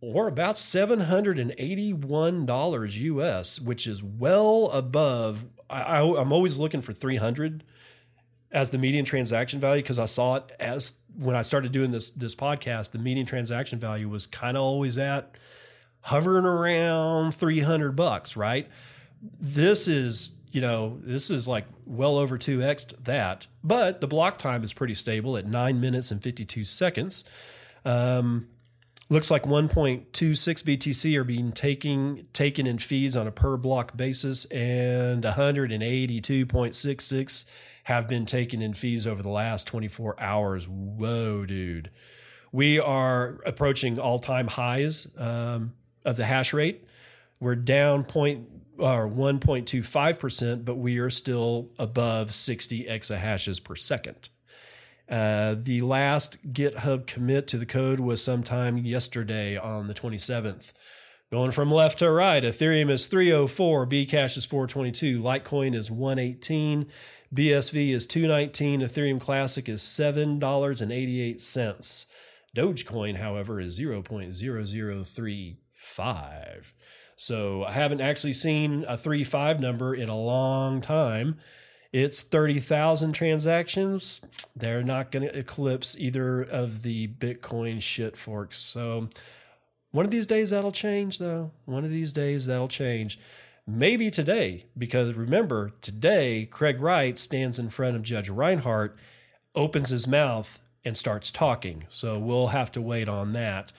or 0.00 0.28
about 0.28 0.54
$781 0.54 2.96
US, 2.96 3.60
which 3.60 3.86
is 3.86 4.02
well 4.02 4.70
above. 4.72 5.44
I, 5.68 6.00
am 6.00 6.32
always 6.32 6.56
looking 6.58 6.80
for 6.80 6.94
300 6.94 7.62
as 8.50 8.70
the 8.70 8.78
median 8.78 9.04
transaction 9.04 9.60
value 9.60 9.82
because 9.82 9.98
I 9.98 10.06
saw 10.06 10.36
it 10.36 10.50
as 10.58 10.94
when 11.18 11.36
I 11.36 11.42
started 11.42 11.72
doing 11.72 11.90
this 11.90 12.08
this 12.10 12.34
podcast. 12.34 12.92
The 12.92 12.98
median 12.98 13.26
transaction 13.26 13.78
value 13.78 14.08
was 14.08 14.26
kind 14.26 14.56
of 14.56 14.62
always 14.62 14.96
at 14.98 15.36
hovering 16.00 16.46
around 16.46 17.34
300 17.34 17.94
bucks, 17.94 18.36
right? 18.36 18.68
This 19.40 19.86
is 19.86 20.32
you 20.50 20.60
know 20.60 20.98
this 21.02 21.30
is 21.30 21.46
like 21.46 21.66
well 21.84 22.16
over 22.16 22.38
2x 22.38 23.04
that, 23.04 23.46
but 23.62 24.00
the 24.00 24.08
block 24.08 24.38
time 24.38 24.64
is 24.64 24.72
pretty 24.72 24.94
stable 24.94 25.36
at 25.36 25.46
nine 25.46 25.80
minutes 25.80 26.10
and 26.10 26.22
52 26.22 26.64
seconds. 26.64 27.24
Um, 27.84 28.48
Looks 29.12 29.28
like 29.28 29.42
1.26 29.42 30.08
BTC 30.08 31.16
are 31.16 31.24
being 31.24 31.50
taken 31.50 32.28
taken 32.32 32.68
in 32.68 32.78
fees 32.78 33.16
on 33.16 33.26
a 33.26 33.32
per 33.32 33.56
block 33.56 33.96
basis, 33.96 34.44
and 34.44 35.24
182.66 35.24 37.44
have 37.82 38.08
been 38.08 38.24
taken 38.24 38.62
in 38.62 38.72
fees 38.72 39.08
over 39.08 39.20
the 39.20 39.28
last 39.28 39.66
24 39.66 40.14
hours. 40.20 40.68
Whoa, 40.68 41.44
dude! 41.44 41.90
We 42.52 42.78
are 42.78 43.40
approaching 43.44 43.98
all 43.98 44.20
time 44.20 44.46
highs 44.46 45.12
um, 45.18 45.72
of 46.04 46.16
the 46.16 46.24
hash 46.24 46.52
rate. 46.52 46.86
We're 47.40 47.56
down 47.56 48.04
point 48.04 48.46
or 48.78 49.08
1.25 49.08 50.20
percent, 50.20 50.64
but 50.64 50.76
we 50.76 50.98
are 50.98 51.10
still 51.10 51.72
above 51.80 52.32
60 52.32 52.84
exahashes 52.84 53.64
per 53.64 53.74
second. 53.74 54.28
Uh, 55.10 55.56
the 55.58 55.80
last 55.80 56.52
GitHub 56.52 57.06
commit 57.06 57.48
to 57.48 57.58
the 57.58 57.66
code 57.66 58.00
was 58.00 58.22
sometime 58.22 58.78
yesterday 58.78 59.56
on 59.56 59.88
the 59.88 59.94
27th. 59.94 60.72
Going 61.32 61.50
from 61.50 61.70
left 61.70 61.98
to 62.00 62.10
right, 62.10 62.42
Ethereum 62.42 62.90
is 62.90 63.06
304, 63.06 63.86
Bcash 63.86 64.36
is 64.36 64.44
422, 64.44 65.22
Litecoin 65.22 65.74
is 65.74 65.90
118, 65.90 66.86
BSV 67.32 67.90
is 67.90 68.06
219, 68.06 68.80
Ethereum 68.80 69.20
Classic 69.20 69.68
is 69.68 69.80
$7.88. 69.82 72.06
Dogecoin, 72.56 73.16
however, 73.16 73.60
is 73.60 73.78
0.0035. 73.78 76.72
So 77.14 77.64
I 77.64 77.72
haven't 77.72 78.00
actually 78.00 78.32
seen 78.32 78.84
a 78.88 78.96
3.5 78.96 79.60
number 79.60 79.94
in 79.94 80.08
a 80.08 80.18
long 80.18 80.80
time. 80.80 81.36
It's 81.92 82.22
30,000 82.22 83.12
transactions. 83.12 84.20
They're 84.54 84.82
not 84.82 85.10
going 85.10 85.26
to 85.28 85.38
eclipse 85.38 85.96
either 85.98 86.42
of 86.42 86.82
the 86.82 87.08
Bitcoin 87.08 87.82
shit 87.82 88.16
forks. 88.16 88.58
So 88.58 89.08
one 89.90 90.04
of 90.04 90.12
these 90.12 90.26
days 90.26 90.50
that'll 90.50 90.70
change, 90.70 91.18
though. 91.18 91.50
One 91.64 91.84
of 91.84 91.90
these 91.90 92.12
days 92.12 92.46
that'll 92.46 92.68
change. 92.68 93.18
Maybe 93.66 94.10
today, 94.10 94.66
because 94.78 95.14
remember, 95.14 95.72
today 95.80 96.46
Craig 96.50 96.80
Wright 96.80 97.18
stands 97.18 97.58
in 97.58 97.70
front 97.70 97.96
of 97.96 98.02
Judge 98.02 98.28
Reinhart, 98.28 98.96
opens 99.54 99.90
his 99.90 100.06
mouth, 100.06 100.58
and 100.84 100.96
starts 100.96 101.30
talking. 101.30 101.86
So 101.88 102.18
we'll 102.18 102.48
have 102.48 102.72
to 102.72 102.80
wait 102.80 103.08
on 103.08 103.32
that. 103.32 103.72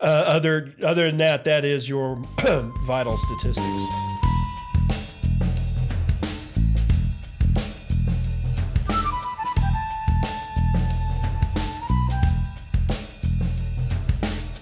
Uh, 0.00 0.24
other 0.26 0.74
other 0.82 1.06
than 1.06 1.18
that, 1.18 1.44
that 1.44 1.64
is 1.64 1.88
your 1.88 2.16
vital 2.84 3.16
statistics. 3.16 4.11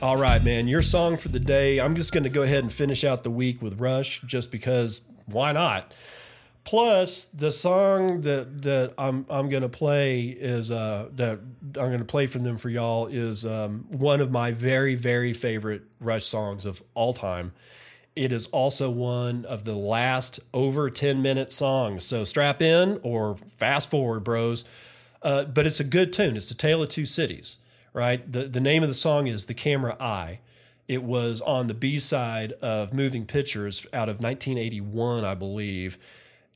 All 0.02 0.16
right, 0.16 0.42
man. 0.42 0.66
Your 0.66 0.80
song 0.80 1.18
for 1.18 1.28
the 1.28 1.38
day. 1.38 1.78
I'm 1.78 1.94
just 1.94 2.10
going 2.12 2.24
to 2.24 2.30
go 2.30 2.40
ahead 2.40 2.62
and 2.62 2.72
finish 2.72 3.04
out 3.04 3.22
the 3.22 3.30
week 3.30 3.60
with 3.60 3.78
Rush 3.78 4.22
just 4.22 4.50
because 4.50 5.02
why 5.26 5.52
not? 5.52 5.92
Plus, 6.64 7.26
the 7.26 7.50
song 7.50 8.22
that 8.22 8.62
that 8.62 8.94
I'm 8.96 9.26
I'm 9.28 9.48
gonna 9.48 9.68
play 9.68 10.28
is 10.28 10.70
uh 10.70 11.08
that 11.16 11.40
I'm 11.40 11.90
gonna 11.90 12.04
play 12.04 12.26
from 12.26 12.44
them 12.44 12.58
for 12.58 12.68
y'all 12.68 13.06
is 13.06 13.44
um, 13.44 13.86
one 13.88 14.20
of 14.20 14.30
my 14.30 14.52
very 14.52 14.94
very 14.94 15.32
favorite 15.32 15.82
Rush 16.00 16.26
songs 16.26 16.66
of 16.66 16.82
all 16.94 17.12
time. 17.12 17.52
It 18.14 18.32
is 18.32 18.46
also 18.48 18.90
one 18.90 19.44
of 19.46 19.64
the 19.64 19.74
last 19.74 20.40
over 20.52 20.90
10 20.90 21.22
minute 21.22 21.52
songs. 21.52 22.04
So 22.04 22.24
strap 22.24 22.60
in 22.62 23.00
or 23.02 23.36
fast 23.36 23.90
forward, 23.90 24.24
bros. 24.24 24.64
Uh, 25.22 25.44
but 25.44 25.66
it's 25.66 25.80
a 25.80 25.84
good 25.84 26.12
tune. 26.12 26.36
It's 26.36 26.48
The 26.48 26.54
Tale 26.54 26.82
of 26.82 26.88
Two 26.88 27.06
Cities, 27.06 27.58
right? 27.92 28.30
The 28.30 28.44
the 28.44 28.60
name 28.60 28.82
of 28.82 28.88
the 28.88 28.94
song 28.94 29.26
is 29.26 29.46
The 29.46 29.54
Camera 29.54 29.96
Eye. 30.00 30.40
It 30.88 31.02
was 31.02 31.40
on 31.40 31.68
the 31.68 31.74
B 31.74 31.98
side 31.98 32.52
of 32.54 32.92
Moving 32.92 33.24
Pictures 33.24 33.86
out 33.92 34.08
of 34.08 34.20
1981, 34.20 35.24
I 35.24 35.34
believe 35.34 35.98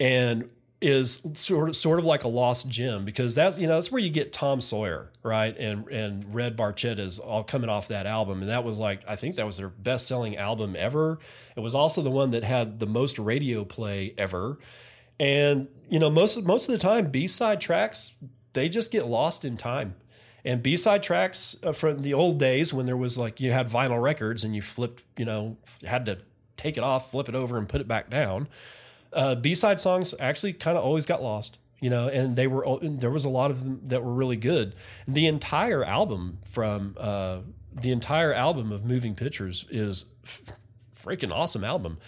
and 0.00 0.50
is 0.80 1.22
sort 1.32 1.68
of 1.68 1.76
sort 1.76 1.98
of 1.98 2.04
like 2.04 2.24
a 2.24 2.28
lost 2.28 2.68
gem 2.68 3.04
because 3.04 3.34
that's 3.34 3.58
you 3.58 3.66
know 3.66 3.74
that's 3.74 3.90
where 3.90 4.02
you 4.02 4.10
get 4.10 4.32
Tom 4.32 4.60
Sawyer 4.60 5.10
right 5.22 5.56
and 5.56 5.88
and 5.88 6.34
Red 6.34 6.60
is 6.82 7.18
all 7.18 7.42
coming 7.42 7.70
off 7.70 7.88
that 7.88 8.06
album 8.06 8.42
and 8.42 8.50
that 8.50 8.64
was 8.64 8.78
like 8.78 9.00
I 9.08 9.16
think 9.16 9.36
that 9.36 9.46
was 9.46 9.56
their 9.56 9.70
best 9.70 10.06
selling 10.06 10.36
album 10.36 10.76
ever. 10.78 11.18
It 11.56 11.60
was 11.60 11.74
also 11.74 12.02
the 12.02 12.10
one 12.10 12.32
that 12.32 12.44
had 12.44 12.80
the 12.80 12.86
most 12.86 13.18
radio 13.18 13.64
play 13.64 14.14
ever, 14.18 14.58
and 15.18 15.68
you 15.88 15.98
know 15.98 16.10
most 16.10 16.42
most 16.44 16.68
of 16.68 16.72
the 16.72 16.78
time 16.78 17.10
B 17.10 17.28
side 17.28 17.60
tracks 17.60 18.16
they 18.52 18.68
just 18.68 18.92
get 18.92 19.06
lost 19.06 19.44
in 19.44 19.56
time. 19.56 19.94
And 20.44 20.62
B 20.62 20.76
side 20.76 21.02
tracks 21.02 21.56
uh, 21.62 21.72
from 21.72 22.02
the 22.02 22.14
old 22.14 22.38
days 22.38 22.74
when 22.74 22.86
there 22.86 22.96
was 22.96 23.16
like 23.16 23.40
you 23.40 23.52
had 23.52 23.68
vinyl 23.68 24.02
records 24.02 24.44
and 24.44 24.54
you 24.54 24.60
flipped, 24.62 25.04
you 25.16 25.24
know, 25.24 25.56
had 25.86 26.04
to 26.06 26.18
take 26.56 26.76
it 26.76 26.84
off, 26.84 27.10
flip 27.10 27.28
it 27.28 27.34
over, 27.34 27.56
and 27.56 27.68
put 27.68 27.80
it 27.80 27.88
back 27.88 28.10
down 28.10 28.48
uh, 29.14 29.34
B-side 29.36 29.80
songs 29.80 30.14
actually 30.20 30.52
kind 30.52 30.76
of 30.76 30.84
always 30.84 31.06
got 31.06 31.22
lost, 31.22 31.58
you 31.80 31.88
know, 31.88 32.08
and 32.08 32.36
they 32.36 32.46
were 32.46 32.78
there 32.82 33.10
was 33.10 33.24
a 33.24 33.28
lot 33.28 33.50
of 33.50 33.64
them 33.64 33.80
that 33.84 34.02
were 34.02 34.12
really 34.12 34.36
good. 34.36 34.74
The 35.06 35.26
entire 35.26 35.84
album 35.84 36.38
from 36.50 36.96
uh, 36.98 37.38
the 37.72 37.92
entire 37.92 38.34
album 38.34 38.72
of 38.72 38.84
Moving 38.84 39.14
Pictures 39.14 39.64
is 39.70 40.06
f- 40.24 40.42
freaking 40.94 41.32
awesome 41.32 41.64
album. 41.64 41.98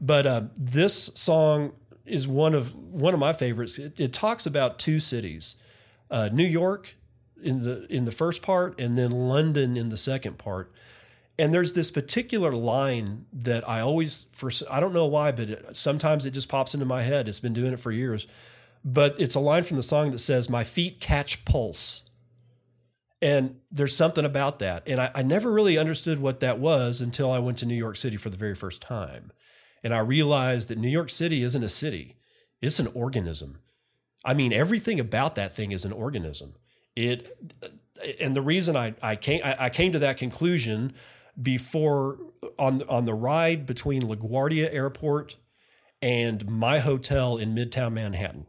But 0.00 0.26
uh, 0.26 0.42
this 0.56 1.10
song 1.14 1.74
is 2.04 2.28
one 2.28 2.54
of 2.54 2.74
one 2.74 3.14
of 3.14 3.20
my 3.20 3.32
favorites. 3.32 3.78
It, 3.78 3.98
it 3.98 4.12
talks 4.12 4.46
about 4.46 4.78
two 4.78 4.98
cities, 4.98 5.56
uh, 6.10 6.28
New 6.32 6.46
York 6.46 6.94
in 7.42 7.62
the 7.62 7.86
in 7.92 8.04
the 8.04 8.12
first 8.12 8.42
part, 8.42 8.80
and 8.80 8.96
then 8.96 9.10
London 9.10 9.76
in 9.76 9.88
the 9.88 9.96
second 9.96 10.38
part 10.38 10.72
and 11.40 11.54
there's 11.54 11.72
this 11.72 11.90
particular 11.90 12.52
line 12.52 13.24
that 13.32 13.66
I 13.66 13.80
always 13.80 14.26
for 14.30 14.50
I 14.70 14.78
don't 14.78 14.92
know 14.92 15.06
why, 15.06 15.32
but 15.32 15.48
it, 15.48 15.76
sometimes 15.76 16.26
it 16.26 16.32
just 16.32 16.50
pops 16.50 16.74
into 16.74 16.84
my 16.84 17.00
head. 17.00 17.28
It's 17.28 17.40
been 17.40 17.54
doing 17.54 17.72
it 17.72 17.80
for 17.80 17.90
years, 17.90 18.26
but 18.84 19.18
it's 19.18 19.34
a 19.34 19.40
line 19.40 19.62
from 19.62 19.78
the 19.78 19.82
song 19.82 20.10
that 20.10 20.18
says, 20.18 20.50
"My 20.50 20.64
feet 20.64 21.00
catch 21.00 21.46
pulse," 21.46 22.10
and 23.22 23.56
there's 23.70 23.96
something 23.96 24.26
about 24.26 24.58
that, 24.58 24.82
and 24.86 25.00
I, 25.00 25.10
I 25.14 25.22
never 25.22 25.50
really 25.50 25.78
understood 25.78 26.20
what 26.20 26.40
that 26.40 26.58
was 26.58 27.00
until 27.00 27.32
I 27.32 27.38
went 27.38 27.56
to 27.58 27.66
New 27.66 27.74
York 27.74 27.96
City 27.96 28.18
for 28.18 28.28
the 28.28 28.36
very 28.36 28.54
first 28.54 28.82
time, 28.82 29.32
and 29.82 29.94
I 29.94 30.00
realized 30.00 30.68
that 30.68 30.78
New 30.78 30.90
York 30.90 31.08
City 31.08 31.42
isn't 31.42 31.64
a 31.64 31.70
city; 31.70 32.16
it's 32.60 32.78
an 32.78 32.88
organism. 32.88 33.60
I 34.26 34.34
mean, 34.34 34.52
everything 34.52 35.00
about 35.00 35.36
that 35.36 35.56
thing 35.56 35.72
is 35.72 35.86
an 35.86 35.92
organism. 35.92 36.56
It, 36.96 37.36
and 38.20 38.34
the 38.34 38.42
reason 38.42 38.76
I 38.76 38.94
I 39.02 39.16
came 39.16 39.40
I, 39.44 39.56
I 39.66 39.70
came 39.70 39.92
to 39.92 39.98
that 40.00 40.16
conclusion 40.16 40.92
before 41.40 42.18
on 42.58 42.82
on 42.88 43.04
the 43.04 43.14
ride 43.14 43.66
between 43.66 44.02
LaGuardia 44.02 44.72
Airport 44.72 45.36
and 46.02 46.48
my 46.48 46.78
hotel 46.78 47.36
in 47.36 47.54
Midtown 47.54 47.92
Manhattan. 47.92 48.46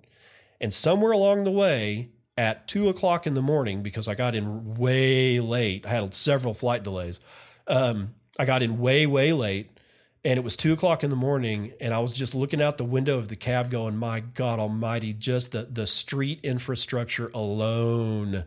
And 0.60 0.74
somewhere 0.74 1.12
along 1.12 1.44
the 1.44 1.52
way, 1.52 2.10
at 2.38 2.68
two 2.68 2.88
o'clock 2.88 3.28
in 3.28 3.34
the 3.34 3.42
morning, 3.42 3.84
because 3.84 4.08
I 4.08 4.16
got 4.16 4.36
in 4.36 4.76
way 4.76 5.40
late, 5.40 5.86
I 5.86 5.90
had 5.90 6.14
several 6.14 6.54
flight 6.54 6.84
delays. 6.84 7.20
Um, 7.68 8.16
I 8.40 8.46
got 8.46 8.64
in 8.64 8.80
way, 8.80 9.06
way 9.06 9.34
late, 9.34 9.78
and 10.24 10.38
it 10.38 10.44
was 10.44 10.56
two 10.56 10.74
o'clock 10.74 11.04
in 11.04 11.10
the 11.10 11.16
morning, 11.16 11.74
and 11.80 11.94
I 11.94 12.00
was 12.00 12.12
just 12.12 12.36
looking 12.36 12.62
out 12.62 12.78
the 12.78 12.84
window 12.86 13.18
of 13.18 13.28
the 13.28 13.36
cab, 13.36 13.70
going, 13.70 13.98
"My 13.98 14.20
God 14.20 14.60
Almighty! 14.60 15.14
Just 15.14 15.52
the 15.52 15.68
the 15.72 15.88
street 15.88 16.40
infrastructure 16.44 17.30
alone." 17.34 18.46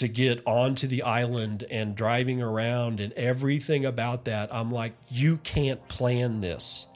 to 0.00 0.08
get 0.08 0.42
onto 0.46 0.86
the 0.86 1.02
island 1.02 1.62
and 1.70 1.94
driving 1.94 2.40
around 2.40 3.00
and 3.00 3.12
everything 3.12 3.84
about 3.84 4.24
that, 4.24 4.48
I'm 4.52 4.70
like, 4.70 4.94
you 5.10 5.36
can't 5.36 5.86
plan 5.88 6.40
this. 6.40 6.86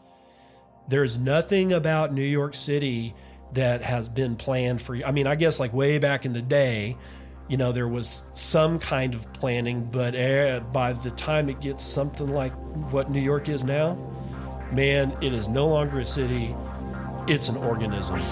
There's 0.89 1.18
nothing 1.18 1.72
about 1.74 2.14
New 2.14 2.24
York 2.24 2.55
City 2.55 3.14
that 3.53 3.82
has 3.82 4.09
been 4.09 4.37
planned 4.37 4.80
for 4.80 4.95
you. 4.95 5.05
I 5.05 5.12
mean, 5.12 5.26
I 5.26 5.35
guess 5.35 5.61
like 5.61 5.74
way 5.74 5.99
back 5.99 6.24
in 6.24 6.32
the 6.32 6.43
day, 6.43 6.97
you 7.49 7.57
know, 7.57 7.72
there 7.72 7.88
was 7.88 8.22
some 8.34 8.78
kind 8.78 9.14
of 9.14 9.30
planning, 9.34 9.84
but 9.84 10.14
eh, 10.14 10.61
by 10.61 10.92
the 10.92 11.11
time 11.11 11.49
it 11.49 11.61
gets 11.61 11.84
something 11.84 12.28
like 12.28 12.53
what 12.90 13.11
New 13.11 13.20
York 13.20 13.49
is 13.49 13.64
now, 13.64 13.99
man, 14.72 15.16
it 15.20 15.32
is 15.32 15.47
no 15.47 15.68
longer 15.68 16.01
a 16.01 16.07
city, 16.07 16.55
it's 17.28 17.49
an 17.49 17.57
organism. 17.59 18.22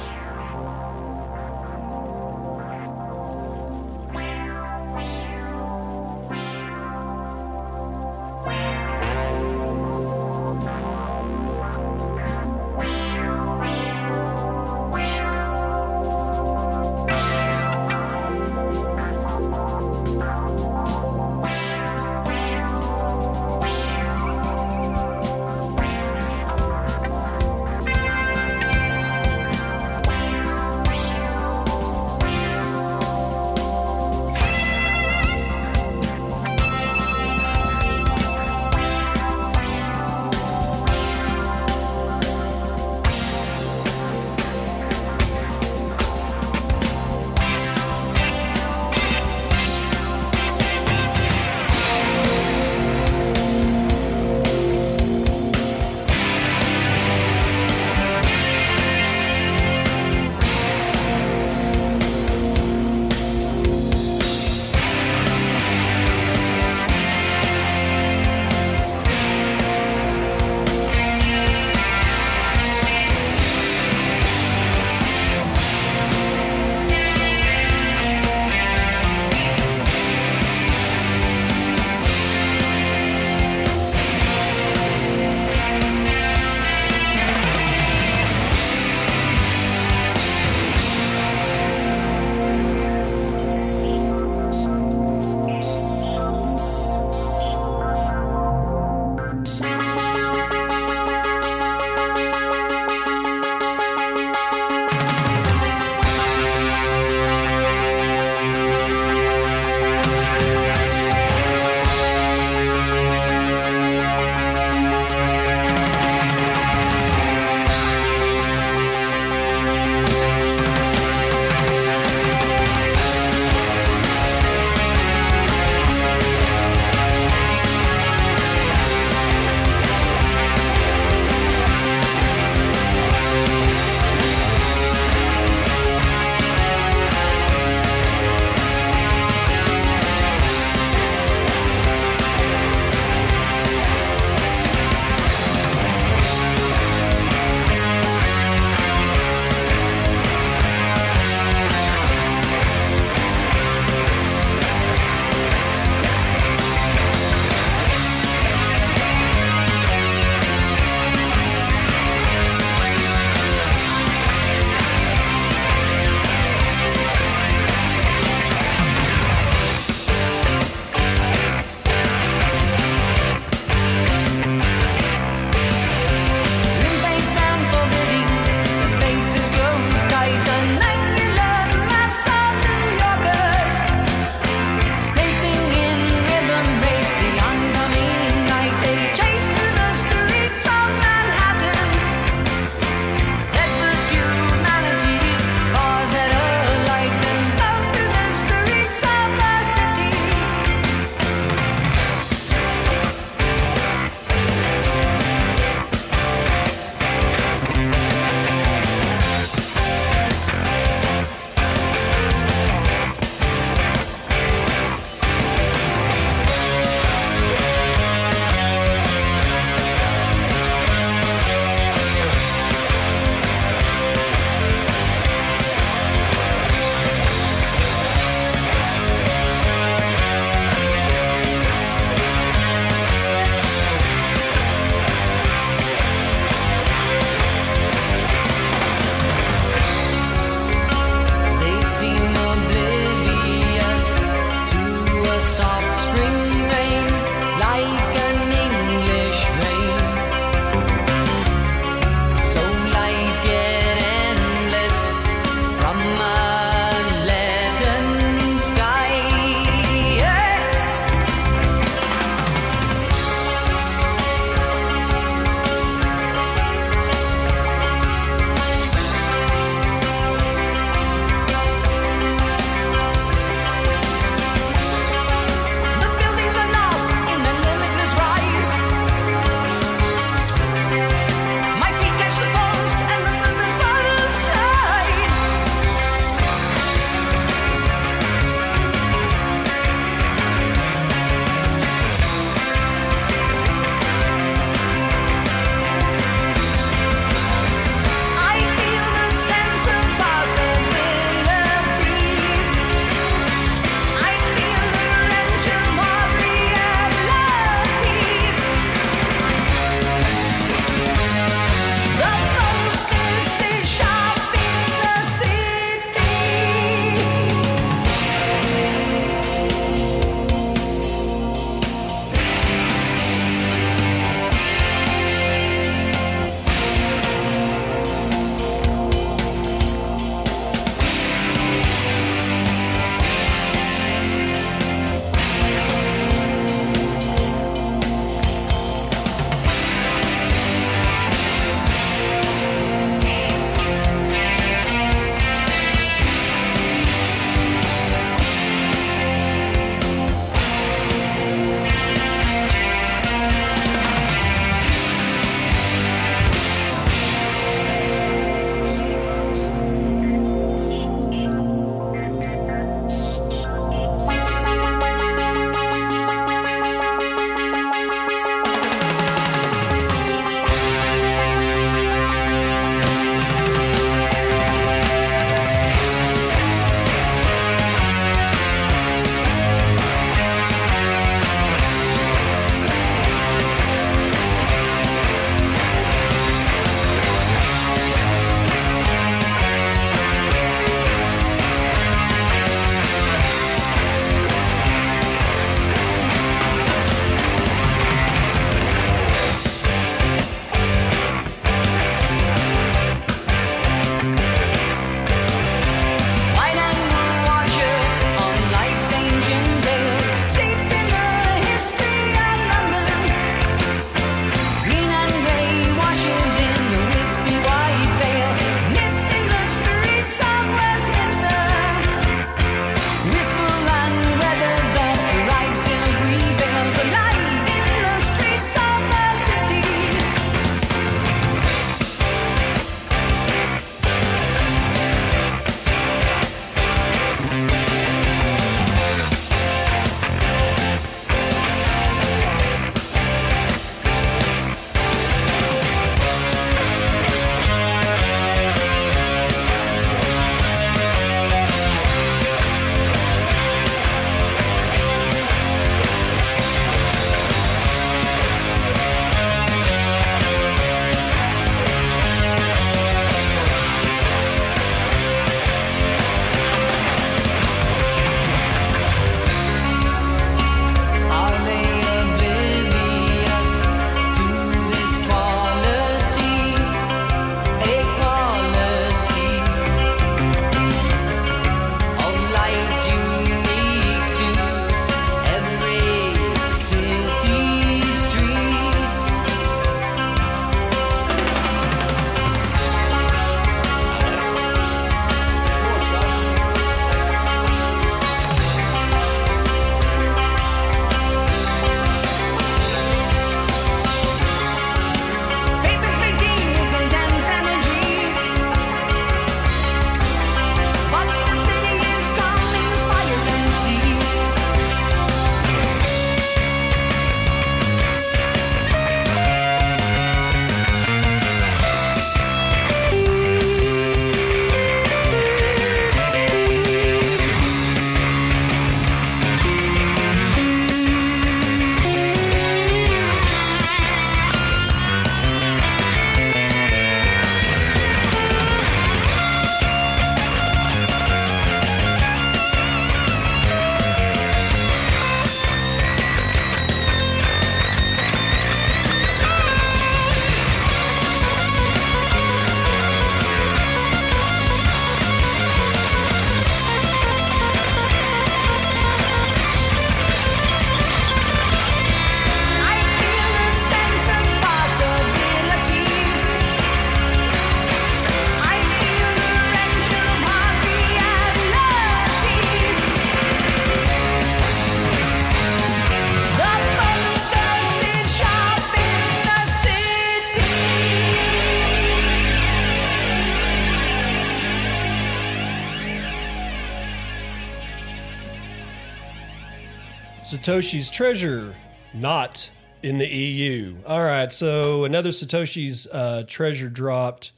Satoshi's 590.62 591.10
treasure 591.10 591.74
not 592.14 592.70
in 593.02 593.18
the 593.18 593.26
EU. 593.26 593.96
All 594.06 594.22
right, 594.22 594.52
so 594.52 595.02
another 595.02 595.30
Satoshi's 595.30 596.06
uh, 596.06 596.44
treasure 596.46 596.88
dropped. 596.88 597.50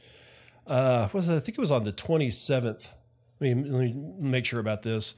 Uh, 0.66 1.08
was? 1.12 1.28
I 1.28 1.38
think 1.38 1.58
it 1.58 1.60
was 1.60 1.70
on 1.70 1.84
the 1.84 1.92
27th. 1.92 2.94
Let 3.40 3.56
me, 3.56 3.68
let 3.68 3.80
me 3.80 3.94
make 4.18 4.46
sure 4.46 4.58
about 4.58 4.84
this. 4.84 5.14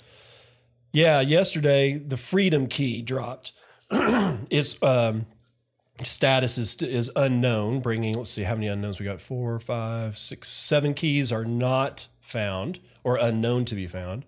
Yeah, 0.93 1.21
yesterday 1.21 1.97
the 1.97 2.17
Freedom 2.17 2.67
Key 2.67 3.03
dropped. 3.03 3.53
its 3.93 4.83
um, 4.83 5.27
status 6.03 6.59
is 6.59 6.83
is 6.83 7.13
unknown. 7.15 7.79
Bringing 7.79 8.15
let's 8.15 8.31
see 8.31 8.43
how 8.43 8.55
many 8.57 8.67
unknowns 8.67 8.99
we 8.99 9.07
got. 9.07 9.21
Four, 9.21 9.61
five, 9.61 10.19
six, 10.19 10.49
seven 10.49 10.93
keys 10.93 11.31
are 11.31 11.45
not 11.45 12.09
found 12.19 12.81
or 13.05 13.17
unknown 13.17 13.65
to 13.67 13.77
be 13.77 13.87
found. 13.87 14.25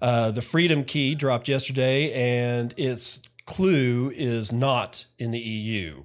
Uh, 0.00 0.30
the 0.30 0.42
Freedom 0.42 0.84
Key 0.84 1.14
dropped 1.14 1.48
yesterday, 1.48 2.12
and 2.12 2.72
its 2.76 3.22
clue 3.46 4.12
is 4.14 4.52
not 4.52 5.06
in 5.18 5.30
the 5.30 5.38
EU. 5.38 6.02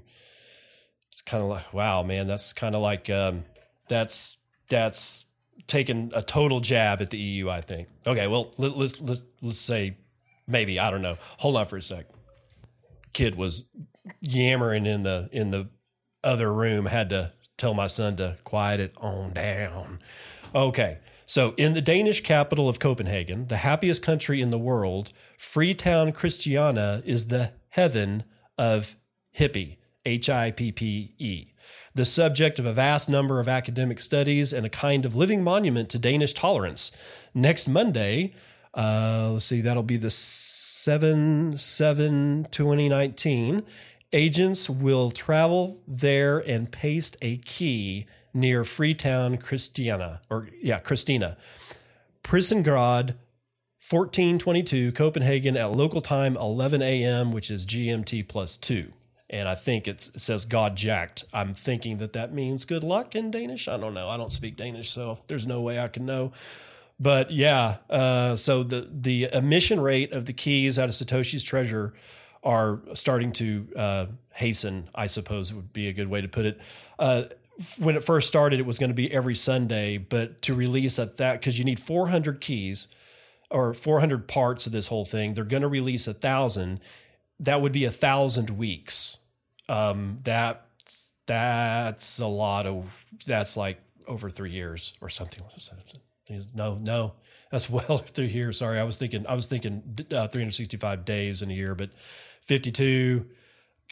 It's 1.11 1.21
kind 1.21 1.43
of 1.43 1.49
like, 1.49 1.73
wow, 1.73 2.03
man, 2.03 2.27
that's 2.27 2.53
kind 2.53 2.73
of 2.73 2.81
like 2.81 3.09
um, 3.09 3.43
that's 3.87 4.37
that's 4.69 5.25
taken 5.67 6.11
a 6.15 6.21
total 6.21 6.59
jab 6.59 7.01
at 7.01 7.11
the 7.11 7.17
EU. 7.17 7.49
I 7.49 7.61
think. 7.61 7.87
Okay, 8.07 8.27
well, 8.27 8.51
let, 8.57 8.75
let's 8.77 9.01
let's 9.01 9.23
let's 9.41 9.59
say 9.59 9.97
maybe 10.47 10.79
I 10.79 10.89
don't 10.89 11.01
know. 11.01 11.17
Hold 11.37 11.57
on 11.57 11.65
for 11.65 11.77
a 11.77 11.81
sec. 11.81 12.05
Kid 13.13 13.35
was 13.35 13.65
yammering 14.21 14.85
in 14.85 15.03
the 15.03 15.29
in 15.31 15.51
the 15.51 15.69
other 16.23 16.51
room. 16.51 16.87
Had 16.87 17.09
to 17.09 17.33
tell 17.57 17.73
my 17.73 17.87
son 17.87 18.15
to 18.17 18.37
quiet 18.43 18.79
it 18.79 18.93
on 18.97 19.33
down. 19.33 19.99
Okay. 20.55 20.97
So, 21.33 21.55
in 21.57 21.73
the 21.73 21.81
Danish 21.81 22.21
capital 22.21 22.69
of 22.69 22.77
Copenhagen, 22.77 23.47
the 23.47 23.57
happiest 23.57 24.03
country 24.03 24.39
in 24.39 24.51
the 24.51 24.59
world, 24.59 25.11
Freetown 25.35 26.11
Christiana 26.11 27.01
is 27.07 27.29
the 27.29 27.53
heaven 27.69 28.23
of 28.55 28.95
hippie, 29.35 29.77
H 30.05 30.29
I 30.29 30.51
P 30.51 30.71
P 30.71 31.15
E, 31.17 31.47
the 31.95 32.05
subject 32.05 32.59
of 32.59 32.67
a 32.67 32.71
vast 32.71 33.09
number 33.09 33.39
of 33.39 33.47
academic 33.47 33.99
studies 33.99 34.53
and 34.53 34.63
a 34.63 34.69
kind 34.69 35.07
of 35.07 35.15
living 35.15 35.43
monument 35.43 35.89
to 35.89 35.97
Danish 35.97 36.33
tolerance. 36.33 36.91
Next 37.33 37.67
Monday, 37.67 38.35
uh, 38.75 39.31
let's 39.33 39.45
see, 39.45 39.61
that'll 39.61 39.81
be 39.81 39.97
the 39.97 40.11
7 40.11 41.57
7 41.57 42.47
2019. 42.51 43.63
Agents 44.11 44.69
will 44.69 45.09
travel 45.09 45.81
there 45.87 46.37
and 46.37 46.71
paste 46.71 47.17
a 47.23 47.37
key 47.37 48.05
near 48.33 48.63
Freetown, 48.63 49.37
Christiana, 49.37 50.21
or 50.29 50.49
yeah, 50.61 50.79
Christina. 50.79 51.37
Prissengrad, 52.23 53.15
1422, 53.89 54.93
Copenhagen 54.93 55.57
at 55.57 55.71
local 55.71 56.01
time 56.01 56.37
11 56.37 56.81
a.m., 56.81 57.31
which 57.31 57.51
is 57.51 57.65
GMT 57.65 58.27
plus 58.27 58.55
two. 58.57 58.93
And 59.29 59.49
I 59.49 59.55
think 59.55 59.87
it 59.87 60.01
says 60.01 60.45
God 60.45 60.75
jacked. 60.75 61.25
I'm 61.33 61.53
thinking 61.53 61.97
that 61.97 62.13
that 62.13 62.33
means 62.33 62.65
good 62.65 62.83
luck 62.83 63.15
in 63.15 63.31
Danish. 63.31 63.67
I 63.67 63.77
don't 63.77 63.93
know. 63.93 64.07
I 64.07 64.15
don't 64.15 64.31
speak 64.31 64.55
Danish, 64.55 64.91
so 64.91 65.19
there's 65.27 65.47
no 65.47 65.61
way 65.61 65.79
I 65.79 65.87
can 65.87 66.05
know. 66.05 66.31
But 66.99 67.31
yeah, 67.31 67.77
uh, 67.89 68.35
so 68.35 68.63
the 68.63 68.87
the 68.91 69.29
emission 69.33 69.81
rate 69.81 70.13
of 70.13 70.25
the 70.25 70.33
keys 70.33 70.77
out 70.77 70.87
of 70.87 70.95
Satoshi's 70.95 71.43
treasure 71.43 71.93
are 72.43 72.81
starting 72.93 73.31
to 73.33 73.67
uh, 73.75 74.05
hasten. 74.33 74.89
I 74.93 75.07
suppose 75.07 75.53
would 75.53 75.73
be 75.73 75.87
a 75.87 75.93
good 75.93 76.07
way 76.07 76.21
to 76.21 76.27
put 76.27 76.45
it. 76.45 76.61
Uh, 76.99 77.23
when 77.79 77.95
it 77.95 78.03
first 78.03 78.27
started, 78.27 78.59
it 78.59 78.65
was 78.65 78.79
going 78.79 78.89
to 78.89 78.95
be 78.95 79.11
every 79.11 79.35
Sunday, 79.35 79.97
but 79.97 80.41
to 80.43 80.53
release 80.53 80.97
at 80.99 81.17
that, 81.17 81.39
because 81.39 81.59
you 81.59 81.65
need 81.65 81.79
400 81.79 82.41
keys 82.41 82.87
or 83.49 83.73
400 83.73 84.27
parts 84.27 84.65
of 84.65 84.71
this 84.71 84.87
whole 84.87 85.05
thing, 85.05 85.33
they're 85.33 85.43
going 85.43 85.61
to 85.61 85.67
release 85.67 86.07
a 86.07 86.13
thousand. 86.13 86.79
That 87.39 87.61
would 87.61 87.71
be 87.71 87.85
a 87.85 87.91
thousand 87.91 88.49
weeks. 88.51 89.17
Um, 89.69 90.19
that 90.23 90.67
that's 91.25 92.19
a 92.19 92.27
lot 92.27 92.65
of 92.65 93.05
that's 93.25 93.55
like 93.55 93.79
over 94.07 94.29
three 94.29 94.51
years 94.51 94.93
or 94.99 95.09
something. 95.09 95.41
No, 96.53 96.75
no, 96.75 97.13
that's 97.51 97.69
well 97.69 97.99
through 97.99 98.27
here. 98.27 98.51
Sorry, 98.51 98.79
I 98.79 98.83
was 98.83 98.97
thinking 98.97 99.25
I 99.27 99.35
was 99.35 99.45
thinking 99.45 99.97
uh, 100.11 100.27
365 100.27 101.05
days 101.05 101.41
in 101.41 101.51
a 101.51 101.53
year, 101.53 101.75
but 101.75 101.91
52 102.41 103.25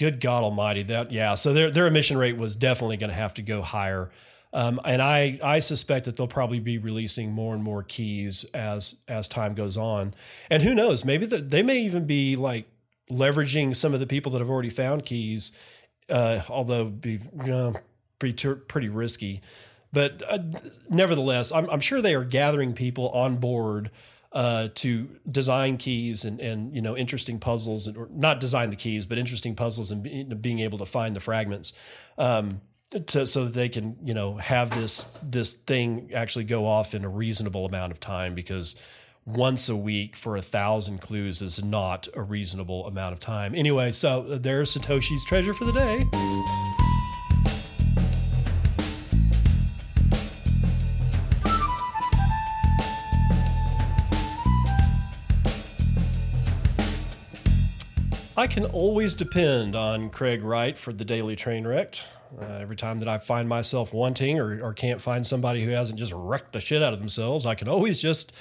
good 0.01 0.19
God 0.19 0.43
Almighty, 0.43 0.81
that 0.83 1.11
yeah. 1.11 1.35
So 1.35 1.53
their 1.53 1.69
their 1.69 1.85
emission 1.85 2.17
rate 2.17 2.35
was 2.35 2.55
definitely 2.55 2.97
going 2.97 3.11
to 3.11 3.15
have 3.15 3.35
to 3.35 3.43
go 3.43 3.61
higher, 3.61 4.09
um, 4.51 4.81
and 4.83 4.99
I 4.99 5.39
I 5.43 5.59
suspect 5.59 6.05
that 6.05 6.17
they'll 6.17 6.27
probably 6.27 6.59
be 6.59 6.79
releasing 6.79 7.31
more 7.31 7.53
and 7.53 7.63
more 7.63 7.83
keys 7.83 8.43
as 8.55 8.95
as 9.07 9.27
time 9.27 9.53
goes 9.53 9.77
on, 9.77 10.15
and 10.49 10.63
who 10.63 10.73
knows, 10.73 11.05
maybe 11.05 11.27
the, 11.27 11.37
they 11.37 11.61
may 11.61 11.81
even 11.81 12.07
be 12.07 12.35
like 12.35 12.65
leveraging 13.11 13.75
some 13.75 13.93
of 13.93 13.99
the 13.99 14.07
people 14.07 14.31
that 14.31 14.39
have 14.39 14.49
already 14.49 14.71
found 14.71 15.05
keys, 15.05 15.51
uh, 16.09 16.41
although 16.49 16.85
be 16.85 17.19
you 17.45 17.51
know 17.51 17.75
pretty 18.17 18.55
pretty 18.55 18.89
risky, 18.89 19.39
but 19.93 20.23
uh, 20.27 20.39
nevertheless, 20.89 21.51
I'm 21.51 21.69
I'm 21.69 21.79
sure 21.79 22.01
they 22.01 22.15
are 22.15 22.25
gathering 22.25 22.73
people 22.73 23.09
on 23.09 23.37
board 23.37 23.91
uh, 24.33 24.69
to 24.75 25.09
design 25.29 25.77
keys 25.77 26.23
and 26.23 26.39
and 26.39 26.73
you 26.73 26.81
know 26.81 26.95
interesting 26.95 27.39
puzzles 27.39 27.87
and 27.87 27.97
or 27.97 28.07
not 28.11 28.39
design 28.39 28.69
the 28.69 28.75
keys 28.75 29.05
but 29.05 29.17
interesting 29.17 29.55
puzzles 29.55 29.91
and 29.91 30.03
be, 30.03 30.23
being 30.23 30.59
able 30.59 30.77
to 30.77 30.85
find 30.85 31.15
the 31.15 31.19
fragments 31.19 31.73
um, 32.17 32.61
to, 33.07 33.25
so 33.25 33.45
that 33.45 33.53
they 33.53 33.67
can 33.67 33.97
you 34.03 34.13
know 34.13 34.37
have 34.37 34.69
this 34.71 35.05
this 35.21 35.53
thing 35.53 36.11
actually 36.13 36.45
go 36.45 36.65
off 36.65 36.95
in 36.95 37.03
a 37.03 37.09
reasonable 37.09 37.65
amount 37.65 37.91
of 37.91 37.99
time 37.99 38.33
because 38.33 38.75
once 39.25 39.67
a 39.69 39.75
week 39.75 40.15
for 40.15 40.37
a 40.37 40.41
thousand 40.41 40.99
clues 40.99 41.41
is 41.41 41.63
not 41.63 42.07
a 42.15 42.21
reasonable 42.21 42.87
amount 42.87 43.11
of 43.11 43.19
time. 43.19 43.53
Anyway 43.53 43.91
so 43.91 44.37
there's 44.37 44.75
satoshi's 44.75 45.25
treasure 45.25 45.53
for 45.53 45.65
the 45.65 45.73
day 45.73 46.05
I 58.37 58.47
can 58.47 58.65
always 58.65 59.13
depend 59.13 59.75
on 59.75 60.09
Craig 60.09 60.41
Wright 60.41 60.77
for 60.77 60.93
the 60.93 61.03
daily 61.03 61.35
train 61.35 61.67
wrecked. 61.67 62.05
Uh, 62.41 62.45
every 62.61 62.77
time 62.77 62.99
that 62.99 63.07
I 63.09 63.17
find 63.17 63.49
myself 63.49 63.93
wanting 63.93 64.39
or, 64.39 64.57
or 64.63 64.73
can't 64.73 65.01
find 65.01 65.27
somebody 65.27 65.65
who 65.65 65.71
hasn't 65.71 65.99
just 65.99 66.13
wrecked 66.15 66.53
the 66.53 66.61
shit 66.61 66.81
out 66.81 66.93
of 66.93 66.99
themselves, 66.99 67.45
I 67.45 67.55
can 67.55 67.67
always 67.67 68.01
just 68.01 68.31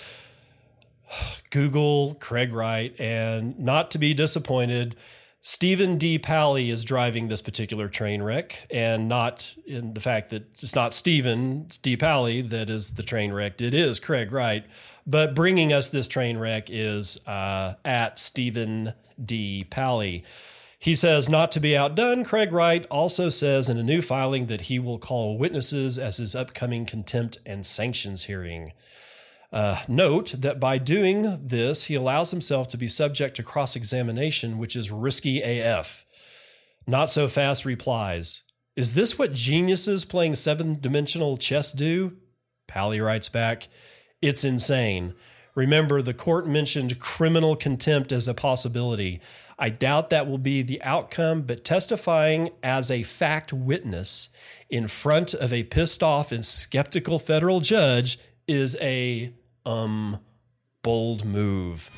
Google 1.51 2.15
Craig 2.21 2.53
Wright 2.53 2.95
and 3.01 3.59
not 3.59 3.91
to 3.91 3.99
be 3.99 4.15
disappointed. 4.15 4.95
Stephen 5.43 5.97
D. 5.97 6.19
Pally 6.19 6.69
is 6.69 6.85
driving 6.85 7.29
this 7.29 7.41
particular 7.41 7.89
train 7.89 8.23
wreck, 8.23 8.67
and 8.71 9.09
not 9.09 9.57
in 9.67 9.95
the 9.95 10.01
fact 10.01 10.29
that 10.31 10.43
it's 10.53 10.75
not 10.75 10.93
Stephen 10.93 11.67
D. 11.81 11.97
Pally 11.97 12.43
that 12.43 12.69
is 12.69 12.95
the 12.95 13.03
train 13.03 13.33
wreck. 13.33 13.61
It 13.63 13.73
is 13.73 13.99
Craig 13.99 14.33
Wright. 14.33 14.67
But 15.07 15.35
bringing 15.35 15.73
us 15.73 15.89
this 15.89 16.09
train 16.09 16.37
wreck 16.37 16.69
is 16.69 17.27
uh, 17.27 17.75
at 17.87 18.19
Stephen 18.19 18.93
D. 19.23 19.65
Pally. 19.65 20.25
He 20.79 20.95
says, 20.95 21.29
not 21.29 21.53
to 21.53 21.61
be 21.61 21.77
outdone, 21.77 22.25
Craig 22.25 22.53
Wright 22.53 22.87
also 22.91 23.29
says 23.29 23.69
in 23.69 23.79
a 23.79 23.83
new 23.83 24.03
filing 24.03 24.47
that 24.47 24.63
he 24.63 24.79
will 24.79 24.99
call 24.99 25.39
witnesses 25.39 25.99
as 25.99 26.19
his 26.19 26.35
upcoming 26.35 26.85
contempt 26.87 27.39
and 27.45 27.65
sanctions 27.65 28.25
hearing. 28.25 28.73
Uh, 29.53 29.83
note 29.89 30.35
that 30.39 30.61
by 30.61 30.79
doing 30.79 31.39
this, 31.43 31.85
he 31.85 31.95
allows 31.95 32.31
himself 32.31 32.69
to 32.69 32.77
be 32.77 32.87
subject 32.87 33.35
to 33.37 33.43
cross 33.43 33.75
examination, 33.75 34.59
which 34.59 34.77
is 34.77 34.91
risky 34.91 35.43
AF. 35.43 36.05
Not 36.87 37.11
so 37.11 37.27
fast 37.27 37.65
replies. 37.65 38.45
Is 38.77 38.95
this 38.95 39.19
what 39.19 39.33
geniuses 39.33 40.05
playing 40.05 40.37
seven 40.37 40.79
dimensional 40.81 41.37
chess 41.37 41.73
do? 41.73 42.17
Pally 42.69 43.01
writes 43.01 43.29
back, 43.29 43.69
It's 44.23 44.45
insane. 44.45 45.15
Remember, 45.57 46.01
the 46.01 46.15
court 46.15 46.47
mentioned 46.47 47.01
criminal 47.01 47.57
contempt 47.57 48.13
as 48.13 48.29
a 48.29 48.35
possibility. 48.35 49.21
I 49.59 49.69
doubt 49.69 50.11
that 50.11 50.29
will 50.29 50.39
be 50.39 50.63
the 50.63 50.81
outcome, 50.83 51.43
but 51.43 51.65
testifying 51.65 52.51
as 52.63 52.91
a 52.91 53.03
fact 53.03 53.53
witness 53.53 54.29
in 54.71 54.87
front 54.87 55.35
of 55.35 55.53
a 55.53 55.65
pissed 55.65 56.03
off 56.03 56.31
and 56.31 56.47
skeptical 56.47 57.19
federal 57.19 57.61
judge 57.61 58.19
is 58.47 58.77
a 58.81 59.33
um 59.67 60.19
bold 60.83 61.25
move. 61.25 61.91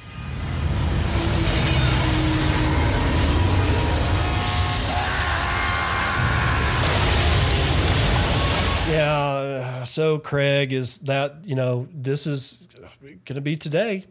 Yeah, 8.88 9.84
so 9.84 10.18
Craig 10.18 10.72
is 10.72 10.98
that, 11.00 11.36
you 11.44 11.54
know, 11.54 11.88
this 11.94 12.26
is 12.26 12.68
going 13.00 13.36
to 13.36 13.40
be 13.40 13.56
today. 13.56 14.04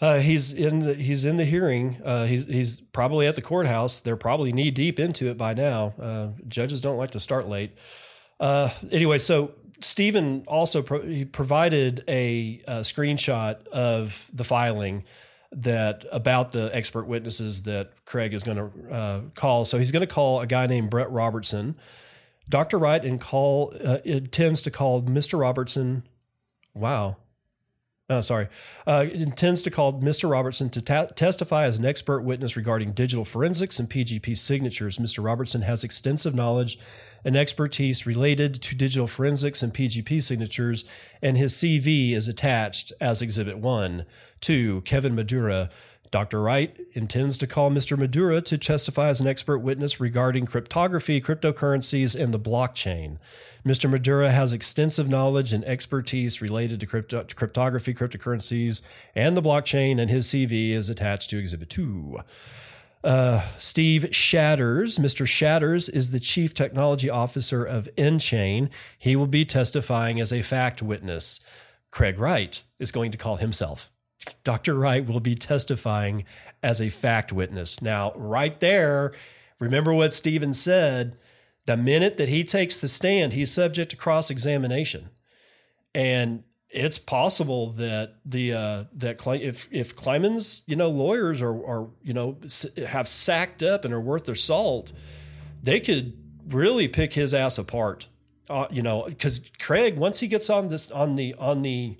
Uh, 0.00 0.18
he's 0.18 0.52
in 0.52 0.80
the 0.80 0.94
he's 0.94 1.24
in 1.24 1.36
the 1.36 1.44
hearing. 1.44 1.96
Uh, 2.04 2.24
he's 2.26 2.44
he's 2.46 2.80
probably 2.80 3.26
at 3.26 3.34
the 3.34 3.42
courthouse. 3.42 4.00
They're 4.00 4.16
probably 4.16 4.52
knee 4.52 4.70
deep 4.70 4.98
into 4.98 5.30
it 5.30 5.38
by 5.38 5.54
now. 5.54 5.94
Uh, 5.98 6.28
judges 6.48 6.80
don't 6.80 6.98
like 6.98 7.12
to 7.12 7.20
start 7.20 7.48
late. 7.48 7.78
Uh, 8.38 8.68
anyway, 8.90 9.18
so 9.18 9.52
Stephen 9.80 10.44
also 10.46 10.82
pro- 10.82 11.02
he 11.02 11.24
provided 11.24 12.02
a, 12.08 12.60
a, 12.66 12.80
screenshot 12.80 13.66
of 13.68 14.30
the 14.32 14.44
filing 14.44 15.04
that 15.52 16.04
about 16.12 16.52
the 16.52 16.70
expert 16.74 17.06
witnesses 17.06 17.62
that 17.62 17.92
Craig 18.04 18.34
is 18.34 18.42
going 18.42 18.56
to 18.56 18.92
uh, 18.92 19.20
call. 19.34 19.64
So 19.64 19.78
he's 19.78 19.90
going 19.90 20.06
to 20.06 20.12
call 20.12 20.40
a 20.40 20.46
guy 20.46 20.66
named 20.66 20.90
Brett 20.90 21.10
Robertson. 21.10 21.76
Dr. 22.48 22.78
Wright 22.78 23.04
and 23.04 23.20
call 23.20 23.74
uh, 23.84 23.98
intends 24.04 24.62
to 24.62 24.70
call 24.70 25.02
Mr. 25.02 25.38
Robertson. 25.38 26.04
Wow, 26.74 27.16
Oh, 28.08 28.20
sorry. 28.20 28.46
Uh, 28.86 29.06
intends 29.12 29.62
to 29.62 29.70
call 29.70 30.00
Mr. 30.00 30.30
Robertson 30.30 30.70
to 30.70 30.80
ta- 30.80 31.06
testify 31.06 31.64
as 31.64 31.76
an 31.76 31.84
expert 31.84 32.20
witness 32.20 32.56
regarding 32.56 32.92
digital 32.92 33.24
forensics 33.24 33.80
and 33.80 33.90
PGP 33.90 34.36
signatures. 34.36 34.98
Mr. 34.98 35.24
Robertson 35.24 35.62
has 35.62 35.82
extensive 35.82 36.32
knowledge 36.32 36.78
and 37.24 37.36
expertise 37.36 38.06
related 38.06 38.62
to 38.62 38.76
digital 38.76 39.08
forensics 39.08 39.60
and 39.60 39.74
PGP 39.74 40.22
signatures, 40.22 40.84
and 41.20 41.36
his 41.36 41.54
CV 41.54 42.12
is 42.12 42.28
attached 42.28 42.92
as 43.00 43.22
Exhibit 43.22 43.58
1 43.58 44.06
to 44.42 44.82
Kevin 44.82 45.16
Madura, 45.16 45.68
Dr. 46.16 46.40
Wright 46.40 46.74
intends 46.94 47.36
to 47.36 47.46
call 47.46 47.70
Mr. 47.70 47.98
Madura 47.98 48.40
to 48.40 48.56
testify 48.56 49.08
as 49.08 49.20
an 49.20 49.26
expert 49.26 49.58
witness 49.58 50.00
regarding 50.00 50.46
cryptography, 50.46 51.20
cryptocurrencies, 51.20 52.18
and 52.18 52.32
the 52.32 52.40
blockchain. 52.40 53.18
Mr. 53.66 53.90
Madura 53.90 54.30
has 54.30 54.50
extensive 54.50 55.10
knowledge 55.10 55.52
and 55.52 55.62
expertise 55.66 56.40
related 56.40 56.80
to 56.80 56.86
crypto- 56.86 57.26
cryptography, 57.34 57.92
cryptocurrencies, 57.92 58.80
and 59.14 59.36
the 59.36 59.42
blockchain, 59.42 60.00
and 60.00 60.08
his 60.08 60.26
CV 60.26 60.70
is 60.70 60.88
attached 60.88 61.28
to 61.28 61.38
Exhibit 61.38 61.68
2. 61.68 62.20
Uh, 63.04 63.46
Steve 63.58 64.08
Shatters. 64.10 64.96
Mr. 64.96 65.26
Shatters 65.26 65.90
is 65.90 66.12
the 66.12 66.20
Chief 66.20 66.54
Technology 66.54 67.10
Officer 67.10 67.62
of 67.62 67.90
nChain. 67.98 68.70
He 68.98 69.16
will 69.16 69.26
be 69.26 69.44
testifying 69.44 70.18
as 70.18 70.32
a 70.32 70.40
fact 70.40 70.80
witness. 70.80 71.40
Craig 71.90 72.18
Wright 72.18 72.64
is 72.78 72.90
going 72.90 73.10
to 73.10 73.18
call 73.18 73.36
himself 73.36 73.90
Dr. 74.44 74.74
Wright 74.74 75.06
will 75.06 75.20
be 75.20 75.34
testifying 75.34 76.24
as 76.62 76.80
a 76.80 76.88
fact 76.88 77.32
witness. 77.32 77.80
Now, 77.82 78.12
right 78.14 78.58
there, 78.60 79.12
remember 79.58 79.92
what 79.92 80.12
Stephen 80.12 80.54
said 80.54 81.16
the 81.66 81.76
minute 81.76 82.16
that 82.16 82.28
he 82.28 82.44
takes 82.44 82.78
the 82.78 82.88
stand, 82.88 83.32
he's 83.32 83.52
subject 83.52 83.90
to 83.90 83.96
cross 83.96 84.30
examination. 84.30 85.10
And 85.94 86.44
it's 86.70 86.98
possible 86.98 87.70
that 87.72 88.16
the 88.24 88.52
uh, 88.52 88.84
that 88.94 89.24
if 89.40 89.68
if 89.70 89.96
Kleiman's 89.96 90.62
you 90.66 90.76
know 90.76 90.88
lawyers 90.88 91.40
are 91.42 91.54
are 91.54 91.88
you 92.02 92.12
know 92.12 92.38
have 92.86 93.08
sacked 93.08 93.62
up 93.62 93.84
and 93.84 93.92
are 93.94 94.00
worth 94.00 94.26
their 94.26 94.34
salt, 94.34 94.92
they 95.62 95.80
could 95.80 96.16
really 96.48 96.88
pick 96.88 97.14
his 97.14 97.34
ass 97.34 97.58
apart. 97.58 98.08
Uh, 98.48 98.66
you 98.70 98.82
know, 98.82 99.04
because 99.06 99.50
Craig 99.58 99.96
once 99.96 100.20
he 100.20 100.28
gets 100.28 100.50
on 100.50 100.68
this 100.68 100.90
on 100.90 101.16
the 101.16 101.34
on 101.34 101.62
the 101.62 101.96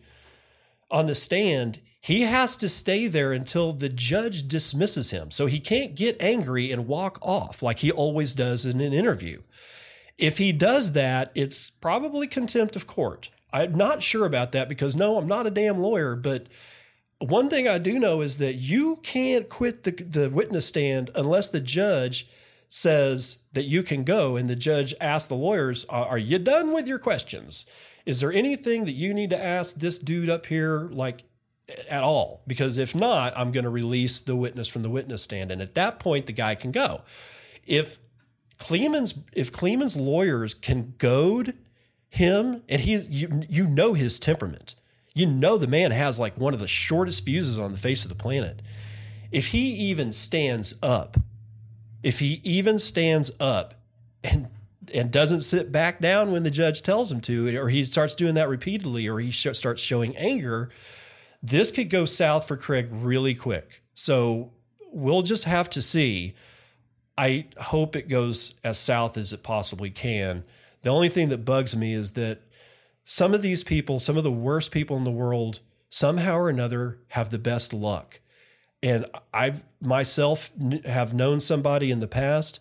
on 0.90 1.06
the 1.06 1.14
stand, 1.14 1.80
he 2.06 2.20
has 2.22 2.56
to 2.56 2.68
stay 2.68 3.08
there 3.08 3.32
until 3.32 3.72
the 3.72 3.88
judge 3.88 4.46
dismisses 4.46 5.10
him. 5.10 5.32
So 5.32 5.46
he 5.46 5.58
can't 5.58 5.96
get 5.96 6.16
angry 6.22 6.70
and 6.70 6.86
walk 6.86 7.18
off 7.20 7.64
like 7.64 7.80
he 7.80 7.90
always 7.90 8.32
does 8.32 8.64
in 8.64 8.80
an 8.80 8.92
interview. 8.92 9.42
If 10.16 10.38
he 10.38 10.52
does 10.52 10.92
that, 10.92 11.32
it's 11.34 11.68
probably 11.68 12.28
contempt 12.28 12.76
of 12.76 12.86
court. 12.86 13.30
I'm 13.52 13.74
not 13.74 14.04
sure 14.04 14.24
about 14.24 14.52
that 14.52 14.68
because 14.68 14.94
no, 14.94 15.18
I'm 15.18 15.26
not 15.26 15.48
a 15.48 15.50
damn 15.50 15.78
lawyer, 15.78 16.14
but 16.14 16.46
one 17.18 17.50
thing 17.50 17.66
I 17.66 17.78
do 17.78 17.98
know 17.98 18.20
is 18.20 18.38
that 18.38 18.54
you 18.54 19.00
can't 19.02 19.48
quit 19.48 19.82
the, 19.82 19.90
the 19.90 20.30
witness 20.30 20.66
stand 20.66 21.10
unless 21.16 21.48
the 21.48 21.60
judge 21.60 22.28
says 22.68 23.38
that 23.52 23.64
you 23.64 23.82
can 23.82 24.04
go 24.04 24.36
and 24.36 24.48
the 24.48 24.54
judge 24.54 24.94
asks 25.00 25.26
the 25.26 25.34
lawyers, 25.34 25.84
Are 25.86 26.18
you 26.18 26.38
done 26.38 26.72
with 26.72 26.86
your 26.86 27.00
questions? 27.00 27.66
Is 28.04 28.20
there 28.20 28.32
anything 28.32 28.84
that 28.84 28.92
you 28.92 29.12
need 29.12 29.30
to 29.30 29.42
ask 29.42 29.74
this 29.74 29.98
dude 29.98 30.30
up 30.30 30.46
here? 30.46 30.88
Like, 30.92 31.24
at 31.90 32.04
all 32.04 32.42
because 32.46 32.78
if 32.78 32.94
not 32.94 33.36
i'm 33.36 33.50
going 33.50 33.64
to 33.64 33.70
release 33.70 34.20
the 34.20 34.36
witness 34.36 34.68
from 34.68 34.82
the 34.82 34.90
witness 34.90 35.22
stand 35.22 35.50
and 35.50 35.60
at 35.60 35.74
that 35.74 35.98
point 35.98 36.26
the 36.26 36.32
guy 36.32 36.54
can 36.54 36.70
go. 36.70 37.02
If 37.66 37.98
Kleiman's 38.58 39.18
if 39.32 39.52
Kleiman's 39.52 39.96
lawyers 39.96 40.54
can 40.54 40.94
goad 40.98 41.54
him 42.08 42.62
and 42.68 42.80
he 42.80 42.96
you 42.96 43.42
you 43.48 43.66
know 43.66 43.94
his 43.94 44.18
temperament. 44.18 44.74
You 45.14 45.26
know 45.26 45.56
the 45.56 45.66
man 45.66 45.92
has 45.92 46.18
like 46.18 46.36
one 46.36 46.54
of 46.54 46.60
the 46.60 46.68
shortest 46.68 47.24
fuses 47.24 47.58
on 47.58 47.72
the 47.72 47.78
face 47.78 48.04
of 48.04 48.10
the 48.10 48.14
planet. 48.14 48.62
If 49.32 49.48
he 49.48 49.70
even 49.90 50.12
stands 50.12 50.74
up 50.82 51.16
if 52.02 52.20
he 52.20 52.40
even 52.44 52.78
stands 52.78 53.30
up 53.40 53.74
and 54.22 54.48
and 54.94 55.10
doesn't 55.10 55.40
sit 55.40 55.72
back 55.72 56.00
down 56.00 56.30
when 56.30 56.44
the 56.44 56.50
judge 56.50 56.80
tells 56.82 57.10
him 57.10 57.20
to 57.20 57.56
or 57.56 57.68
he 57.68 57.84
starts 57.84 58.14
doing 58.14 58.34
that 58.34 58.48
repeatedly 58.48 59.08
or 59.08 59.18
he 59.18 59.30
sh- 59.30 59.48
starts 59.52 59.82
showing 59.82 60.16
anger 60.16 60.70
this 61.46 61.70
could 61.70 61.90
go 61.90 62.04
south 62.04 62.48
for 62.48 62.56
Craig 62.56 62.88
really 62.90 63.34
quick. 63.34 63.82
So 63.94 64.52
we'll 64.90 65.22
just 65.22 65.44
have 65.44 65.70
to 65.70 65.82
see. 65.82 66.34
I 67.16 67.46
hope 67.58 67.94
it 67.94 68.08
goes 68.08 68.54
as 68.64 68.78
south 68.78 69.16
as 69.16 69.32
it 69.32 69.42
possibly 69.42 69.90
can. 69.90 70.44
The 70.82 70.90
only 70.90 71.08
thing 71.08 71.28
that 71.28 71.44
bugs 71.44 71.76
me 71.76 71.94
is 71.94 72.12
that 72.12 72.42
some 73.04 73.32
of 73.32 73.42
these 73.42 73.62
people, 73.62 73.98
some 73.98 74.16
of 74.16 74.24
the 74.24 74.32
worst 74.32 74.72
people 74.72 74.96
in 74.96 75.04
the 75.04 75.10
world, 75.10 75.60
somehow 75.88 76.36
or 76.36 76.48
another 76.48 76.98
have 77.08 77.30
the 77.30 77.38
best 77.38 77.72
luck. 77.72 78.20
And 78.82 79.06
I've 79.32 79.64
myself 79.80 80.50
have 80.84 81.14
known 81.14 81.40
somebody 81.40 81.90
in 81.90 82.00
the 82.00 82.08
past 82.08 82.58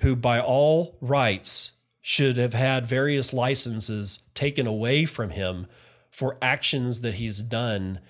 who, 0.00 0.16
by 0.16 0.40
all 0.40 0.98
rights, 1.00 1.72
should 2.00 2.36
have 2.36 2.52
had 2.52 2.84
various 2.84 3.32
licenses 3.32 4.24
taken 4.34 4.66
away 4.66 5.04
from 5.04 5.30
him 5.30 5.66
for 6.10 6.36
actions 6.42 7.00
that 7.00 7.14
he's 7.14 7.40
done 7.40 8.00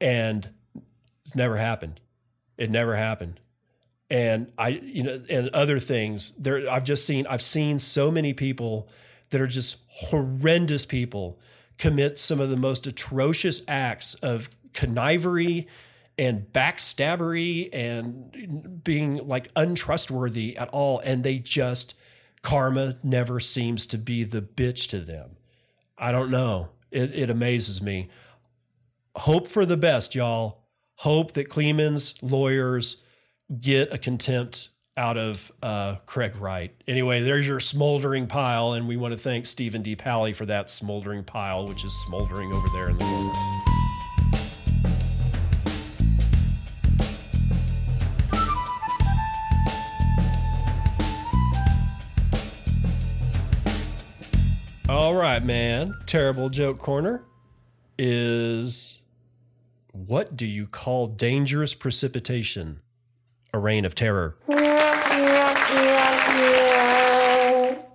and 0.00 0.48
it's 1.24 1.34
never 1.34 1.56
happened. 1.56 2.00
It 2.56 2.70
never 2.70 2.96
happened. 2.96 3.40
And 4.10 4.52
I, 4.56 4.68
you 4.68 5.02
know, 5.02 5.20
and 5.28 5.48
other 5.50 5.78
things 5.78 6.32
there, 6.32 6.70
I've 6.70 6.84
just 6.84 7.06
seen, 7.06 7.26
I've 7.26 7.42
seen 7.42 7.78
so 7.78 8.10
many 8.10 8.32
people 8.32 8.88
that 9.30 9.40
are 9.40 9.46
just 9.46 9.78
horrendous 9.88 10.86
people 10.86 11.38
commit 11.76 12.18
some 12.18 12.40
of 12.40 12.48
the 12.48 12.56
most 12.56 12.86
atrocious 12.86 13.60
acts 13.68 14.14
of 14.14 14.48
connivery 14.72 15.66
and 16.18 16.46
backstabbery 16.52 17.68
and 17.72 18.82
being 18.82 19.26
like 19.28 19.48
untrustworthy 19.54 20.56
at 20.56 20.68
all. 20.70 21.00
And 21.00 21.22
they 21.22 21.38
just, 21.38 21.94
karma 22.42 22.94
never 23.02 23.40
seems 23.40 23.86
to 23.86 23.98
be 23.98 24.24
the 24.24 24.42
bitch 24.42 24.88
to 24.88 25.00
them. 25.00 25.36
I 25.96 26.12
don't 26.12 26.30
know. 26.30 26.70
It, 26.90 27.14
it 27.14 27.30
amazes 27.30 27.82
me 27.82 28.08
hope 29.18 29.48
for 29.48 29.66
the 29.66 29.76
best, 29.76 30.14
y'all. 30.14 30.62
Hope 30.96 31.32
that 31.32 31.48
Kleiman's 31.48 32.14
lawyers 32.22 33.02
get 33.60 33.92
a 33.92 33.98
contempt 33.98 34.70
out 34.96 35.16
of 35.16 35.52
uh, 35.62 35.96
Craig 36.06 36.36
Wright. 36.36 36.74
Anyway, 36.88 37.22
there's 37.22 37.46
your 37.46 37.60
smoldering 37.60 38.26
pile, 38.26 38.72
and 38.72 38.88
we 38.88 38.96
want 38.96 39.12
to 39.12 39.18
thank 39.18 39.46
Stephen 39.46 39.82
D. 39.82 39.94
Pally 39.94 40.32
for 40.32 40.46
that 40.46 40.70
smoldering 40.70 41.22
pile, 41.22 41.68
which 41.68 41.84
is 41.84 41.92
smoldering 42.06 42.52
over 42.52 42.66
there 42.74 42.88
in 42.88 42.98
the 42.98 43.04
corner. 43.04 43.32
All 54.88 55.14
right, 55.14 55.44
man. 55.44 55.94
Terrible 56.06 56.48
joke 56.48 56.78
corner 56.78 57.22
is 57.98 58.97
what 60.08 60.34
do 60.34 60.46
you 60.46 60.66
call 60.66 61.06
dangerous 61.06 61.74
precipitation? 61.74 62.80
A 63.52 63.58
rain 63.58 63.84
of 63.84 63.94
terror. 63.94 64.36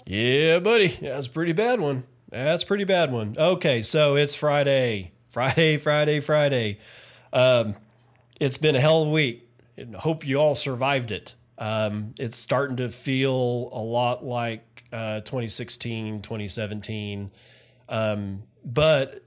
Yeah, 0.06 0.60
buddy. 0.60 0.90
That's 1.02 1.26
a 1.26 1.30
pretty 1.32 1.54
bad 1.54 1.80
one. 1.80 2.04
That's 2.30 2.62
a 2.64 2.68
pretty 2.68 2.84
bad 2.84 3.12
one. 3.12 3.34
Okay, 3.36 3.82
so 3.82 4.16
it's 4.16 4.36
Friday. 4.36 5.12
Friday, 5.30 5.78
Friday, 5.78 6.20
Friday. 6.20 6.78
Um, 7.32 7.74
it's 8.40 8.60
been 8.60 8.76
a 8.76 8.80
hell 8.80 9.02
of 9.02 9.08
a 9.08 9.12
week. 9.12 9.50
I 9.80 9.98
hope 9.98 10.28
you 10.28 10.40
all 10.40 10.54
survived 10.54 11.12
it. 11.12 11.34
Um, 11.58 12.14
it's 12.20 12.38
starting 12.38 12.78
to 12.78 12.90
feel 12.90 13.70
a 13.74 13.82
lot 13.82 14.24
like 14.24 14.84
uh, 14.92 15.22
2016, 15.22 16.22
2017. 16.22 17.32
Um, 17.90 18.44
but 18.64 19.23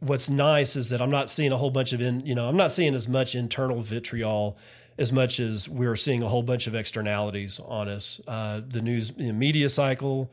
what's 0.00 0.28
nice 0.28 0.76
is 0.76 0.90
that 0.90 1.00
I'm 1.00 1.10
not 1.10 1.30
seeing 1.30 1.52
a 1.52 1.56
whole 1.56 1.70
bunch 1.70 1.92
of 1.92 2.00
in, 2.00 2.20
you 2.26 2.34
know, 2.34 2.48
I'm 2.48 2.56
not 2.56 2.72
seeing 2.72 2.94
as 2.94 3.06
much 3.06 3.34
internal 3.34 3.80
vitriol 3.80 4.58
as 4.98 5.12
much 5.12 5.40
as 5.40 5.68
we're 5.68 5.96
seeing 5.96 6.22
a 6.22 6.28
whole 6.28 6.42
bunch 6.42 6.66
of 6.66 6.74
externalities 6.74 7.60
on 7.60 7.88
us. 7.88 8.20
Uh, 8.26 8.60
the 8.66 8.82
news 8.82 9.12
you 9.16 9.28
know, 9.28 9.32
media 9.32 9.68
cycle, 9.68 10.30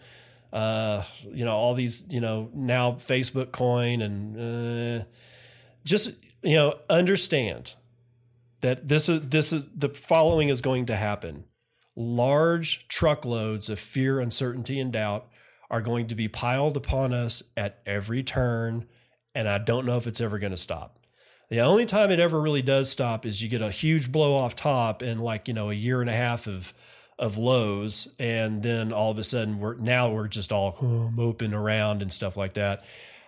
uh, 0.51 1.03
you 1.31 1.45
know, 1.45 1.55
all 1.55 1.73
these, 1.73 2.05
you 2.09 2.19
know, 2.19 2.49
now 2.53 2.91
Facebook 2.93 3.51
coin 3.51 4.01
and 4.01 5.01
uh, 5.01 5.05
just, 5.85 6.11
you 6.43 6.55
know, 6.55 6.77
understand 6.89 7.75
that 8.61 8.87
this 8.87 9.07
is, 9.07 9.29
this 9.29 9.53
is 9.53 9.69
the 9.75 9.89
following 9.89 10.49
is 10.49 10.61
going 10.61 10.85
to 10.87 10.95
happen. 10.95 11.45
Large 11.95 12.87
truckloads 12.87 13.69
of 13.69 13.79
fear, 13.79 14.19
uncertainty, 14.19 14.79
and 14.79 14.91
doubt 14.91 15.29
are 15.69 15.81
going 15.81 16.07
to 16.07 16.15
be 16.15 16.27
piled 16.27 16.77
upon 16.77 17.13
us 17.13 17.43
at 17.55 17.79
every 17.85 18.23
turn 18.23 18.85
and 19.37 19.47
I 19.47 19.59
don't 19.59 19.85
know 19.85 19.97
if 19.97 20.07
it's 20.07 20.19
ever 20.19 20.39
going 20.39 20.51
to 20.51 20.57
stop. 20.57 20.97
The 21.49 21.61
only 21.61 21.85
time 21.85 22.09
it 22.09 22.19
ever 22.19 22.41
really 22.41 22.63
does 22.63 22.89
stop 22.89 23.23
is 23.23 23.39
you 23.39 23.47
get 23.47 23.61
a 23.61 23.69
huge 23.69 24.11
blow 24.11 24.33
off 24.33 24.55
top 24.55 25.03
and 25.03 25.21
like, 25.21 25.47
you 25.47 25.53
know, 25.53 25.69
a 25.69 25.75
year 25.75 26.01
and 26.01 26.09
a 26.09 26.13
half 26.13 26.47
of 26.47 26.73
of 27.19 27.35
lows 27.37 28.13
and 28.19 28.61
then 28.61 28.93
all 28.93 29.09
of 29.09 29.17
a 29.17 29.23
sudden 29.23 29.59
we're 29.59 29.73
now 29.75 30.11
we're 30.11 30.27
just 30.27 30.51
all 30.51 30.77
moping 31.13 31.53
around 31.53 32.01
and 32.01 32.11
stuff 32.11 32.35
like 32.35 32.55
that. 32.55 32.83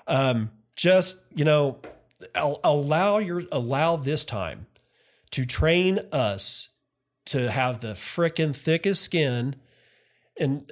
Um, 0.08 0.50
just, 0.76 1.22
you 1.36 1.46
know, 1.46 1.78
allow 2.36 3.20
your 3.20 3.44
allow 3.52 3.96
this 3.96 4.26
time 4.26 4.66
to 5.32 5.46
train 5.46 6.00
us 6.12 6.70
to 7.28 7.52
have 7.52 7.82
the 7.82 7.94
frickin' 7.94 8.56
thickest 8.56 9.04
skin 9.04 9.56
and 10.40 10.72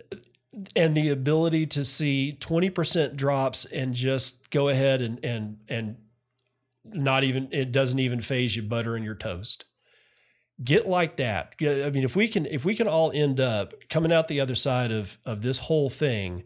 and 0.76 0.96
the 0.96 1.10
ability 1.10 1.68
to 1.68 1.84
see 1.84 2.36
20% 2.40 3.16
drops 3.16 3.66
and 3.66 3.94
just 3.94 4.50
go 4.50 4.70
ahead 4.70 5.02
and 5.02 5.24
and 5.24 5.60
and 5.68 5.98
not 6.86 7.24
even 7.24 7.50
it 7.52 7.72
doesn't 7.72 8.00
even 8.00 8.22
faze 8.22 8.56
you 8.56 8.64
butter 8.64 8.96
in 8.96 9.04
your 9.04 9.16
toast. 9.16 9.66
Get 10.64 10.88
like 10.88 11.18
that. 11.18 11.54
I 11.62 11.90
mean 11.92 12.04
if 12.04 12.16
we 12.16 12.28
can 12.28 12.46
if 12.46 12.66
we 12.66 12.76
can 12.76 12.88
all 12.88 13.12
end 13.12 13.40
up 13.40 13.74
coming 13.90 14.12
out 14.12 14.28
the 14.28 14.42
other 14.42 14.56
side 14.56 14.92
of 14.92 15.18
of 15.26 15.42
this 15.42 15.60
whole 15.60 15.90
thing 15.90 16.44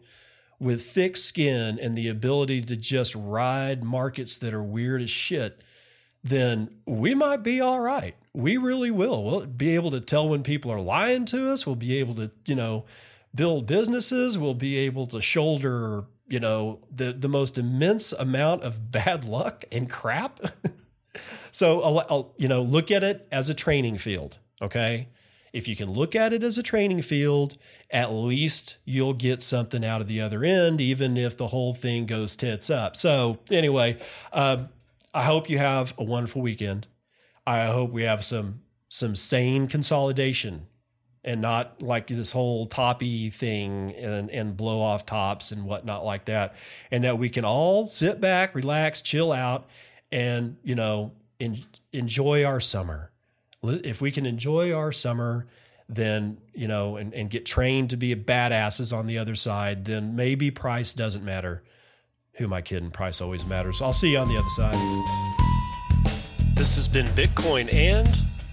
with 0.58 0.84
thick 0.84 1.16
skin 1.16 1.78
and 1.80 1.96
the 1.96 2.08
ability 2.08 2.62
to 2.62 2.76
just 2.76 3.14
ride 3.14 3.82
markets 3.82 4.38
that 4.38 4.54
are 4.54 4.62
weird 4.62 5.02
as 5.02 5.10
shit 5.10 5.62
then 6.24 6.70
we 6.86 7.14
might 7.14 7.42
be 7.42 7.60
all 7.60 7.80
right. 7.80 8.14
We 8.32 8.56
really 8.56 8.90
will. 8.90 9.24
We'll 9.24 9.46
be 9.46 9.74
able 9.74 9.90
to 9.90 10.00
tell 10.00 10.28
when 10.28 10.42
people 10.42 10.70
are 10.70 10.80
lying 10.80 11.24
to 11.26 11.50
us. 11.50 11.66
We'll 11.66 11.76
be 11.76 11.98
able 11.98 12.14
to 12.14 12.30
you 12.46 12.54
know 12.54 12.84
build 13.34 13.66
businesses 13.66 14.38
we'll 14.38 14.54
be 14.54 14.76
able 14.76 15.06
to 15.06 15.20
shoulder 15.20 16.04
you 16.32 16.40
know 16.40 16.80
the 16.90 17.12
the 17.12 17.28
most 17.28 17.58
immense 17.58 18.12
amount 18.12 18.62
of 18.62 18.90
bad 18.90 19.24
luck 19.24 19.64
and 19.70 19.88
crap. 19.88 20.40
So 21.54 22.32
you 22.38 22.48
know 22.48 22.62
look 22.62 22.90
at 22.90 23.04
it 23.04 23.28
as 23.30 23.50
a 23.50 23.54
training 23.54 23.98
field 23.98 24.38
okay? 24.62 25.08
If 25.52 25.68
you 25.68 25.76
can 25.76 25.92
look 25.92 26.16
at 26.16 26.32
it 26.32 26.42
as 26.42 26.56
a 26.56 26.62
training 26.62 27.02
field 27.02 27.58
at 27.90 28.10
least 28.10 28.78
you'll 28.86 29.12
get 29.12 29.42
something 29.42 29.84
out 29.84 30.00
of 30.00 30.06
the 30.06 30.18
other 30.18 30.44
end 30.44 30.80
even 30.80 31.18
if 31.18 31.36
the 31.36 31.48
whole 31.48 31.74
thing 31.74 32.06
goes 32.06 32.34
tits 32.34 32.70
up. 32.70 32.96
So 32.96 33.40
anyway 33.50 33.98
uh, 34.32 34.64
i 35.12 35.24
hope 35.24 35.50
you 35.50 35.58
have 35.58 35.92
a 35.98 36.04
wonderful 36.04 36.40
weekend. 36.40 36.86
I 37.46 37.66
hope 37.66 37.90
we 37.90 38.04
have 38.04 38.24
some 38.24 38.62
some 38.88 39.14
sane 39.14 39.68
consolidation 39.68 40.68
and 41.24 41.40
not 41.40 41.82
like 41.82 42.08
this 42.08 42.32
whole 42.32 42.66
toppy 42.66 43.30
thing 43.30 43.94
and, 43.94 44.30
and 44.30 44.56
blow 44.56 44.80
off 44.80 45.06
tops 45.06 45.52
and 45.52 45.64
whatnot 45.64 46.04
like 46.04 46.24
that. 46.24 46.54
And 46.90 47.04
that 47.04 47.18
we 47.18 47.28
can 47.28 47.44
all 47.44 47.86
sit 47.86 48.20
back, 48.20 48.54
relax, 48.54 49.02
chill 49.02 49.32
out, 49.32 49.68
and, 50.10 50.56
you 50.64 50.74
know, 50.74 51.12
in, 51.38 51.58
enjoy 51.92 52.44
our 52.44 52.60
summer. 52.60 53.10
If 53.62 54.00
we 54.00 54.10
can 54.10 54.26
enjoy 54.26 54.72
our 54.72 54.90
summer, 54.90 55.46
then, 55.88 56.38
you 56.54 56.66
know, 56.66 56.96
and, 56.96 57.14
and 57.14 57.30
get 57.30 57.46
trained 57.46 57.90
to 57.90 57.96
be 57.96 58.14
badasses 58.16 58.96
on 58.96 59.06
the 59.06 59.18
other 59.18 59.36
side, 59.36 59.84
then 59.84 60.16
maybe 60.16 60.50
price 60.50 60.92
doesn't 60.92 61.24
matter. 61.24 61.62
Who 62.34 62.44
am 62.44 62.52
I 62.52 62.62
kidding? 62.62 62.90
Price 62.90 63.20
always 63.20 63.46
matters. 63.46 63.80
I'll 63.80 63.92
see 63.92 64.12
you 64.12 64.18
on 64.18 64.28
the 64.28 64.38
other 64.38 64.48
side. 64.48 64.74
This 66.56 66.74
has 66.76 66.88
been 66.88 67.06
Bitcoin 67.08 67.72
and 67.72 68.08